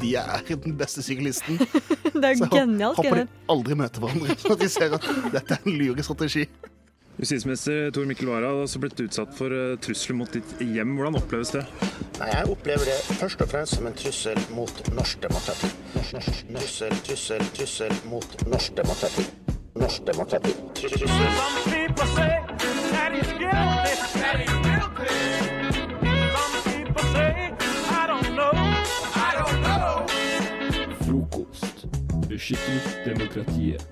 [0.00, 1.58] de er den beste syklisten.
[2.16, 5.04] Det er Så jeg genialt, håper de aldri møter hverandre, så de ser at
[5.34, 6.46] dette er en lure strategi.
[7.16, 10.98] Justisminister Tor Mikkel Wara har også blitt utsatt for eh, trusler mot ditt hjem.
[10.98, 11.62] Hvordan oppleves det?
[12.20, 15.72] Nei, jeg opplever det først og fremst som en trussel mot norsk demokrati.
[15.96, 19.24] Trussel, trussel, trussel mot norsk demokrati.
[19.76, 20.52] Norsk demokrati.
[31.06, 31.86] Frokost.
[32.28, 33.88] Beskytter demokratiet.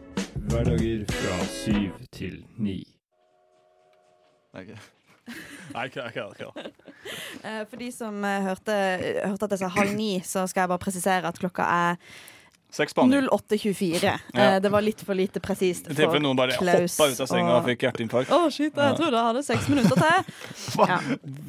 [0.49, 2.79] Hverdager fra syv til ni.
[4.55, 4.65] Nei,
[5.89, 6.53] ikke ikke det.
[7.45, 8.75] Eh, For de som eh, hørte,
[9.27, 11.99] hørte at jeg sa halv ni, så skal jeg bare presisere at klokka er.
[12.75, 14.03] 08.24.
[14.35, 14.55] Ja.
[14.55, 17.29] Eh, Det var litt for lite presist I tilfelle noen bare Klaus hoppa ut av
[17.31, 18.31] senga og og- fikk hjerteinfarkt.
[18.35, 20.33] Å, shit, jeg trodde jeg hadde seks minutter til.
[20.91, 20.99] Ja.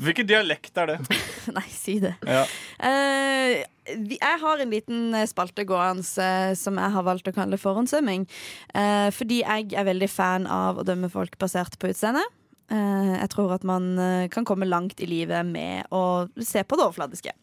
[0.06, 0.98] Hvilken dialekt er det?
[1.58, 2.14] Nei, si det.
[2.28, 2.44] Ja.
[2.80, 7.58] Eh, jeg har en liten eh, spalte gående eh, som jeg har valgt å kalle
[7.62, 8.26] forhåndsdømming.
[8.74, 12.24] Eh, fordi jeg er veldig fan av å dømme folk basert på utseende.
[12.66, 16.78] Eh, jeg tror at man eh, kan komme langt i livet med å se på
[16.80, 17.34] det overfladiske.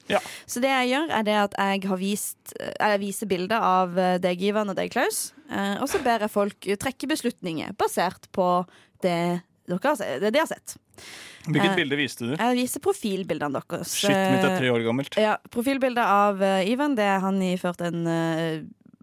[0.50, 3.94] Så det jeg gjør, er det at jeg har vist eh, Jeg viser bilder av
[4.22, 5.30] deg, Ivan, og deg, Klaus.
[5.52, 8.64] og så ber jeg folk trekke beslutninger basert på
[9.04, 10.74] det dere har, det de har sett.
[11.46, 12.32] Hvilket bilde viste du?
[12.34, 13.94] Jeg viser profilbildene deres.
[13.94, 15.16] Shit, mitt er tre år gammelt.
[15.18, 18.02] Ja, Profilbildet av Ivan, det er han iført en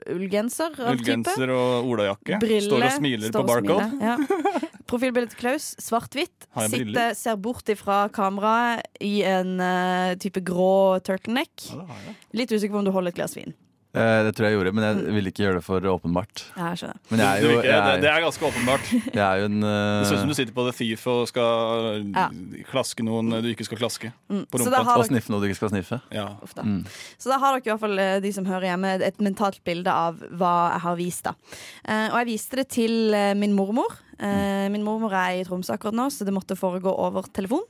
[0.07, 0.99] ullgenser av type.
[0.99, 2.39] Ullgenser og olajakke.
[2.41, 3.87] Briller, Står og smiler står på barcode.
[3.91, 4.67] smiler, Ja.
[4.89, 6.47] Profilbildet til Klaus, svart-hvitt.
[6.71, 11.67] Sitter, ser bort ifra kameraet i en uh, type grå turtleneck.
[12.33, 13.53] Litt usikker på om du holder et glass vin.
[13.89, 16.43] Eh, det tror jeg gjorde, men jeg ville ikke gjøre det for åpenbart.
[16.53, 16.97] Ja, jeg skjønner.
[17.09, 18.91] Men jeg er jo jeg det, er, det er ganske åpenbart.
[19.17, 21.23] Jeg er jo en Det eh, ser ut som du sitter på The Thief og
[21.31, 22.27] skal Ja.
[22.69, 24.11] klaske noen du ikke skal klaske.
[24.29, 24.43] Mm.
[24.45, 24.75] På rumpa.
[24.75, 24.97] Dere...
[25.01, 25.99] Og sniffe noe du ikke skal sniffe.
[26.13, 26.27] Ja.
[26.53, 26.67] da.
[26.67, 26.83] Mm.
[27.17, 29.89] Så da har dere i hvert fall, eh, de som hører hjemme, et mentalt bilde
[29.89, 31.25] av hva jeg har vist.
[31.25, 31.33] da.
[31.89, 33.97] Eh, og jeg viste det til eh, min mormor.
[34.21, 37.65] Eh, min mormor er i Tromsø akkurat nå, så det måtte foregå over telefon.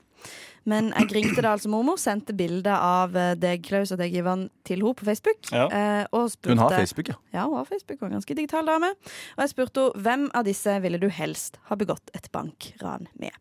[0.68, 4.48] Men jeg ringte da altså mormor, sendte bilde av eh, deg, Klaus, og deg, Ivan,
[4.68, 5.40] til henne på Facebook.
[5.54, 5.68] Ja.
[5.72, 7.18] eh, og spurte, Hun har Facebook, ja.
[7.34, 8.92] Ja, hun har Facebook, hun er en ganske digital dame.
[9.38, 13.36] Og jeg spurte henne hvem av disse ville du helst ha begått et bankran med.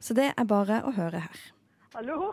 [0.00, 1.44] Så det er bare å høre her.
[1.94, 2.32] Hallo?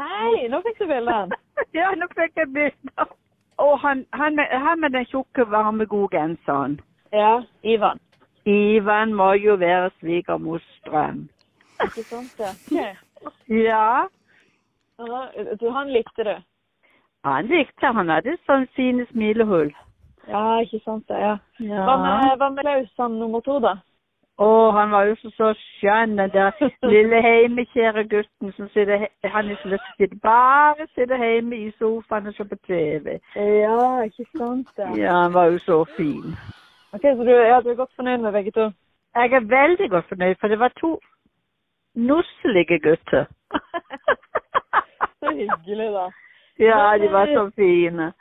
[0.00, 1.34] Hei, nå fikk du bildet.
[1.78, 3.16] ja, nå fikk jeg bildet.
[3.60, 6.78] Og han, han, med, han med den tjukke, varme, gode genseren.
[7.12, 8.00] Ja, Ivan.
[8.48, 11.26] Ivan må jo være svigermors drøm.
[11.84, 12.54] Ikke sant, ja.
[12.80, 12.94] Ja,
[13.48, 14.06] Ja,
[15.60, 16.34] Du, han likte du?
[17.24, 19.70] han likte Han hadde sånn fine smilehull.
[20.28, 21.36] Ja, ikke sant det, ja.
[21.58, 21.84] Ja.
[21.86, 23.78] Hva med, hva med Klaus, nummer to, da?
[24.40, 26.54] Å, han var jo så, så skjønn, den der
[26.88, 29.02] lille heimekjære gutten som sitter
[29.34, 33.18] Han har så å bare sitte hjemme i sofaen og se på TV.
[33.36, 34.88] Ja, ikke sant det.
[35.02, 36.36] Ja, han var jo så fin.
[36.92, 38.70] Ok, Så du, ja, du er godt fornøyd med begge to?
[39.14, 40.94] Jeg er veldig godt fornøyd, for det var to
[41.94, 43.26] nusselige gutter.
[45.20, 46.10] Så hyggelig, da.
[46.58, 48.12] Ja, de var så fine.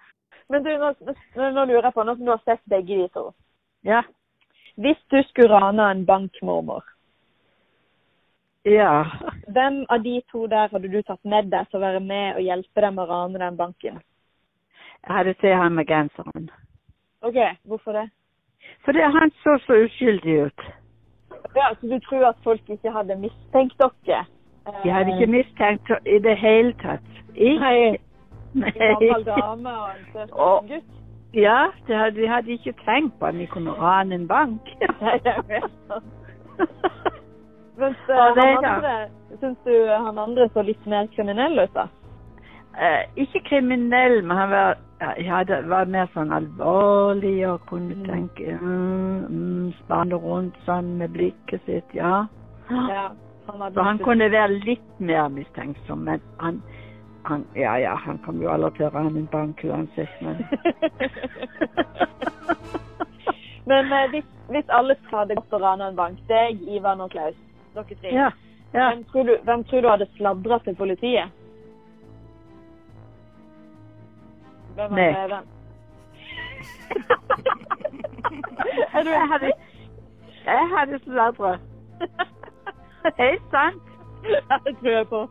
[0.50, 0.94] Men du, nå,
[1.36, 3.30] nå, lurer jeg på, nå som du har sett begge de to
[3.86, 4.02] Ja.
[4.76, 6.84] Hvis du skulle rane en bankmormor
[8.66, 9.06] Ja.
[9.48, 12.42] hvem av de to der hadde du tatt med deg til å være med og
[12.42, 14.02] hjelpe dem å rane den banken?
[15.08, 16.50] Jeg hadde sett han med genseren.
[17.22, 18.10] Ok, hvorfor det?
[18.86, 20.62] Fordi han så så uskyldig ut.
[21.56, 24.26] Ja, Så du tror at folk ikke hadde mistenkt dere?
[24.84, 27.06] De hadde ikke mistenkt i det hele tatt.
[27.36, 27.60] Ikke.
[27.60, 27.98] Nei.
[28.54, 28.72] Nei.
[28.76, 30.96] En gammel dame og en søt Og- gutt?
[31.34, 34.62] Ja, de hadde, de hadde ikke tenkt på at vi kunne rane en bank.
[35.02, 35.72] Nei, jeg vet.
[37.80, 38.94] Mens er han andre,
[39.40, 41.86] syns du han andre så litt mer kriminell ut, da?
[42.80, 44.78] Eh, ikke kriminell, men han var,
[45.20, 51.66] ja, var mer sånn alvorlig og kunne tenke mm, mm, Spanne rundt sånn med blikket
[51.68, 52.22] sitt, ja.
[52.70, 53.10] Ja,
[53.50, 56.62] han Så han kunne være litt mer mistenksom, men han,
[57.28, 60.40] han Ja ja, han kom jo aldri til å rane en bank uansett, men
[63.70, 67.36] Men eh, hvis, hvis alle hadde gått og rana en bank, deg, Ivan og Klaus,
[67.76, 68.32] dere tre, Ja,
[68.72, 68.88] ja.
[68.94, 71.36] Hvem, tror du, hvem tror du hadde sladra til politiet?
[74.88, 74.98] Den?
[78.94, 79.52] Er du, jeg hadde,
[80.46, 81.58] jeg hadde sladra.
[83.18, 83.84] Helt sant.
[84.66, 85.30] Det tror jeg på.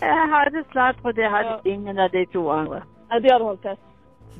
[0.00, 2.82] Jeg hadde sladra, det hadde ingen av de to andre.
[3.10, 3.78] Ja, de hadde holdt tett.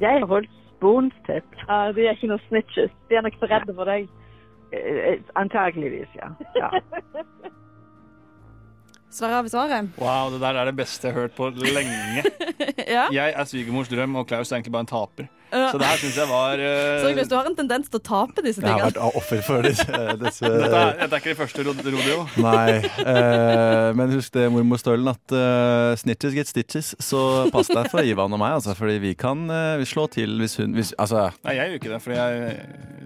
[0.00, 1.50] De holdt sponstett.
[1.68, 2.92] Ja, de er ikke noen snitches.
[3.08, 4.08] De er nok så redde for deg.
[4.74, 6.32] Eh, Antageligvis, ja.
[6.58, 6.70] ja.
[9.14, 9.92] Svarer vi svaret?
[10.00, 12.24] Wow, det der er det beste jeg har hørt på lenge.
[12.84, 13.06] Ja.
[13.12, 15.26] Jeg er svigermors drøm, og Klaus er egentlig bare en taper.
[15.54, 15.68] Ja.
[15.70, 17.00] Så det her syns jeg var uh...
[17.00, 18.74] Så Klaus, du har en tendens til å tape disse tingene.
[18.76, 21.80] Jeg har vært offer for disse, disse dette, er, dette er ikke det første rod-
[21.94, 22.18] rodeo.
[22.44, 22.82] Nei.
[22.98, 26.92] Uh, men husk det, mormor Stølen, at uh, snitches get stitches.
[27.02, 27.22] Så
[27.54, 30.58] pass deg for Ivan og meg, altså, fordi vi kan uh, vi slå til hvis
[30.60, 32.60] hun hvis, Altså, Nei, jeg gjør ikke det, for jeg,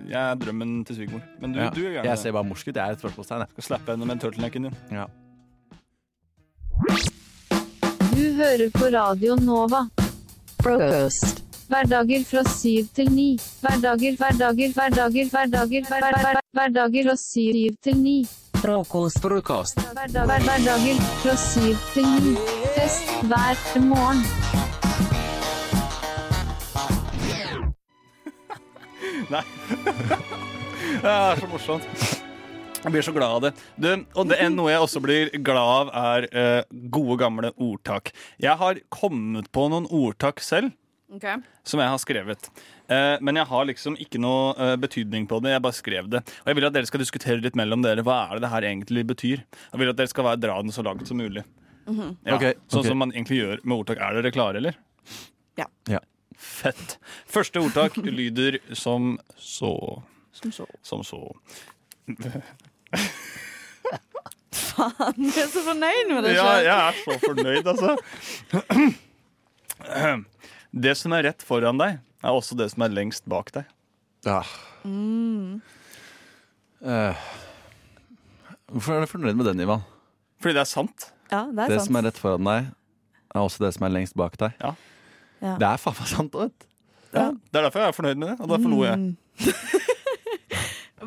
[0.08, 1.24] jeg er drømmen til svigermor.
[1.44, 2.74] Men du, ja, du gjør gjerne jeg ser bare morsk ut.
[2.74, 3.48] Jeg er et spørsmålstegn.
[3.58, 4.84] Skal slappe henne med turtlenecken din.
[4.94, 5.06] Ja.
[8.18, 9.84] Du hører på Radio Nova.
[10.62, 11.44] Frokost.
[11.70, 13.38] Hverdager fra syv til ni.
[13.60, 18.26] Hverdager, hverdager, hverdager, hverdager, hverdager, hver, hver, hverdager fra syv til ni.
[18.58, 19.20] Frokost.
[19.22, 19.78] Frokost.
[20.02, 22.34] Hverdager fra syv til ni.
[22.74, 23.54] Fest hver
[23.86, 24.26] morgen.
[29.34, 29.44] Nei.
[31.02, 32.07] Det er så morsomt.
[32.88, 33.50] Jeg blir så glad av det.
[33.76, 38.14] Du, og det er noe jeg også blir glad av, er eh, gode, gamle ordtak.
[38.40, 40.72] Jeg har kommet på noen ordtak selv
[41.08, 41.38] Okay.
[41.64, 42.48] som jeg har skrevet.
[42.92, 45.54] Eh, men jeg har liksom ikke noe eh, betydning på det.
[45.54, 46.20] Jeg bare skrev det.
[46.44, 48.04] Og jeg vil at dere skal diskutere litt mellom dere.
[48.04, 49.44] Hva er det det her egentlig betyr?
[49.44, 51.44] Jeg vil at dere skal være, dra den så langt som mulig.
[51.88, 52.12] Mhm.
[52.28, 52.56] Ja, okay.
[52.68, 52.92] Sånn okay.
[52.92, 54.04] som man egentlig gjør med ordtak.
[54.04, 54.80] Er dere klare, eller?
[55.60, 55.68] Ja.
[55.88, 56.00] Ja.
[56.36, 56.98] Fett.
[57.28, 59.74] Første ordtak lyder som så.
[60.32, 60.68] Som så.
[60.84, 61.22] Som så.
[64.58, 67.90] Faen, du er så fornøyd med det Ja, jeg er så fornøyd, altså.
[70.84, 73.64] Det som er rett foran deg, er også det som er lengst bak deg.
[74.26, 74.42] Ja.
[74.84, 75.60] Mm.
[76.84, 77.16] Uh,
[78.74, 79.82] hvorfor er du fornøyd med den, Ivan?
[80.42, 81.08] Fordi det er sant.
[81.32, 81.88] Ja, det er Det sant.
[81.88, 82.68] som er rett foran deg,
[83.34, 84.52] er også det som er lengst bak deg.
[84.60, 84.74] Ja.
[85.40, 85.54] Ja.
[85.60, 86.34] Det er faen meg sant.
[86.36, 86.68] vet.
[87.14, 88.96] Ja, det er derfor jeg er fornøyd med det, og derfor lo jeg.
[88.98, 89.16] Mm.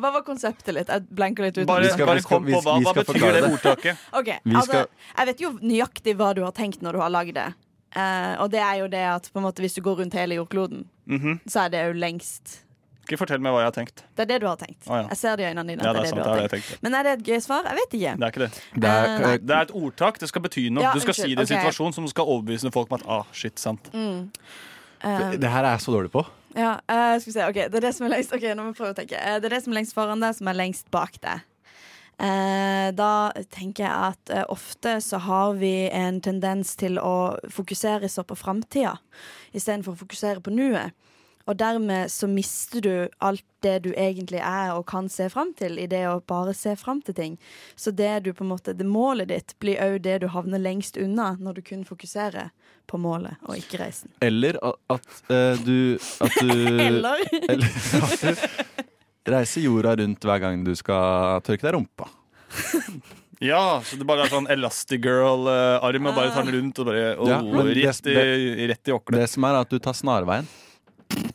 [0.02, 0.88] Hva var konseptet litt?
[0.90, 1.66] Jeg blenker litt ut.
[1.70, 4.06] Bare, skal- bare kom på hva, vi hva betyr det ordtaket?
[4.20, 4.86] Okay, Vi altså,
[5.16, 7.46] Jeg vet jo nøyaktig hva du har tenkt når du har lagd det.
[7.92, 10.38] Uh, og det er jo det at på en måte, hvis du går rundt hele
[10.40, 11.40] jordkloden, Mhm.
[11.50, 12.60] så er det jo lengst
[13.02, 14.02] Ikke fortell meg hva jeg har tenkt.
[14.16, 14.86] Det er det du har tenkt.
[14.86, 15.08] Oh, ja.
[15.10, 15.82] Jeg ser det i øynene dine.
[15.82, 16.68] Ja, det er det sant, du det har det tenkt.
[16.70, 16.78] jeg.
[16.86, 17.64] Men er det et gøy svar?
[17.66, 18.12] Jeg vet ikke.
[18.16, 18.50] Det er ikke det.
[18.84, 19.32] Det er, uh.
[19.42, 20.20] Det er et ordtak.
[20.22, 20.84] Det skal bety noe.
[20.86, 21.58] Ja, du skal unnskyld, si det i en okay.
[21.66, 23.90] situasjon som skal overbevise folk om at ah, shit, sant.
[23.92, 24.30] Mm.
[25.02, 26.22] Eh, det her er jeg så dårlig på.
[26.54, 27.46] Ja, uh, skal vi se.
[27.46, 29.18] Ok, det er det som er lengst Ok, nå må vi prøve å tenke.
[29.20, 31.46] Uh, det er det som er lengst foran deg, som er lengst bak deg.
[32.22, 38.10] Uh, da tenker jeg at uh, ofte så har vi en tendens til å fokusere
[38.12, 38.98] så på framtida
[39.56, 40.92] istedenfor å fokusere på nuet.
[41.46, 45.78] Og dermed så mister du alt det du egentlig er og kan se fram til,
[45.78, 47.38] i det å bare se fram til ting.
[47.76, 50.98] Så det du på en måte, det målet ditt blir òg det du havner lengst
[51.00, 52.50] unna når du kun fokuserer
[52.90, 54.10] på målet og ikke reisen.
[54.22, 56.52] Eller at, eh, du At du
[56.88, 57.22] Eller?
[57.48, 57.66] eller
[58.02, 58.26] at
[59.22, 62.10] du reiser jorda rundt hver gang du skal tørke deg rumpa.
[63.42, 67.26] Ja, så det bare er sånn Elastigirl-arm og bare tar den rundt og bare oh,
[67.26, 69.18] Ja, rett, i, rett i åklet.
[69.18, 70.46] Det som er at du tar snarveien.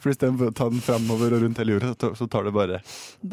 [0.01, 2.79] For istedenfor å ta den framover og rundt hele jorda, så tar- det du bare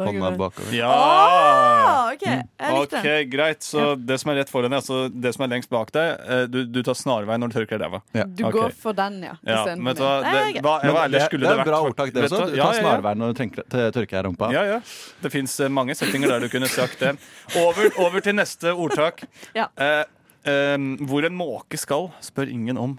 [0.08, 0.72] hånda bakover.
[0.74, 0.90] Ja!
[0.90, 3.62] Ah, ok, jeg likte Ok, Greit.
[3.62, 6.44] Så det som er rett foran deg, altså det som er lengst bak deg, eh,
[6.50, 8.00] du, du tar snarveien når du tørker ræva.
[8.12, 8.56] Du okay.
[8.56, 9.36] går for den, ja.
[9.46, 11.38] Ja, men vet du hva, det, Nei, hva, Men hva det, vært?
[11.44, 12.42] det er bra ordtak, det også.
[12.50, 12.82] Du Ja, tar ja, ja.
[12.82, 13.62] snarveien når du
[13.98, 14.50] tørker deg rumpa.
[14.54, 14.80] Ja, ja.
[15.22, 17.14] Det fins mange settinger der du kunne sagt det.
[17.60, 19.24] Over, over til neste ordtak.
[19.56, 19.68] Ja.
[19.76, 20.04] Eh,
[20.50, 20.76] eh,
[21.06, 22.98] hvor en måke skal, spør ingen om.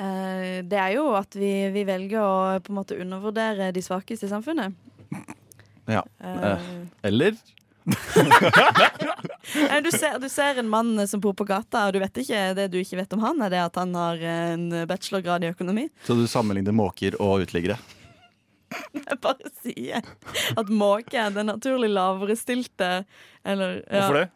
[0.00, 2.34] Eh, det er jo at vi, vi velger å
[2.64, 4.76] på en måte undervurdere de svakeste i samfunnet.
[5.90, 6.04] Ja.
[6.24, 6.70] Eh.
[7.02, 7.36] Eller
[9.80, 12.68] Du ser, du ser en mann som bor på gata, og du vet ikke, det
[12.70, 15.88] du ikke vet om han, er det at han har en bachelorgrad i økonomi.
[16.06, 17.80] Så du sammenligner måker og uteliggere?
[18.94, 20.04] Jeg bare sier
[20.60, 22.90] at måke er den naturlig lavere stilte.
[23.42, 24.04] Eller, ja.
[24.04, 24.28] Hvorfor det?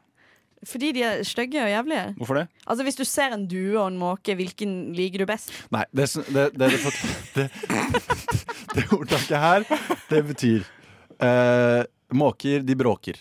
[0.69, 2.05] Fordi de er stygge og jævlige.
[2.19, 2.47] Hvorfor det?
[2.67, 5.53] Altså Hvis du ser en due og en måke, hvilken liker du best?
[5.75, 6.81] Nei, det, det, det, det,
[7.35, 7.47] det,
[8.75, 9.67] det ordtaket her,
[10.11, 10.65] det betyr
[11.21, 11.83] eh,
[12.15, 13.17] Måker, de bråker.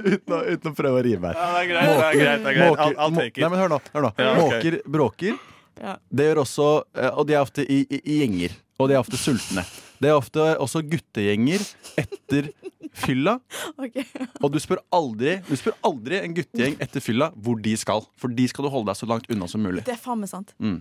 [0.00, 1.36] uten, å, uten å prøve å rive her.
[1.36, 2.70] Ja, det er greit, det er greit, det er greit.
[2.70, 3.42] Måker- I'll I'll take it.
[3.44, 3.78] Nei, men hør nå.
[3.94, 4.12] Hør nå.
[4.16, 4.42] Ja, okay.
[4.46, 5.38] Måker bråker.
[5.80, 5.94] Ja.
[6.12, 6.64] Det gjør også
[6.98, 8.56] eh, Og de er ofte i, i, i gjenger.
[8.80, 9.64] Og de er ofte sultne.
[10.00, 11.62] Det er ofte også guttegjenger
[12.00, 12.48] etter
[12.96, 13.36] fylla.
[13.76, 14.06] Okay.
[14.40, 18.06] Og du spør aldri Du spør aldri en guttegjeng etter fylla hvor de skal.
[18.20, 19.84] For de skal du holde deg så langt unna som mulig.
[19.86, 20.54] Det er faen meg sant.
[20.58, 20.80] Mm.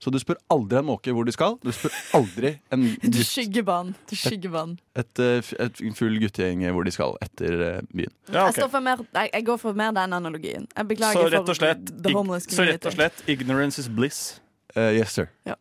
[0.00, 1.58] Så du spør aldri en måke hvor de skal.
[1.60, 3.92] Du spør aldri en Du gutt, skyggebanen.
[4.08, 4.78] Du skyggebanen.
[4.96, 8.14] et, et, et full guttegjeng hvor de skal etter eh, byen.
[8.32, 10.64] jeg, står for mer, jeg, jeg går for mer den analogien.
[10.76, 12.56] Jeg Så rett og slett, for det homoiske.
[12.56, 14.40] så rett og slett ignorance is bliss.
[14.76, 15.28] Eh, yes, sir.
[15.48, 15.56] Ja.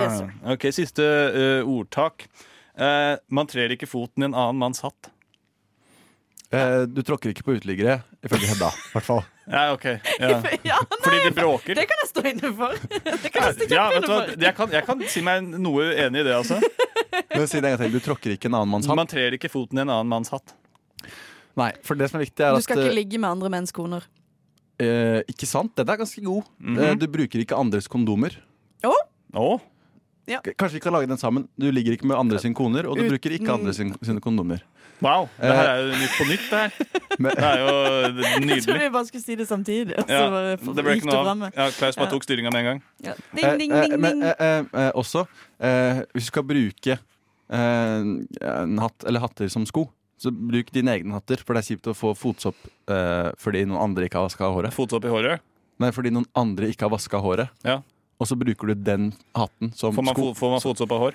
[0.00, 0.30] Yes, sir.
[0.54, 2.26] Ok, Siste uh, ordtak.
[2.80, 5.10] Uh, man trer ikke foten i en annen manns hatt.
[6.50, 8.72] Eh, du tråkker ikke på uteliggere, ifølge Hedda.
[8.74, 9.20] i hvert fall.
[9.50, 9.84] Ja, ok.
[10.22, 10.36] Ja.
[10.70, 11.74] Ja, nei, Fordi de bråker.
[11.74, 12.74] Det kan jeg stå inne for.
[13.24, 14.32] Det kan jeg Ja, vet inne for.
[14.44, 16.58] Jeg kan, jeg kan si meg noe uenig i det, altså.
[17.32, 17.94] Men si det en gang til.
[17.96, 18.98] Du tråkker ikke en annen manns hatt.
[18.98, 20.54] Man trer ikke foten i en annen manns hatt.
[21.58, 24.06] Nei, for det som er viktig, er Du skal ikke ligge med andre menns koner.
[24.78, 25.74] eh, Ikke sant?
[25.78, 26.46] Den er ganske god.
[26.62, 26.78] Mhm.
[26.86, 28.38] Eh, du bruker ikke andres kondomer.
[28.86, 28.94] Å?
[29.36, 29.48] Å?
[30.30, 30.38] Ja.
[30.46, 31.48] Kanskje vi kan lage den sammen.
[31.58, 34.20] Du ligger ikke med andre sine koner, og du Uten- bruker ikke andre sin, sine
[34.22, 34.62] kondomer.
[35.00, 36.72] Wow, det her er jo nytt på nytt, det her.
[37.20, 37.70] Det er jo
[38.12, 38.56] nydelig.
[38.56, 39.94] Jeg trodde vi bare skulle si det samtidig.
[40.08, 40.26] Ja,
[40.60, 41.44] det ble ikke noe av.
[41.56, 42.82] Ja, Klaus bare tok styringa med en gang.
[43.04, 43.14] Ja.
[43.16, 45.24] Eh, Ding, ding, eh, ding, men eh, eh, eh, også,
[45.60, 48.04] eh, hvis du skal bruke eh,
[48.52, 49.86] en hatt eller hatter som sko,
[50.20, 51.40] så bruk dine egne hatter.
[51.44, 52.60] For det er kjipt å få fotsopp
[52.92, 54.76] eh, fordi noen andre ikke har vaska håret.
[54.76, 55.40] Fotsopp i håret?
[55.80, 57.48] Nei, fordi noen andre ikke har vaska håret.
[57.64, 57.80] Ja.
[58.20, 60.32] Og så bruker du den hatten som Får man, sko.
[60.36, 61.14] får man fotsopp av hår?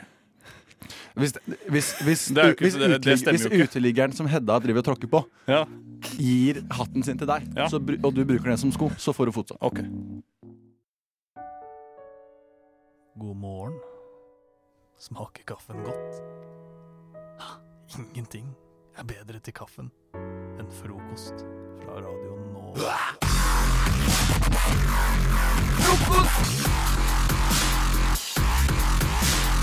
[1.15, 1.31] Hvis,
[1.71, 5.21] hvis, hvis, ikke- hvis, det- det uteligg- hvis uteliggeren som Hedda driver og tråkker på,
[5.47, 5.65] Ja.
[6.17, 7.67] gir hatten sin til deg, Ja.
[7.69, 9.57] så, og du bruker den som sko, så får du fotsopp.
[9.61, 9.85] Okay.
[13.17, 13.79] God morgen.
[14.99, 16.21] Smaker kaffen godt?
[17.39, 17.59] Ha,
[17.99, 18.53] Ingenting
[18.97, 21.45] er bedre til kaffen enn frokost
[21.83, 23.34] fra
[24.65, 26.15] Radio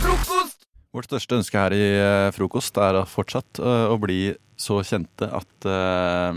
[0.03, 0.67] Frokost!
[0.93, 5.67] Vårt største ønske her i eh, frokost er fortsatt eh, å bli så kjente at
[5.67, 6.33] eh,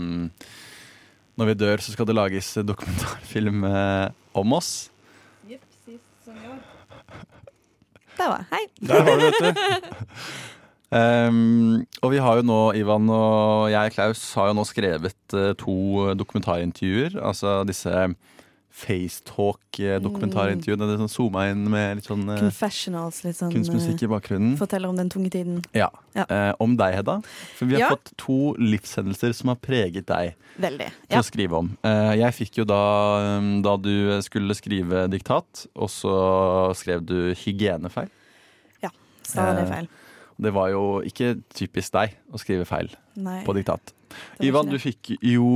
[1.36, 4.08] når vi dør, så skal det lages dokumentarfilm eh,
[4.40, 4.70] om oss.
[8.16, 8.46] Der var jeg.
[8.50, 8.64] Hei.
[8.80, 9.50] Der har du, vet du.
[10.86, 15.50] Um, og vi har jo nå, Ivan og jeg, Klaus, har jo nå skrevet eh,
[15.58, 17.18] to dokumentarintervjuer.
[17.26, 17.90] Altså disse
[18.76, 20.86] FaceTalk-dokumentarintervjuene.
[20.90, 24.52] Det sånn Zooma inn med litt sånn eh, Confessionals, litt sånn kunstmusikk i bakgrunnen.
[24.54, 25.62] eh, Forteller om den tunge tiden.
[25.76, 25.88] Ja.
[26.14, 27.16] Eh, om deg, Hedda.
[27.56, 27.88] For vi har Ja.
[27.96, 30.34] fått to livshendelser som har preget deg.
[30.58, 30.86] Veldig.
[30.88, 31.18] til Ja.
[31.20, 31.76] å skrive om.
[31.84, 37.34] Eh, Jeg fikk jo da, um, da du skulle skrive diktat, og så skrev du
[37.34, 38.08] hygienefeil.
[38.82, 38.88] ja.
[39.22, 39.88] Stava det Eh.
[40.40, 43.40] Det var jo ikke typisk deg å skrive feil Nei.
[43.46, 43.92] på diktat.
[44.40, 45.46] Ivan, du fikk jo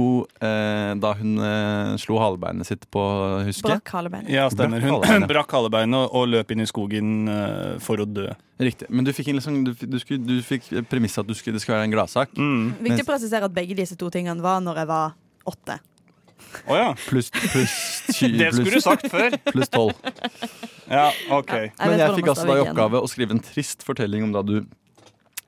[0.42, 3.02] eh, da hun eh, slo halebeinet sitt på
[3.46, 3.68] husket.
[3.68, 4.32] Brakk halebeinet.
[4.32, 4.80] Ja, stemmer.
[4.82, 5.28] Brakk Hun halebeinet.
[5.32, 8.26] brakk halebeinet og, og løp inn i skogen eh, for å dø.
[8.60, 8.90] Riktig.
[8.92, 11.78] Men du fikk, liksom, du, du, skulle, du fikk premisset at du skulle, det skulle
[11.78, 12.34] være en gladsak.
[12.36, 12.66] Mm.
[12.90, 15.16] Viktig å presisere at begge disse to tingene var når jeg var
[15.54, 15.78] åtte.
[16.66, 16.90] Oh, ja.
[17.06, 19.36] Pluss ty- Det skulle du sagt før.
[19.54, 19.94] Pluss tolv.
[20.90, 21.52] Ja, ok.
[21.78, 24.56] Men jeg fikk altså da i oppgave å skrive en trist fortelling om da du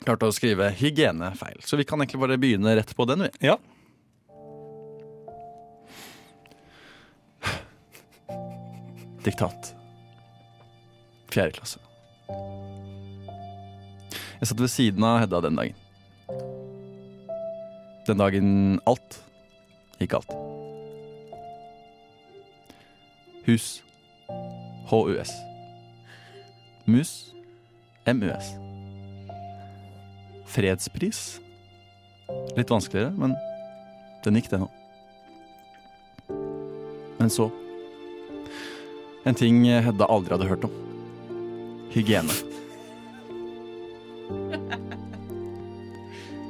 [0.07, 1.63] klarte å skrive hygienefeil.
[1.67, 3.49] Så vi kan egentlig bare begynne rett på den, vi.
[3.49, 3.59] Ja.
[9.23, 9.75] Diktat.
[11.33, 11.79] Fjerde klasse.
[14.41, 15.79] Jeg satt ved siden av Hedda den dagen.
[18.09, 19.21] Den dagen alt
[20.03, 20.35] gikk galt.
[23.47, 23.69] Hus.
[24.91, 25.31] HUS.
[26.91, 27.15] Mus.
[28.07, 28.62] MUS.
[30.53, 31.41] Fredspris.
[32.57, 33.35] Litt vanskeligere, men
[34.25, 34.79] den gikk, den òg.
[37.19, 37.51] Men så
[39.23, 40.73] En ting Hedda aldri hadde hørt om.
[41.93, 42.35] Hygiene.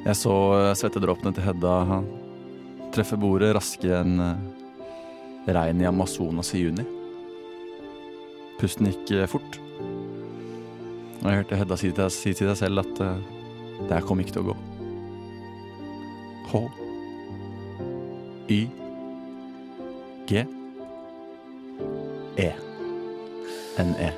[0.06, 0.32] Jeg så
[0.80, 1.74] svettedråpene til Hedda
[2.96, 6.84] treffe bordet raskere enn regnet regn i Amazonas i juni.
[8.60, 9.58] Pusten gikk eh, fort.
[11.22, 13.41] Og jeg hørte Hedda si til, seg selv at eh,
[13.92, 14.54] det her kom ikke til å gå.
[16.48, 16.60] H.
[18.48, 18.60] Y.
[20.28, 20.44] G.
[22.40, 22.48] E.
[23.82, 24.08] N-E.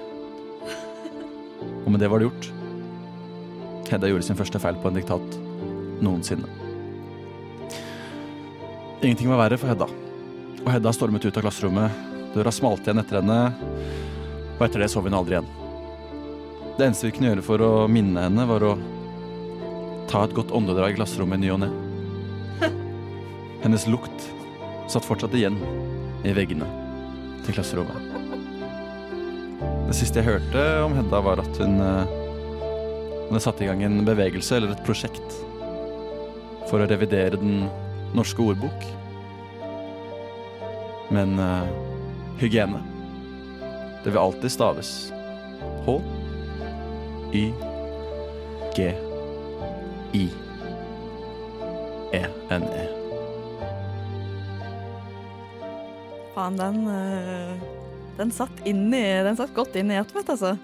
[1.85, 2.49] Og med det var det gjort.
[3.91, 5.39] Hedda gjorde sin første feil på en diktat
[6.05, 6.47] noensinne.
[9.03, 9.91] Ingenting var verre for Hedda.
[10.63, 12.03] Og Hedda stormet ut av klasserommet.
[12.35, 13.41] Døra smalt igjen etter henne,
[14.55, 15.51] og etter det vi henne aldri igjen.
[16.79, 18.77] Det eneste vi kunne gjøre for å minne henne, var å
[20.11, 21.71] ta et godt åndedrag i klasserommet i ny og ne.
[23.65, 24.29] Hennes lukt
[24.91, 25.57] satt fortsatt igjen
[26.25, 26.69] i veggene
[27.45, 28.11] til klasserommet.
[29.89, 32.15] Det siste jeg hørte om Hedda, var at hun eh,
[33.29, 35.39] hadde satt i gang en bevegelse eller et prosjekt
[36.71, 37.67] for å revidere den
[38.17, 38.87] norske ordbok.
[41.15, 41.69] Men uh,
[42.41, 42.81] hygiene,
[44.03, 44.95] det vil alltid staves
[45.85, 45.99] H,
[50.15, 50.31] Y, G, I,
[52.15, 52.23] E,
[52.55, 52.85] N, E.
[56.35, 57.57] Faen, den, eh,
[58.19, 60.55] den satt inni Den satt godt inni hjertet mitt, altså.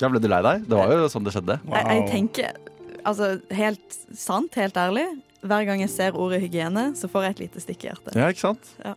[0.00, 0.64] Ja, ble du lei deg?
[0.64, 1.58] Det var jo sånn det skjedde.
[1.68, 2.56] Jeg, jeg tenker,
[3.04, 5.06] altså helt sant, helt ærlig,
[5.44, 8.16] hver gang jeg ser ordet hygiene, så får jeg et lite stikk i hjertet.
[8.16, 8.72] Ja, ikke sant?
[8.80, 8.96] Ja.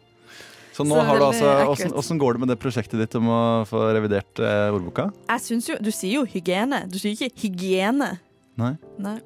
[0.76, 3.30] Så nå Så har du altså, hvordan, hvordan går det med det prosjektet ditt om
[3.32, 5.10] å få revidert eh, ordboka?
[5.28, 8.16] Jeg synes jo, Du sier jo hygiene, du sier ikke hygiene.
[8.62, 8.76] Nei.
[9.02, 9.18] Nei.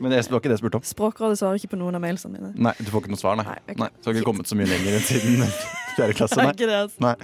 [0.00, 0.84] Men det, det var ikke det jeg spurte om.
[0.88, 2.54] Språkrådet svarer ikke på noen av mailsene mine.
[2.56, 3.58] Nei, Du får ikke noe svar, nei.
[3.76, 5.42] nei, Så har ikke kommet så mye lenger enn siden
[5.98, 6.38] fjerde klasse.
[6.40, 6.54] Nei.
[6.54, 7.02] ikke det, altså.
[7.04, 7.16] nei.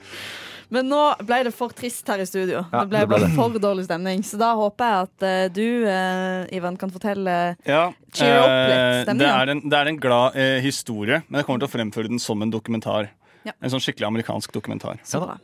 [0.74, 2.64] Men nå ble det for trist her i studio.
[2.72, 3.30] Ja, det ble det ble det.
[3.36, 4.24] for dårlig stemning.
[4.26, 7.36] Så da håper jeg at uh, du, uh, Ivan, kan fortelle
[7.68, 9.30] Ja, Cheer up litt, eh, stemmer det, det?
[9.30, 12.42] er en, det er en glad historie, men jeg kommer til å fremføre den som
[12.42, 13.12] en dokumentar.
[13.46, 13.54] Ja.
[13.62, 14.98] En sånn skikkelig amerikansk dokumentar.
[15.06, 15.38] Så bra.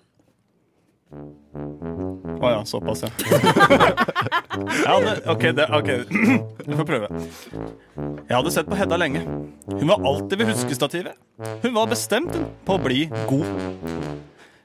[2.42, 3.10] Å ja, såpass, ja.
[4.86, 5.90] ja det, OK, det, ok.
[6.66, 7.10] jeg får prøve.
[8.26, 9.22] Jeg hadde sett på Hedda lenge.
[9.68, 11.18] Hun var alltid ved huskestativet.
[11.62, 12.34] Hun var bestemt
[12.66, 13.46] på å bli god.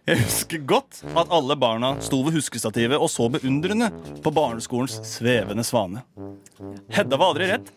[0.08, 3.90] Jeg husker godt at alle barna sto ved huskestativet og så beundrende
[4.24, 6.06] på barneskolens svevende svane.
[6.96, 7.72] Hedda var aldri redd.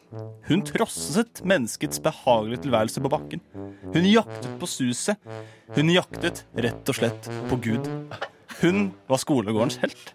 [0.47, 3.43] Hun trosset menneskets behagelige tilværelse på bakken.
[3.91, 5.19] Hun jaktet på suset.
[5.75, 7.91] Hun jaktet rett og slett på Gud.
[8.61, 10.15] Hun var skolegårdens helt.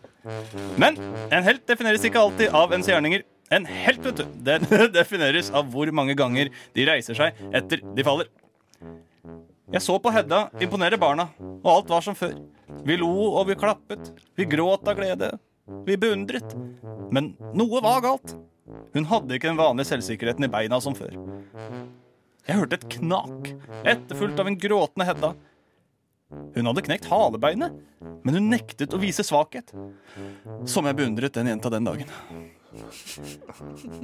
[0.82, 0.98] Men
[1.30, 3.26] en helt defineres ikke alltid av ens gjerninger.
[3.54, 4.66] En helt, vet du, den
[4.96, 8.30] defineres av hvor mange ganger de reiser seg etter de faller.
[9.74, 12.36] Jeg så på Hedda imponere barna, og alt var som før.
[12.86, 14.12] Vi lo og vi klappet.
[14.38, 15.32] Vi gråt av glede.
[15.86, 16.54] Vi beundret.
[17.14, 18.36] Men noe var galt.
[18.96, 21.14] Hun hadde ikke den vanlige selvsikkerheten i beina som før.
[22.46, 23.50] Jeg hørte et knak,
[23.90, 25.34] etterfulgt av en gråtende Hedda.
[26.32, 27.76] Hun hadde knekt halebeinet,
[28.26, 29.72] men hun nektet å vise svakhet.
[30.70, 32.10] Som jeg beundret den jenta den dagen.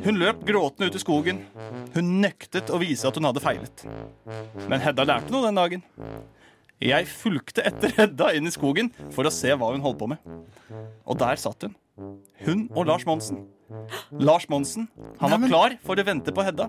[0.05, 1.41] Hun løp gråtende ut i skogen.
[1.95, 3.85] Hun nektet å vise at hun hadde feilet.
[4.69, 5.83] Men Hedda lærte noe den dagen.
[6.81, 10.21] Jeg fulgte etter Hedda inn i skogen for å se hva hun holdt på med.
[11.05, 11.75] Og der satt hun.
[12.45, 13.43] Hun og Lars Monsen.
[14.19, 14.87] Lars Monsen
[15.19, 16.67] han var klar for å vente på Hedda,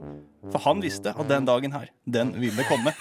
[0.52, 2.92] for han visste at den dagen her, den ville komme.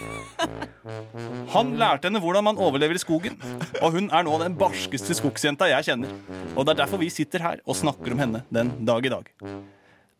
[1.54, 3.38] Han lærte henne hvordan man overlever i skogen,
[3.82, 6.14] og hun er nå den barskeste skogsjenta jeg kjenner.
[6.56, 9.30] Og det er derfor vi sitter her og snakker om henne den dag i dag.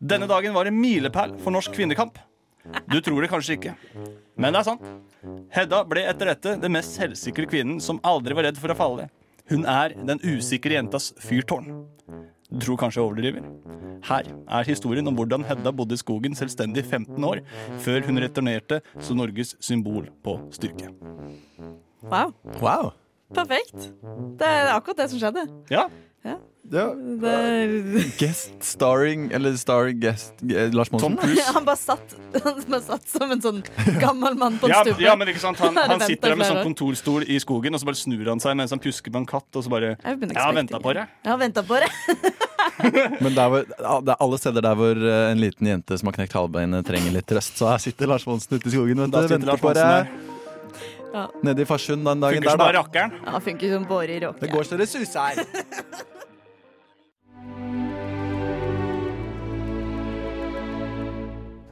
[0.02, 2.18] Denne dagen var en milepæl for norsk kvinnekamp.
[2.86, 3.72] Du tror det kanskje ikke,
[4.38, 4.84] men det er sant.
[5.54, 9.08] Hedda ble etter dette den mest selvsikre kvinnen som aldri var redd for å falle.
[9.50, 11.82] Hun er den usikre jentas fyrtårn.
[12.60, 13.46] Tror kanskje jeg overdriver?
[14.02, 17.40] Her er historien om hvordan Hedda bodde i skogen selvstendig 15 år,
[17.84, 20.90] før hun returnerte som Norges symbol på styrke.
[22.02, 22.34] Wow.
[22.60, 22.90] Wow.
[23.34, 23.92] Perfekt.
[24.38, 25.46] Det er akkurat det som skjedde.
[25.70, 25.86] Ja.
[26.26, 26.36] Ja.
[26.70, 26.94] Ja.
[26.94, 31.18] Det, Guest starring, eller starring guest eh, Lars Monsen?
[31.54, 33.58] han bare satt, han bare satt som en sånn
[34.00, 35.02] gammel mann på en Ja, stubbe.
[35.02, 37.90] ja, men ikke sant Han, han sitter der med sånn kontorstol i skogen, og så
[37.90, 40.54] bare snur han seg mens han pjusker på en katt, og så bare Jeg har
[40.56, 41.04] venta på det.
[41.26, 41.90] Jeg har venta på det.
[43.24, 46.16] Men der hvor, det er alle steder der hvor eh, en liten jente som har
[46.20, 47.58] knekt halvbeinet, trenger litt trøst.
[47.58, 49.90] Så her sitter Lars Monsen ute i skogen Da sitter venter Lars på det.
[51.12, 51.26] Ja.
[51.44, 53.12] Nede i Farsund den dagen Funker som der, bare rakkeren.
[53.26, 54.40] Ja, funker som bare i råke.
[54.40, 55.42] Det går så det suser.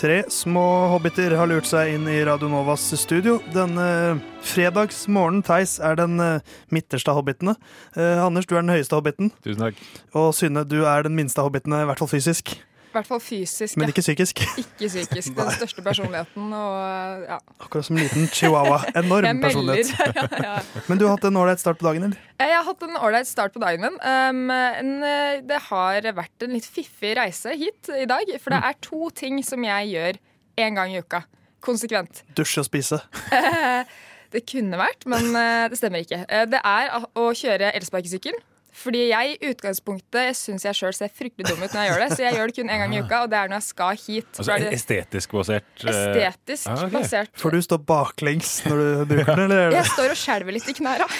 [0.00, 0.62] Tre små
[0.94, 3.34] hobbiter har lurt seg inn i Radio Novas studio.
[3.52, 4.16] Denne
[4.48, 7.52] fredagsmorgenen, Theis, er den eh, midterste av hobbitene.
[7.92, 9.28] Eh, Anders, du er den høyeste hobbiten.
[9.44, 9.82] Tusen takk.
[10.16, 12.54] Og Synne, du er den minste av hobbitene, i hvert fall fysisk.
[12.90, 13.76] I hvert fall fysisk.
[13.78, 14.40] Men ikke psykisk.
[14.64, 15.36] Ikke psykisk.
[15.36, 17.36] Den største personligheten og ja.
[17.62, 18.80] Akkurat som en liten chihuahua.
[18.98, 19.92] Enorm personlighet.
[20.18, 20.56] Ja, ja.
[20.88, 22.18] Men du har hatt en ålreit start på dagen, eller?
[22.42, 24.00] Jeg har hatt en ålreit start på dagen min.
[24.02, 28.26] Um, en, eh, det har vært en litt fiffig reise hit i dag.
[28.42, 30.18] For det er to ting som jeg gjør
[30.66, 31.22] én gang i uka.
[31.62, 32.24] Konsekvent.
[32.34, 33.02] Dusje og spise.
[33.30, 33.84] Eh,
[34.30, 36.20] Det kunne vært, men eh, det stemmer ikke.
[36.30, 38.36] Eh, Det er å kjøre elsparkesykkel.
[38.80, 42.08] Fordi jeg i utgangspunktet syns jeg sjøl ser fryktelig dum ut når jeg gjør det.
[42.14, 44.00] Så jeg gjør det kun én gang i uka, og det er når jeg skal
[44.00, 44.30] hit.
[44.36, 45.68] Altså er det estetisk basert?
[45.84, 46.00] eh,
[46.30, 46.94] estetisk ah, okay.
[46.94, 47.32] basert.
[47.42, 49.76] For du står baklengs når du bruker den, eller?
[49.76, 51.10] Jeg står og skjelver litt i knæra.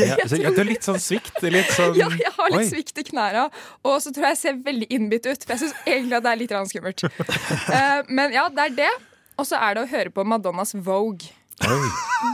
[0.00, 1.40] Ja, så, ja, du har litt sånn svikt?
[1.42, 2.68] Litt sånn Ja, jeg har litt Oi.
[2.70, 3.48] svikt i knæra.
[3.86, 6.32] Og så tror jeg jeg ser veldig innbitt ut, for jeg syns egentlig at det
[6.32, 7.04] er litt skummelt.
[7.04, 8.92] Eh, men ja, det er det.
[9.40, 11.32] Og så er det å høre på Madonnas Vogue.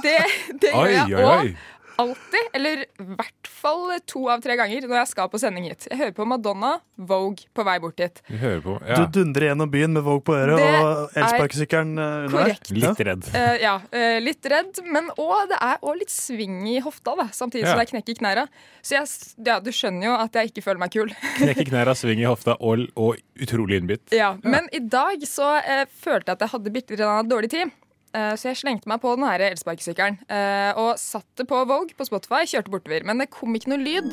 [0.03, 0.18] Det,
[0.62, 1.55] det gjør jeg oi, òg.
[1.97, 5.87] Alltid, eller i hvert fall to av tre ganger når jeg skal på sending hit.
[5.89, 8.21] Jeg hører på Madonna Vogue på vei bort hit.
[8.29, 8.75] Du hører på.
[8.85, 8.99] Ja.
[9.01, 12.69] Du dundrer gjennom byen med Vogue på øret Det og elsparkesykkelen eh, under korrekt.
[12.69, 12.83] deg.
[12.85, 13.31] Litt redd.
[13.33, 17.29] Uh, ja, uh, litt redd, men òg det er også litt sving i hofta, da,
[17.33, 17.73] samtidig Ja.
[17.73, 18.47] som det er knekk i knæra.
[18.85, 19.09] Så jeg,
[19.49, 21.17] ja, du skjønner jo at jeg ikke føler meg kul.
[21.41, 24.13] Knekke knæra, sving i hofta og, og utrolig innbitt.
[24.15, 27.73] Ja, Men i dag så uh, følte jeg at jeg hadde bitte litt dårlig tid.
[28.17, 32.09] Eh, så jeg slengte meg på den her elsparkesykkelen eh, og satte på Vogue på
[32.09, 32.45] Spotify.
[32.49, 33.05] Kjørte bortover.
[33.09, 34.12] Men det kom ikke noe lyd.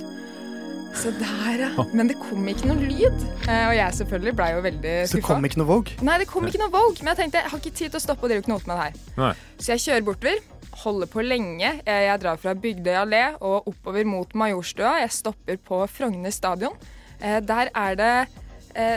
[0.93, 1.86] Se der, ja.
[1.95, 3.24] Men det kom ikke noe lyd.
[3.47, 5.95] Eh, og jeg selvfølgelig blei jo veldig Så det kom ikke noe Vogue?
[6.06, 6.99] Nei, det kom ikke noe Vogue.
[7.01, 8.84] Men jeg tenkte jeg har ikke tid til å stoppe og drive knote med det
[8.84, 9.16] her.
[9.22, 9.34] Nei.
[9.58, 10.43] Så jeg kjører bortover.
[10.84, 11.70] Holder på lenge.
[11.86, 14.97] Jeg, drar fra Bygdøy allé og oppover mot Majorstua.
[15.04, 16.74] Jeg stopper på Frogner stadion.
[17.22, 18.16] Der er det,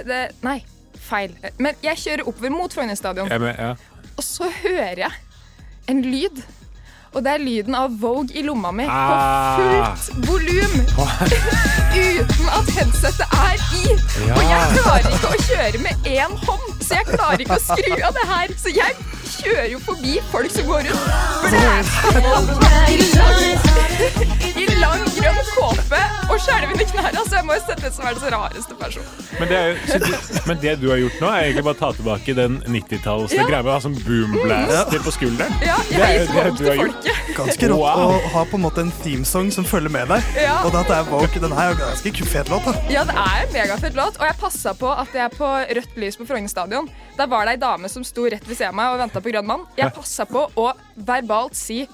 [0.08, 0.56] det Nei,
[0.96, 1.36] feil.
[1.60, 3.28] Men jeg kjører oppover mot Frogner stadion.
[3.30, 3.74] Ja, men, ja.
[4.26, 5.12] Så hører jeg
[5.92, 6.42] en lyd.
[7.16, 9.56] Og det er lyden av Vogue i lomma mi Ah.
[9.56, 10.74] på fullt volum.
[11.96, 13.94] Uten at headsetet er i.
[14.26, 14.34] Ja.
[14.36, 17.94] Og jeg klarer ikke å kjøre med én hånd, så jeg klarer ikke å skru
[18.04, 18.52] av det her.
[18.60, 18.92] Så jeg
[19.46, 21.06] kjører jo forbi folk som går rundt.
[21.46, 22.96] Er
[24.56, 25.98] i lang, grønn kåpe
[26.30, 29.06] og skjelvende knær så jeg må jo sette ut som verdens rareste person.
[29.38, 31.76] Men det, er jo, så du, men det du har gjort nå, er egentlig bare
[31.76, 33.46] å ta tilbake den 90-talls Ja.
[33.48, 35.54] greia med å ha sånn boomblaster på skulderen.
[35.64, 36.96] Ja, jeg det er har jo gitt det du til har gjort.
[36.96, 37.34] folket.
[37.36, 38.14] Ganske rått Wow.
[38.16, 40.30] å ha på en måte en themesong som følger med deg.
[40.40, 40.56] Ja.
[40.64, 41.40] Og at det er Vogue.
[41.46, 42.64] Den her er jo ganske kul- fet låt.
[42.64, 45.46] da Ja, det er en megafett låt, og jeg passa på at jeg på
[45.78, 48.68] rødt lys på Frogner stadion Der var det ei dame som sto rett ved siden
[48.68, 49.68] av meg og venta på grønn mann.
[49.76, 51.84] Jeg passa på å verbalt si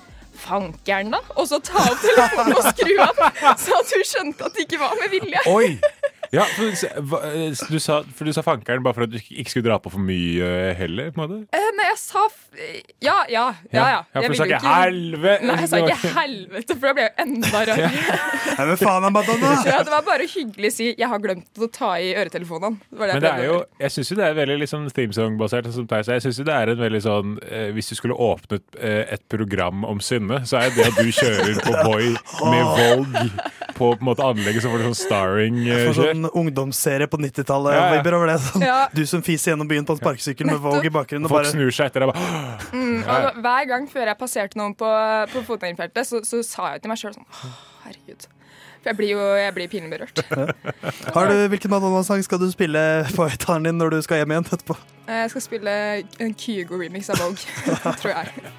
[0.42, 3.18] 'fankeren', da, og så ta opp telefonen og skru av,
[3.60, 5.42] så at hun skjønte at det ikke var med vilje.
[5.46, 5.78] Oi!
[6.32, 6.64] Ja, for,
[7.68, 10.00] du sa, for du sa fankeren bare for at du ikke skulle dra på for
[10.00, 11.10] mye eh, heller?
[11.12, 11.40] på en måte?
[11.52, 12.38] Eh, nei, jeg sa f
[13.04, 13.42] Ja, ja.
[13.68, 13.98] ja, ja.
[14.14, 15.44] Ja, for du sa ikke helvete.
[15.50, 17.90] Nei, jeg sa ikke helvete, for da ble jeg jo enda rødere.
[18.48, 18.64] ja.
[18.64, 19.52] men faen, Madonna!
[19.72, 22.80] Ja, det var bare hyggelig å si 'jeg har glemt å ta i øretelefonene'.
[22.88, 25.72] Det var det Men det er jo, jeg syns jo det er veldig liksom themesong-basert.
[25.72, 26.08] som Theis.
[26.08, 29.22] Jeg synes jo det er en veldig sånn eh, Hvis du skulle åpnet eh, et
[29.28, 32.08] program om Synne, så er det at du kjører på Voi
[32.48, 33.28] med Vogue
[33.72, 35.86] på, på en måte anlegget, så får du sånn starring-kjør.
[35.92, 37.76] For sånn ungdomsserie på 90-tallet.
[37.76, 38.36] Ja, ja.
[38.46, 38.64] sånn.
[38.66, 38.78] Ja.
[38.94, 41.26] Du som fiser gjennom byen på en sparkesykkel med Vogue i bakgrunnen.
[41.28, 42.28] Og Folk bare snur seg etter deg bare
[42.76, 43.32] Mm, Ja, ja.
[43.42, 44.88] hver gang før jeg passerte noen på,
[45.32, 47.28] på fotgjengerfeltet, så, så sa jeg til meg sjøl sånn
[47.82, 48.28] Herregud.
[48.82, 50.22] For jeg blir jo jeg blir pinlig berørt.
[51.14, 52.82] Har du, Hvilken Madonna-sang skal du spille
[53.14, 54.74] på høyttaleren din når du skal hjem igjen etterpå?
[55.06, 55.76] Jeg skal spille
[56.26, 57.46] en Kygo-remix av Vogue,
[58.02, 58.52] tror jeg.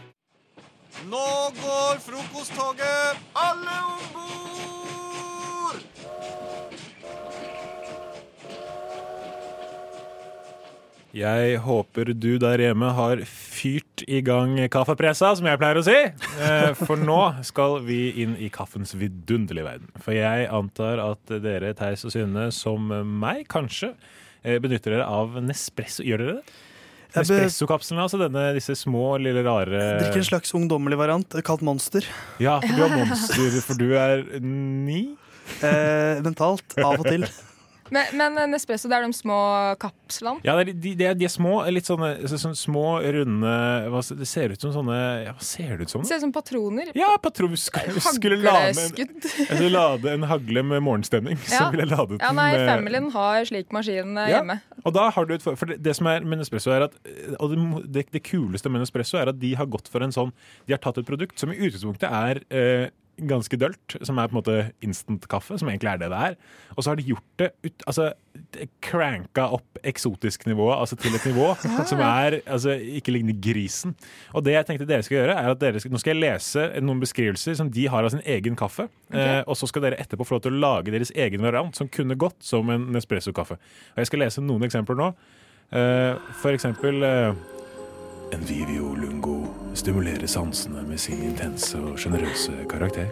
[1.11, 1.27] Nå
[1.59, 3.23] går frokosttoget!
[3.35, 5.02] Alle om bord!
[11.13, 15.93] Jeg håper du der hjemme har fyrt i gang kaffepressa, som jeg pleier å si.
[16.41, 19.91] Eh, For nå skal vi inn i kaffens vidunderlige verden.
[20.01, 22.89] For jeg antar at dere, Theis og Synne, som
[23.21, 23.91] meg kanskje,
[24.41, 26.01] eh, benytter dere av Nespresso.
[26.01, 26.57] Gjør dere det?
[27.13, 32.01] Nespresso-kapslene, altså denne, disse små, lille, rare Drikker en slags ungdommelig variant kalt Monster.
[32.41, 35.03] Ja, for du er monster, for du er ni?
[35.61, 37.27] Eh, mentalt, av og til.
[37.93, 39.37] Men, men Nespresso, det er de små
[39.81, 40.41] kapslene.
[40.45, 43.53] Ja, de, de, de, er, de små, litt sånne, så- sånne små, runde
[43.93, 44.97] hva, Det ser ut som sånne
[45.27, 46.03] ja, Hva ser det ut som?
[46.07, 46.89] Ser ut som patroner.
[46.97, 49.11] Ja, patron, skulle, skulle lade en,
[49.61, 51.37] jeg lade en hagle med morgenstemning.
[51.45, 54.39] Så ville jeg ladet Ja, den nei, med Familien har slik maskin eh, Ja.
[54.41, 54.59] hjemme.
[54.83, 56.97] Og da har du et, for det, det som er med Nespresso er at
[57.39, 57.59] Og det,
[57.93, 60.33] det, det kuleste med Nespresso er at de har gått for en sånn
[60.67, 62.89] De har tatt et produkt som i utgangspunktet er eh,
[63.29, 66.37] ganske dølt, som er på en måte instant-kaffe, som egentlig er det det er.
[66.75, 68.11] Og så har de gjort det ut, altså
[68.81, 71.51] cranka opp eksotisk nivået, altså til et nivå
[71.85, 73.93] som er altså ikke ligner grisen.
[74.33, 76.65] Og det jeg tenkte dere skal gjøre, er at dere skal, nå skal jeg lese
[76.81, 78.87] noen beskrivelser som de har av sin egen kaffe.
[79.13, 81.91] Eh, og så skal dere etterpå få lov til å lage deres egen variant, som
[81.91, 83.59] kunne gått som en Nespresso-kaffe.
[83.93, 85.13] Og jeg skal lese noen eksempler nå.
[85.73, 87.43] Eh, for eksempel eh,
[88.31, 93.11] En Vivio Lungo stimulerer sansene med sin intense og sjenerøse karakter.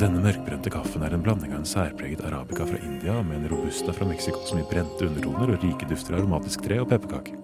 [0.00, 3.94] Denne mørkbrente kaffen er en blanding av en særpreget arabica fra India med en robusta
[3.96, 7.34] fra Mexico som gir brente undertoner og rike dufter av aromatisk tre og pepperkake.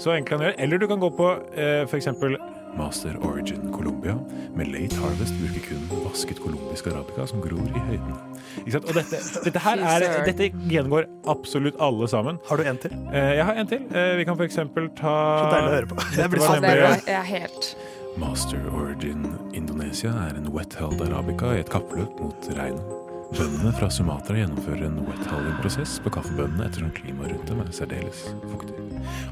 [0.00, 0.58] Så enkelt kan du gjøre.
[0.64, 2.38] Eller du kan gå på eh, eksempel
[2.76, 4.14] Master Origin Colombia.
[4.56, 8.14] Med Late Harvest bruker kun vasket colombisk arabica som gror i høyden.
[8.62, 8.88] Ikke sant?
[8.88, 12.40] Og dette, dette her er, dette gjengår absolutt alle sammen.
[12.48, 12.94] Har du en til?
[13.12, 13.84] Eh, jeg har en til.
[13.92, 16.00] Eh, vi kan eksempel ta Så deilig å høre på.
[16.18, 17.74] Jeg blir var så nemlig- Jeg er helt
[18.20, 19.22] Master Origin
[19.56, 22.98] Indonesia er en wet-held arabica i et kappløp mot regnet.
[23.32, 28.81] Bøndene fra Sumatra gjennomfører en wet-hulling-prosess på kaffebønnene ettersom klimaet rundt dem er særdeles fuktig.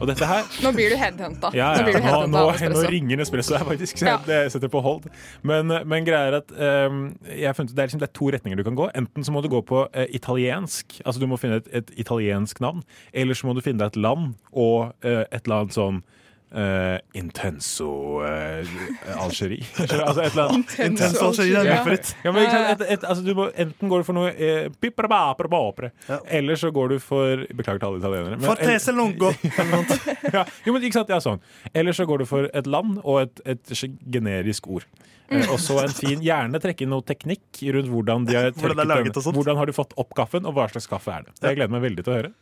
[0.01, 1.51] Og dette her Nå blir du headhunta.
[1.57, 1.85] ja, ja.
[1.85, 3.99] du Nå, headhunta nå, nå ringer Nespresso her, faktisk.
[4.01, 4.19] Så Ja.
[4.27, 5.09] jeg setter på hold.
[5.43, 6.53] Men, men greia er at
[6.91, 8.91] um, jeg har funnet, det, er liksom, det er to retninger du kan gå.
[8.95, 12.61] Enten så må du gå på uh, italiensk, altså du må finne et, et italiensk
[12.61, 12.83] navn.
[13.13, 16.03] Eller så må du finne deg et land og uh, et eller annet sånn
[16.53, 19.65] eh, intenso uh, Algerie.
[19.79, 21.85] altså et eller annet Intenso Algerie, det er Ja.
[21.85, 22.11] min.
[22.25, 25.93] Ja, men, et, et, altså, du må, enten går du for noe eh, piprabapra-bapre,
[26.27, 28.37] eller så går du for Beklager til alle italienere.
[28.41, 29.31] men- Fortese lungo.
[30.37, 31.41] ja, jo, men ikke sant, ja, sånn.
[31.75, 33.73] Eller så går du for et land og et, et
[34.11, 34.87] generisk ord.
[35.31, 38.81] Eh, og så en fin, Gjerne trekke inn noe teknikk rundt hvordan de har Hvordan
[38.81, 39.37] det er laget og sånt.
[39.39, 41.37] Hvordan har du fått opp kaffen, og hva slags kaffe er det?
[41.45, 42.33] Jeg gleder meg veldig til å høre.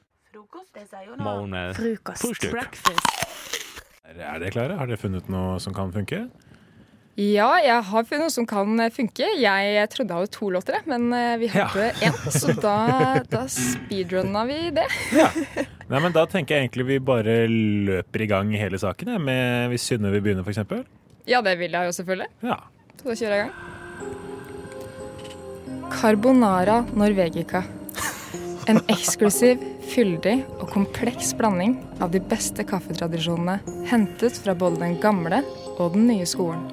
[1.19, 1.55] Morgen.
[1.75, 2.45] Frokost.
[2.49, 3.68] Er
[4.17, 4.77] er dere klare?
[4.79, 6.27] Har dere funnet noe som kan funke?
[7.19, 9.27] Ja, jeg har funnet noe som kan eh, funke.
[9.43, 12.15] Jeg trodde jeg hadde to låter, men eh, vi hadde én.
[12.31, 12.77] Så da,
[13.27, 14.87] da speedrunna vi det.
[15.91, 19.11] Nei, men Da tenker jeg egentlig vi bare løper i gang hele saken.
[19.17, 20.63] jeg, Med, hvis Synne vil begynne, f.eks.
[21.29, 22.31] Ja, det vil jeg jo selvfølgelig.
[22.47, 22.59] Ja.
[23.01, 23.57] Så da kjører jeg i gang.
[25.99, 27.65] Carbonara norvegica.
[28.69, 33.57] En eksklusiv, fyldig og kompleks blanding av de beste kaffetradisjonene
[33.89, 35.41] hentet fra både den gamle
[35.79, 36.67] og den nye skolen.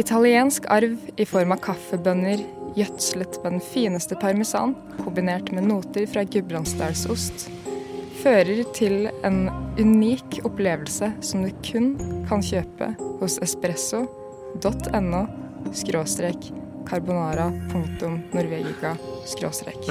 [0.00, 2.44] Italiensk arv i form av kaffebønner
[2.76, 7.48] gjødslet med den fineste parmesan, kombinert med noter fra gudbrandsdalsost,
[8.20, 9.46] fører til en
[9.80, 11.94] unik opplevelse som du kun
[12.28, 15.24] kan kjøpe hos espresso.no
[15.76, 16.50] skråstrek
[16.88, 18.94] carbonara punktum norvegica
[19.28, 19.90] skråstrek.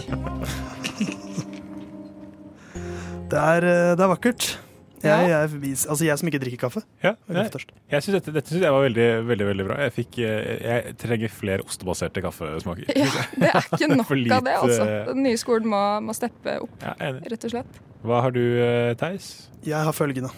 [3.30, 4.58] Det er, eh, det er vakkert.
[5.00, 6.82] Jeg, jeg, altså jeg som ikke drikker kaffe.
[7.04, 7.46] Ja, Jeg
[7.88, 9.78] jeg, synes dette, dette synes jeg var veldig, veldig, veldig bra.
[9.86, 12.90] Jeg, fikk, eh, jeg trenger flere ostebaserte kaffesmaker.
[12.98, 13.08] Ja,
[13.40, 14.90] det er ikke nok litt, av det, altså.
[15.14, 16.98] Den nye skolen må, må steppe opp, Ja,
[17.32, 17.80] rett og slett.
[18.04, 19.30] Hva har du, eh, Theis?
[19.64, 20.34] Jeg har følgende.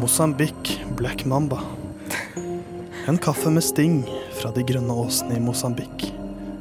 [0.00, 1.60] Mosambik Black Mamba.
[3.06, 3.98] En kaffe med sting
[4.32, 6.06] fra de grønne åsene i Mosambik,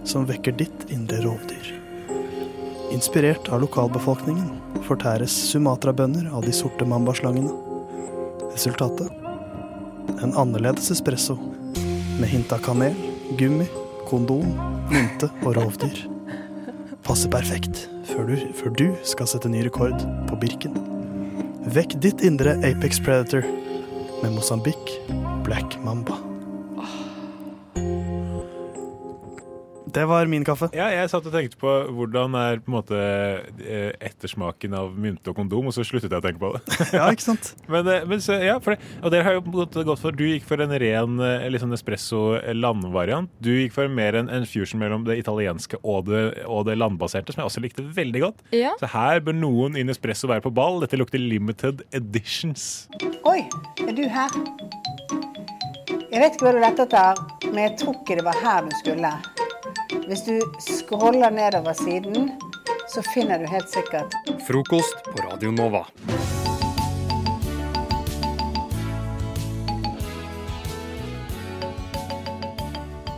[0.03, 1.69] som vekker ditt indre rovdyr.
[2.91, 4.49] Inspirert av lokalbefolkningen
[4.83, 7.53] fortæres Sumatra-bønner av de sorte mambaslangene.
[8.49, 9.07] Resultatet?
[10.19, 11.37] En annerledes espresso
[12.19, 12.97] med hint av kanel,
[13.39, 13.69] gummi,
[14.09, 14.51] kondom,
[14.91, 16.03] mynte og rovdyr.
[17.07, 19.95] Passer perfekt før du, før du skal sette ny rekord
[20.27, 20.75] på Birken.
[21.71, 23.47] Vekk ditt indre Apex Predator
[24.19, 24.97] med Mosambik
[25.47, 26.32] Black Mamba.
[29.93, 30.69] Det var min kaffe.
[30.73, 35.29] Ja, jeg satt og tenkte på hvordan er på en måte eh, ettersmaken av mynte
[35.29, 36.63] og kondom, og så sluttet jeg å tenke på det.
[36.97, 37.51] Ja, ikke sant?
[37.73, 40.25] men, eh, men så, ja, for det, og dere har jo gått, gått for Du
[40.25, 41.21] gikk for en ren
[41.53, 42.21] liksom sånn espresso
[42.57, 43.29] landvariant.
[43.43, 47.35] Du gikk for mer en, en fusion mellom det italienske og det, og det landbaserte,
[47.35, 48.43] som jeg også likte veldig godt.
[48.55, 48.73] Ja.
[48.81, 50.81] Så her bør noen i espresso være på ball.
[50.83, 52.87] Dette lukter limited editions.
[53.29, 53.43] Oi,
[53.85, 54.41] er du her?
[56.13, 58.75] Jeg vet ikke hva du lette etter, men jeg tror ikke det var her du
[58.83, 59.13] skulle.
[59.91, 62.31] Hvis du scroller nedover siden,
[62.93, 64.15] så finner du helt sikkert
[64.47, 65.85] Frokost på Radio Nova.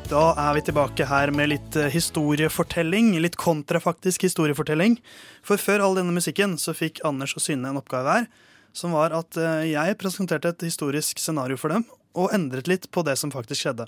[0.06, 3.16] Da er vi tilbake her med litt eh, historiefortelling.
[3.20, 5.00] Litt kontrafaktisk historiefortelling.
[5.44, 8.28] For før all denne musikken så fikk Anders og Synne en oppgave her.
[8.76, 13.04] Som var at eh, jeg presenterte et historisk scenario for dem, og endret litt på
[13.06, 13.88] det som faktisk skjedde.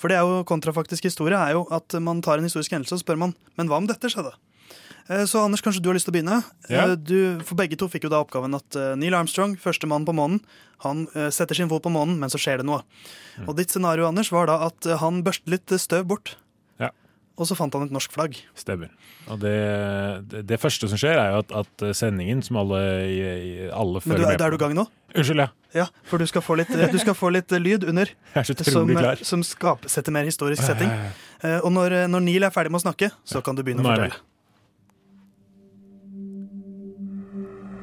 [0.00, 3.02] For det er jo kontrafaktisk historie er jo at man tar en historisk hendelse og
[3.04, 4.32] spør man, men hva om dette skjedde?
[5.08, 6.40] Eh, Så Anders, kanskje du har lyst til å begynne?
[6.68, 6.84] Ja.
[6.88, 10.04] Eh, Du, for begge to fikk jo da oppgaven at eh, Neil Armstrong, første mann
[10.08, 10.40] på månen,
[10.84, 12.84] han setter sin fot på månen, men så skjer det noe.
[13.48, 16.36] Og ditt scenario, Anders, var da at han børstet litt støv bort.
[17.38, 18.34] Og så fant han et norsk flagg.
[18.58, 18.88] Stemmer.
[19.30, 19.52] Og det,
[20.32, 22.80] det, det første som skjer, er jo at, at sendingen, som alle,
[23.70, 24.84] alle følger med er- Men er du i gang nå?
[25.14, 25.48] Unnskyld, ja.
[25.76, 28.10] Ja, for du skal få litt, du skal få litt lyd under.
[28.34, 29.22] Jeg er så utrolig som, klar.
[29.30, 30.90] Som skap, setter mer historisk setting.
[31.44, 33.92] Eh, Og når, når Neil er ferdig med å snakke, så kan du begynne å
[33.92, 34.18] fortelle.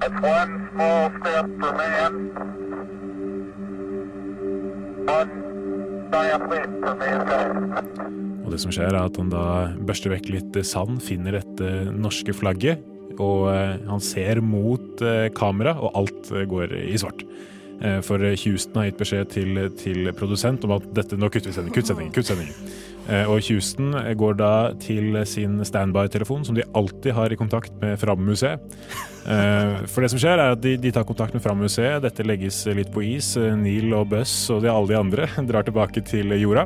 [0.02, 2.14] That's one small step for man,
[5.08, 5.32] one
[6.12, 8.25] giant leap for mankind.
[8.46, 9.46] Og det som skjer er at han da
[9.88, 12.84] børster vekk litt sand, finner dette norske flagget,
[13.22, 17.26] og eh, han ser mot eh, kamera, og alt eh, går i svart.
[18.08, 21.76] For Houston har gitt beskjed til, til produsent om at dette, nå kutter vi sendingen,
[21.76, 22.56] kutt sendingen, kutt sendingen.
[23.10, 24.52] Eh, Og Houston går da
[24.82, 28.60] til sin standby-telefon, som de alltid har i kontakt med Fram-museet.
[29.26, 32.64] Eh, For det som skjer er at de, de tar kontakt med Fram-museet, dette legges
[32.78, 33.36] litt på is.
[33.38, 36.66] Eh, Neil og Buss og de, alle de andre drar tilbake til jorda.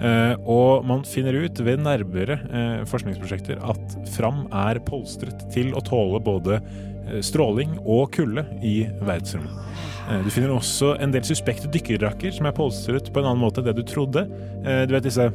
[0.00, 5.82] Eh, Og man finner ut ved nærmere eh, forskningsprosjekter at Fram er polstret til å
[5.86, 9.54] tåle både eh, stråling og kulde i verdensrommet.
[10.10, 13.62] Eh, Du finner også en del suspekte dykkerdrakker som er polstret på en annen måte
[13.62, 14.26] enn det du trodde.
[14.66, 15.30] Eh, Du vet disse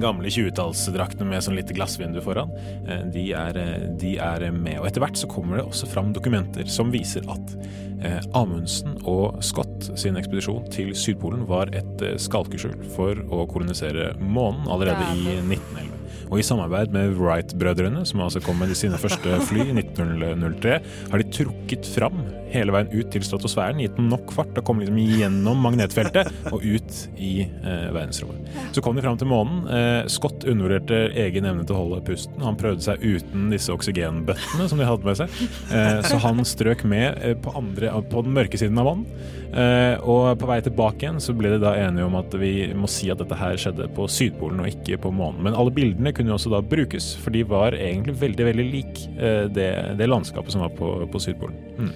[0.00, 2.52] gamle 20-tallsdraktene med sånn lite glassvindu foran.
[2.86, 4.80] Eh, De er, eh, de er med.
[4.80, 7.56] Og etter hvert så kommer det også fram dokumenter som viser at
[8.02, 14.68] eh, Amundsen og Scott sin ekspedisjon til Sydpolen var et skalkeskjul for å kolonisere månen
[14.68, 16.01] allerede i 1911.
[16.32, 20.78] Og i samarbeid med Wright-brødrene, som altså kom med sine første fly i 1903,
[21.12, 22.22] har de trukket fram
[22.52, 26.64] hele veien ut til stratosfæren, gitt den nok fart og kom liksom gjennom magnetfeltet og
[26.64, 28.48] ut i eh, verdensrommet.
[28.72, 29.62] Så kom de fram til månen.
[29.68, 32.40] Eh, Scott undervurderte egen evne til å holde pusten.
[32.44, 35.38] Han prøvde seg uten disse oksygenbøttene som de hadde med seg.
[35.72, 39.08] Eh, så han strøk med eh, på, andre, på den mørke siden av månen.
[39.52, 42.88] Eh, og på vei tilbake igjen så ble de da enige om at vi må
[42.88, 45.42] si at dette her skjedde på Sydpolen og ikke på månen.
[45.44, 49.02] Men alle bildene kunne jo også da brukes, for de var egentlig veldig, veldig lik
[49.18, 49.68] eh, det,
[49.98, 51.58] det landskapet som var på, på Sydpolen.
[51.76, 51.92] Mm.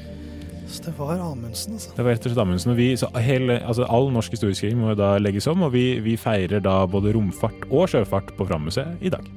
[0.66, 1.92] Så det var Amundsen, altså.
[1.94, 2.74] Det var rett og slett Amundsen.
[2.74, 5.86] Og vi, så hele, altså all norsk historieskriving må jo da legges om, og vi,
[6.04, 9.32] vi feirer da både romfart og sjøfart på Frammuseet i dag.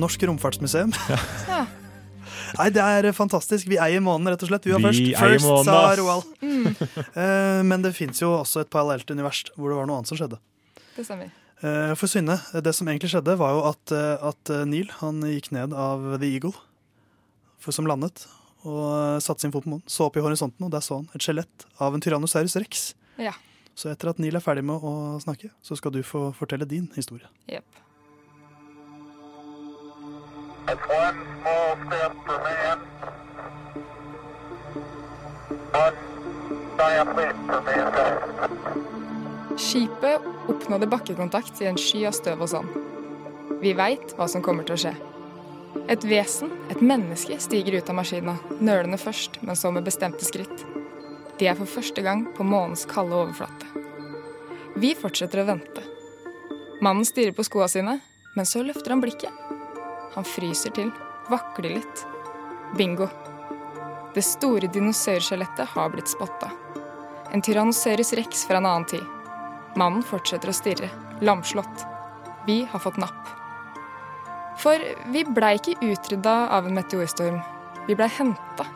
[0.00, 0.94] Norsk romfartsmuseum.
[1.50, 1.64] Ja.
[2.58, 3.68] Nei, det er fantastisk.
[3.70, 4.66] Vi eier månen, rett og slett.
[4.66, 5.04] Vi var først.
[5.18, 6.30] First, månen, sa Roald.
[6.50, 6.66] Mm.
[7.14, 10.18] Uh, men det fins jo også et parallelt univers hvor det var noe annet som
[10.18, 10.40] skjedde.
[10.96, 11.30] Det stemmer.
[11.62, 15.50] Uh, For Synne, det som egentlig skjedde, var jo at, eh, at Neil han gikk
[15.54, 16.52] ned av The Eagle,
[17.60, 18.24] for som landet,
[18.64, 19.84] og eh, satte sin fot på månen.
[19.88, 22.90] Så opp i horisonten, og der så han et skjelett av en Tyrannosaurus rex.
[23.20, 23.34] Ja.
[23.78, 26.88] Så etter at Neil er ferdig med å snakke, så skal du få fortelle din
[26.96, 27.28] historie.
[27.48, 27.84] Jepp.
[30.66, 32.78] That's one small step for man,
[35.72, 35.96] one
[36.76, 38.20] giant leap for mankind.
[39.60, 42.70] Skipet oppnådde bakkekontakt i en sky av støv og sand.
[43.60, 44.94] Vi veit hva som kommer til å skje.
[45.90, 50.64] Et vesen, et menneske, stiger ut av maskina, nølende først, men så med bestemte skritt.
[51.38, 53.68] De er for første gang på månens kalde overflate.
[54.80, 55.84] Vi fortsetter å vente.
[56.80, 57.98] Mannen stirrer på skoa sine,
[58.36, 59.59] men så løfter han blikket.
[60.14, 60.90] Han fryser til,
[61.30, 62.04] vakler litt.
[62.76, 63.06] Bingo.
[64.14, 66.50] Det store dinosaurskjelettet har blitt spotta.
[67.30, 69.04] En tyrannosaurus rex fra en annen tid.
[69.78, 70.90] Mannen fortsetter å stirre,
[71.22, 71.84] lamslått.
[72.46, 73.28] Vi har fått napp.
[74.58, 74.82] For
[75.14, 77.38] vi blei ikke utrydda av en meteorstorm.
[77.86, 78.66] Vi blei henta.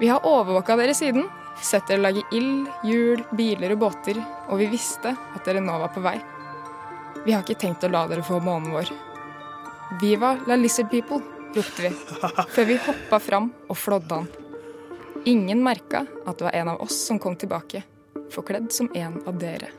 [0.00, 1.28] Vi har overvåka dere siden,
[1.62, 4.18] sett dere lage ild, hjul, biler og båter,
[4.48, 6.18] og vi visste at dere nå var på vei.
[7.24, 8.90] Vi har ikke tenkt å la dere få månen vår.
[9.98, 11.18] Viva la lizard people,
[11.56, 11.90] ropte vi,
[12.54, 14.28] før vi hoppa fram og flådde han.
[15.28, 17.82] Ingen merka at det var en av oss som kom tilbake,
[18.32, 19.72] forkledd som en av dere.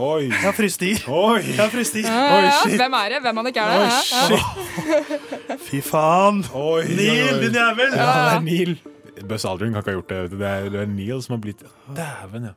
[0.00, 0.28] Oi.
[0.30, 0.94] Jeg har fryst i.
[1.12, 1.40] Oi.
[1.44, 2.04] Jeg har fryst i.
[2.06, 2.76] Ja, ja, ja.
[2.80, 3.18] Hvem er det?
[3.24, 4.38] Hvem av dere er det?
[4.38, 5.58] Oi.
[5.66, 6.40] Fy faen.
[6.56, 7.40] Oi, Neil, oi.
[7.44, 7.92] din jævel.
[7.96, 8.76] Ja, det er Neil.
[9.28, 10.38] Buzz Aldrin kan ikke ha gjort det.
[10.38, 11.66] Det er, det er Neil som har blitt
[11.96, 12.56] Dæven, ja.